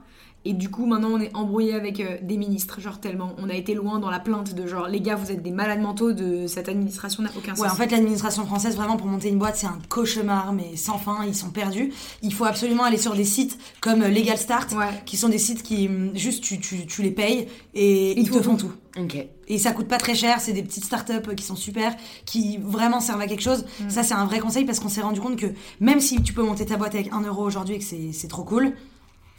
[0.48, 3.36] Et du coup, maintenant, on est embrouillé avec euh, des ministres, genre tellement.
[3.40, 5.82] On a été loin dans la plainte de genre, les gars, vous êtes des malades
[5.82, 7.66] mentaux de cette administration n'a aucun sens.
[7.66, 11.00] Ouais, en fait, l'administration française, vraiment, pour monter une boîte, c'est un cauchemar, mais sans
[11.00, 11.92] fin, ils sont perdus.
[12.22, 15.02] Il faut absolument aller sur des sites comme euh, Legal Start, Ouais.
[15.08, 18.30] qui sont des sites qui, hum, juste, tu, tu, tu les payes et Ils ils
[18.30, 18.72] te font font tout.
[19.00, 19.18] Ok.
[19.48, 23.00] Et ça coûte pas très cher, c'est des petites startups qui sont super, qui vraiment
[23.00, 23.66] servent à quelque chose.
[23.82, 23.90] Mm.
[23.90, 25.48] Ça, c'est un vrai conseil parce qu'on s'est rendu compte que
[25.80, 27.84] même si tu peux monter ta boîte avec 1 euro aujourd'hui et que
[28.14, 28.74] c'est trop cool,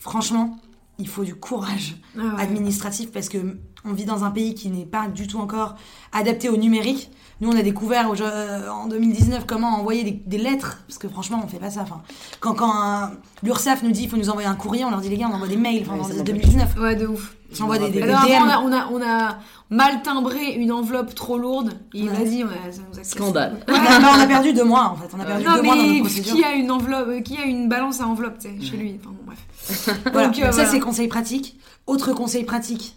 [0.00, 0.58] franchement,
[0.98, 2.42] il faut du courage Ah ouais.
[2.42, 3.38] administratif parce que
[3.84, 5.76] on vit dans un pays qui n'est pas du tout encore
[6.12, 7.10] adapté au numérique.
[7.40, 11.06] Nous, on a découvert au- euh, en 2019 comment envoyer des, des lettres, parce que
[11.06, 11.82] franchement, on fait pas ça.
[11.82, 12.00] Enfin,
[12.40, 13.10] quand quand
[13.42, 15.34] l'URSSAF nous dit qu'il faut nous envoyer un courrier, on leur dit les gars, on
[15.34, 15.82] envoie des mails.
[15.82, 17.36] Enfin, Ouais, en ça m'en 2019, Ouais, de ouf.
[17.60, 18.30] on envoie des, des, Alors DM.
[18.42, 19.36] on a, on, a, on a
[19.68, 21.78] mal timbré une enveloppe trop lourde.
[21.92, 22.08] Et Ouais.
[22.08, 23.10] vas-y, on a, ça nous a cassé.
[23.18, 23.60] Scandale.
[23.68, 25.14] On a, non, on a perdu deux mois en fait.
[25.14, 26.34] On a perdu Non, deux mois dans nos procédures.
[26.36, 28.98] qui a une enveloppe, euh, qui a une balance à enveloppe, tu sais, chez lui.
[28.98, 29.38] Enfin bon, bref.
[30.12, 30.28] Voilà.
[30.28, 30.70] Donc, euh, ça, voilà.
[30.70, 31.58] c'est conseil pratique.
[31.86, 32.96] Autre conseil pratique.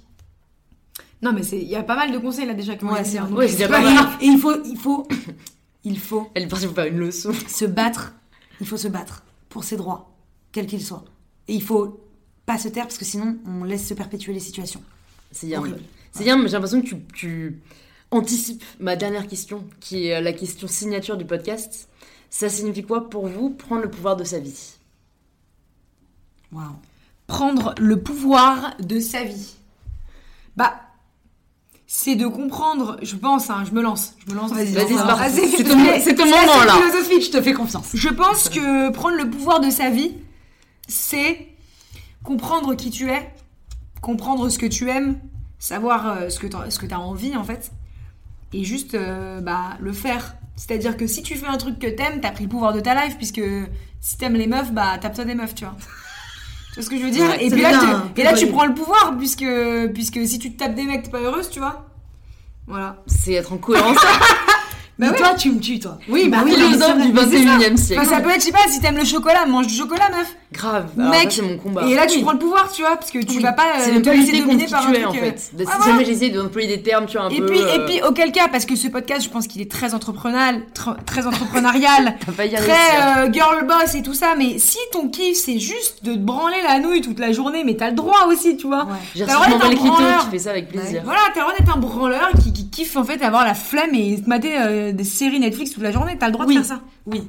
[1.22, 3.18] Non, mais c'est- il y a pas mal de conseils là déjà Ouais, c'est dits,
[3.18, 3.94] hein, Ouais, c'est pas Et, mal.
[3.96, 4.18] grave.
[4.22, 5.08] et il faut, il faut,
[5.84, 7.32] il faut Elle est partie pour faire une leçon.
[7.48, 8.14] se battre.
[8.62, 10.16] Il faut se battre pour ses droits,
[10.52, 11.06] quels qu'ils soient.
[11.48, 12.00] Et il faut
[12.46, 14.82] pas se taire parce que sinon, on laisse se perpétuer les situations.
[15.32, 15.62] C'est bien.
[16.12, 17.62] C'est bien, mais j'ai l'impression que tu, tu
[18.12, 21.88] anticipes ma dernière question, qui est la question signature du podcast.
[22.32, 24.74] Ça signifie quoi pour vous prendre le pouvoir de sa vie?
[27.28, 29.54] Prendre le pouvoir de sa vie
[30.58, 30.82] Bah,
[31.88, 34.52] c'est de comprendre, je pense, hein, je me lance, je me lance.
[34.52, 34.74] Vas-y,
[35.16, 36.74] Vas-y, c'est ton, c'est ton moment là.
[36.74, 37.24] philosophique.
[37.26, 37.90] Je te fais confiance.
[37.94, 40.14] Je pense que prendre le pouvoir de sa vie,
[40.88, 41.48] c'est
[42.24, 43.34] comprendre qui tu es,
[44.02, 45.20] comprendre ce que tu aimes,
[45.60, 47.72] savoir euh, ce que t'as- ce que tu as envie en fait,
[48.54, 50.36] et juste euh, bah, le faire.
[50.56, 52.94] C'est-à-dire que si tu fais un truc que t'aimes, t'as pris le pouvoir de ta
[53.06, 53.42] life, puisque
[54.02, 55.76] si t'aimes les meufs, bah tape-toi des meufs, tu vois.
[56.80, 58.34] Tu vois ce que je veux dire Ouais, Et puis là, tu- un et là,
[58.34, 59.46] tu peu- prends le pouvoir, puisque,
[59.94, 61.86] puisque si tu te tapes des mecs, t'es pas heureuse, tu vois.
[62.68, 63.04] Voilà.
[63.06, 63.98] C'est être en cohérence.
[65.00, 65.16] Mais oui.
[65.18, 65.98] toi, tu me tues, toi.
[66.10, 67.56] Oui, bah oui, mais c'est du vrai, mais c'est ça.
[67.56, 68.02] 21 e siècle.
[68.02, 70.36] Enfin, ça peut être, je sais pas, si t'aimes le chocolat, mange du chocolat, meuf.
[70.52, 70.88] Grave.
[70.98, 71.84] Mec, c'est mon combat.
[71.88, 72.24] Et là, tu Oui.
[72.24, 73.44] prends le pouvoir, tu vois, parce que tu Oui.
[73.44, 75.06] vas pas c'est euh, ne te pas laisser lutter contre dominer qui par un truc.
[75.06, 75.40] en euh, fait.
[75.40, 75.86] si voilà.
[75.86, 77.46] jamais j'essaie d'employer des termes, tu vois, un Et peu.
[77.46, 79.94] puis, et euh, puis, auquel cas, parce que ce podcast, je pense qu'il est très
[79.94, 85.38] entrepreneurial, tr- très entrepreneurial, très euh, girl boss et tout ça, mais si ton kiff,
[85.38, 88.58] c'est juste de te branler la nouille toute la journée, mais t'as le droit aussi,
[88.58, 88.88] tu vois.
[89.16, 89.78] J'ai reçu
[90.26, 91.04] qui fait ça avec plaisir.
[91.06, 93.94] Voilà, t'as le droit d'être un branleur qui, qui kiffe en fait avoir la flemme
[93.94, 94.58] et te mater
[94.90, 96.56] euh, des séries Netflix toute la journée, t'as le droit Oui.
[96.56, 96.84] de faire ça.
[97.06, 97.24] Oui.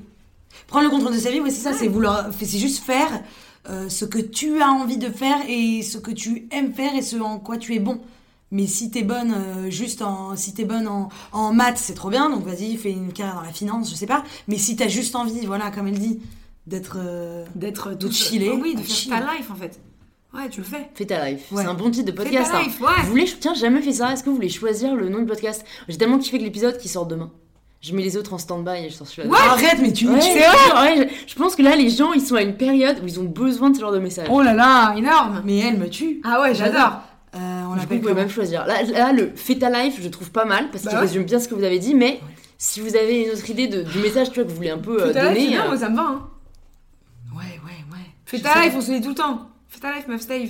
[0.67, 3.23] Prendre le contrôle de sa vie, oui, c'est ça, c'est vouloir, c'est juste faire
[3.69, 7.03] euh, ce que tu as envie de faire et ce que tu aimes faire et
[7.03, 8.01] ce en quoi tu es bon.
[8.53, 12.11] Mais si t'es bonne euh, juste en, si t'es bonne en, en maths, c'est trop
[12.11, 14.25] bien, donc vas-y, fais une carrière dans la finance, je sais pas.
[14.49, 16.19] Mais si t'as juste envie, voilà, comme elle dit,
[16.67, 18.51] d'être, euh, D'être De chiller.
[18.51, 19.81] Oui, de faire ta life en fait.
[20.35, 20.91] Ouais, tu le fais.
[20.95, 21.51] Fais ta life.
[21.53, 21.63] Ouais.
[21.63, 22.51] C'est un bon titre de Fais podcast.
[22.53, 22.63] ta hein.
[22.63, 22.89] life, ouais.
[23.03, 24.13] Vous voulez, tiens, j'ai jamais fait ça.
[24.13, 25.65] Est-ce que vous voulez choisir le nom du podcast?
[25.89, 27.31] J'ai tellement kiffé que l'épisode qui sort demain.
[27.81, 29.33] Je mets les autres en stand-by et je sors celui-là.
[29.33, 29.39] Ouais.
[29.49, 30.27] arrête, mais tu me Ouais, tues.
[30.33, 32.99] c'est vrai, ouais, je, je pense que là, les gens, ils sont à une période
[33.03, 34.29] où ils ont besoin de ce genre de message.
[34.31, 35.41] Oh là là, énorme.
[35.47, 36.21] Mais elle me tue.
[36.25, 37.01] Ah ouais, j'adore.
[37.35, 38.67] Euh, on Du coup, vous pouvez même choisir.
[38.67, 41.05] Là, là, le Fais ta life, je trouve pas mal parce Bah qu'il ouais.
[41.07, 42.21] résume bien ce que vous avez dit, mais
[42.59, 44.79] si vous avez une autre idée de, du message tu vois, que vous voulez un
[44.79, 45.47] peu euh, life, donner.
[45.47, 46.03] bien, euh, moi ça me va.
[46.03, 46.29] Hein.
[47.35, 48.05] Ouais, ouais, ouais.
[48.27, 49.49] Fais Je ta sais life, on se le dit tout le temps.
[49.69, 50.49] Fais ta life, meuf Stave.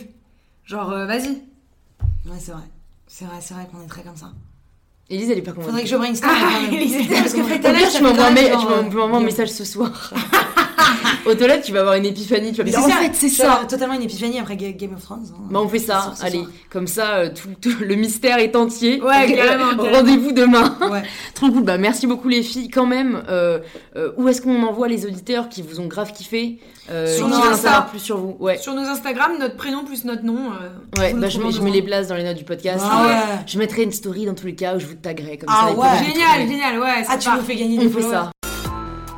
[0.65, 1.29] Genre, euh, vas-y.
[2.27, 2.63] Ouais, c'est vrai.
[3.07, 4.33] C'est vrai, c'est vrai qu'on est très comme ça.
[5.11, 5.71] Élise, elle est pas convaincue.
[5.71, 6.33] Faudrait que je brainstorm.
[6.33, 6.73] Ah.
[6.73, 10.13] Élise, Parce que ça tu m'envoies un, genre, message ce soir.
[11.37, 12.53] Toilettes, tu vas avoir une épiphanie.
[12.53, 13.63] Tu vas Mais en fait, c'est ça.
[13.69, 15.27] Totalement une épiphanie après Ga- Game of Thrones.
[15.33, 15.43] hein.
[15.51, 16.51] Bah on fait ça, allez, soir.
[16.71, 19.01] comme ça euh, tout, tout- le mystère est entier.
[19.03, 19.93] Ouais, Euh.
[19.93, 20.77] Rendez-vous demain.
[20.91, 21.03] Ouais.
[21.35, 23.23] Trop cool, bah merci beaucoup les filles quand même.
[23.29, 23.59] Euh,
[23.97, 26.59] euh, où est-ce qu'on envoie les auditeurs qui vous ont grave kiffé
[27.17, 27.87] Sur nos Insta.
[27.91, 28.37] plus sur vous?
[28.41, 30.51] Ouais, Sur nos Instagram, notre prénom plus notre nom.
[30.99, 32.85] ouais bah je mets, je les places dans les notes du podcast.
[32.89, 33.39] Ah ouais.
[33.47, 35.75] Je mettrai une story dans tous les cas où je vous taguerai comme Ah ça.
[35.75, 36.05] ouais.
[36.13, 37.05] Génial, génial, ouais.
[37.09, 38.11] Ah, tu nous fais gagner On des fait followers.
[38.13, 38.31] ça.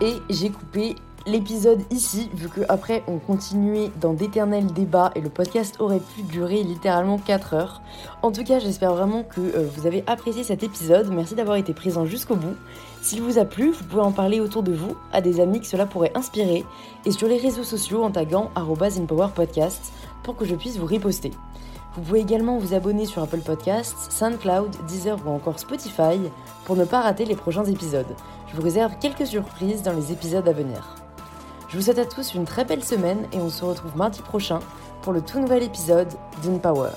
[0.01, 0.95] Et j'ai coupé
[1.27, 6.23] l'épisode ici, vu que après on continuait dans d'éternels débats et le podcast aurait pu
[6.23, 7.83] durer littéralement 4 heures.
[8.23, 11.11] En tout cas, j'espère vraiment que euh, vous avez apprécié cet épisode.
[11.12, 12.57] Merci d'avoir été présent jusqu'au bout.
[13.03, 15.66] S'il vous a plu, vous pouvez en parler autour de vous, à des amis que
[15.66, 16.64] cela pourrait inspirer,
[17.05, 19.93] et sur les réseaux sociaux en taguant @inpowerpodcast
[20.23, 21.33] pour que je puisse vous reposter.
[21.95, 26.19] Vous pouvez également vous abonner sur Apple Podcasts, SoundCloud, Deezer ou encore Spotify
[26.65, 28.15] pour ne pas rater les prochains épisodes.
[28.49, 31.02] Je vous réserve quelques surprises dans les épisodes à venir.
[31.73, 34.61] Je vous souhaite à tous une très belle semaine et on se retrouve mardi prochain
[35.01, 36.09] pour le tout nouvel épisode
[36.43, 36.90] d'InPower.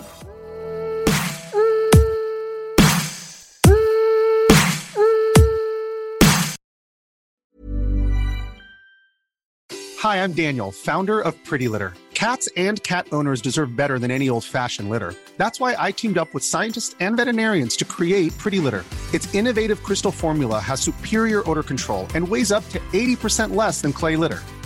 [10.04, 11.94] Hi, I'm Daniel, founder of Pretty Litter.
[12.14, 15.16] Cats and cat owners deserve better than any old fashioned litter.
[15.38, 18.84] That's why I teamed up with scientists and veterinarians to create Pretty Litter.
[19.14, 23.94] Its innovative crystal formula has superior odor control and weighs up to 80% less than
[23.94, 24.42] clay litter.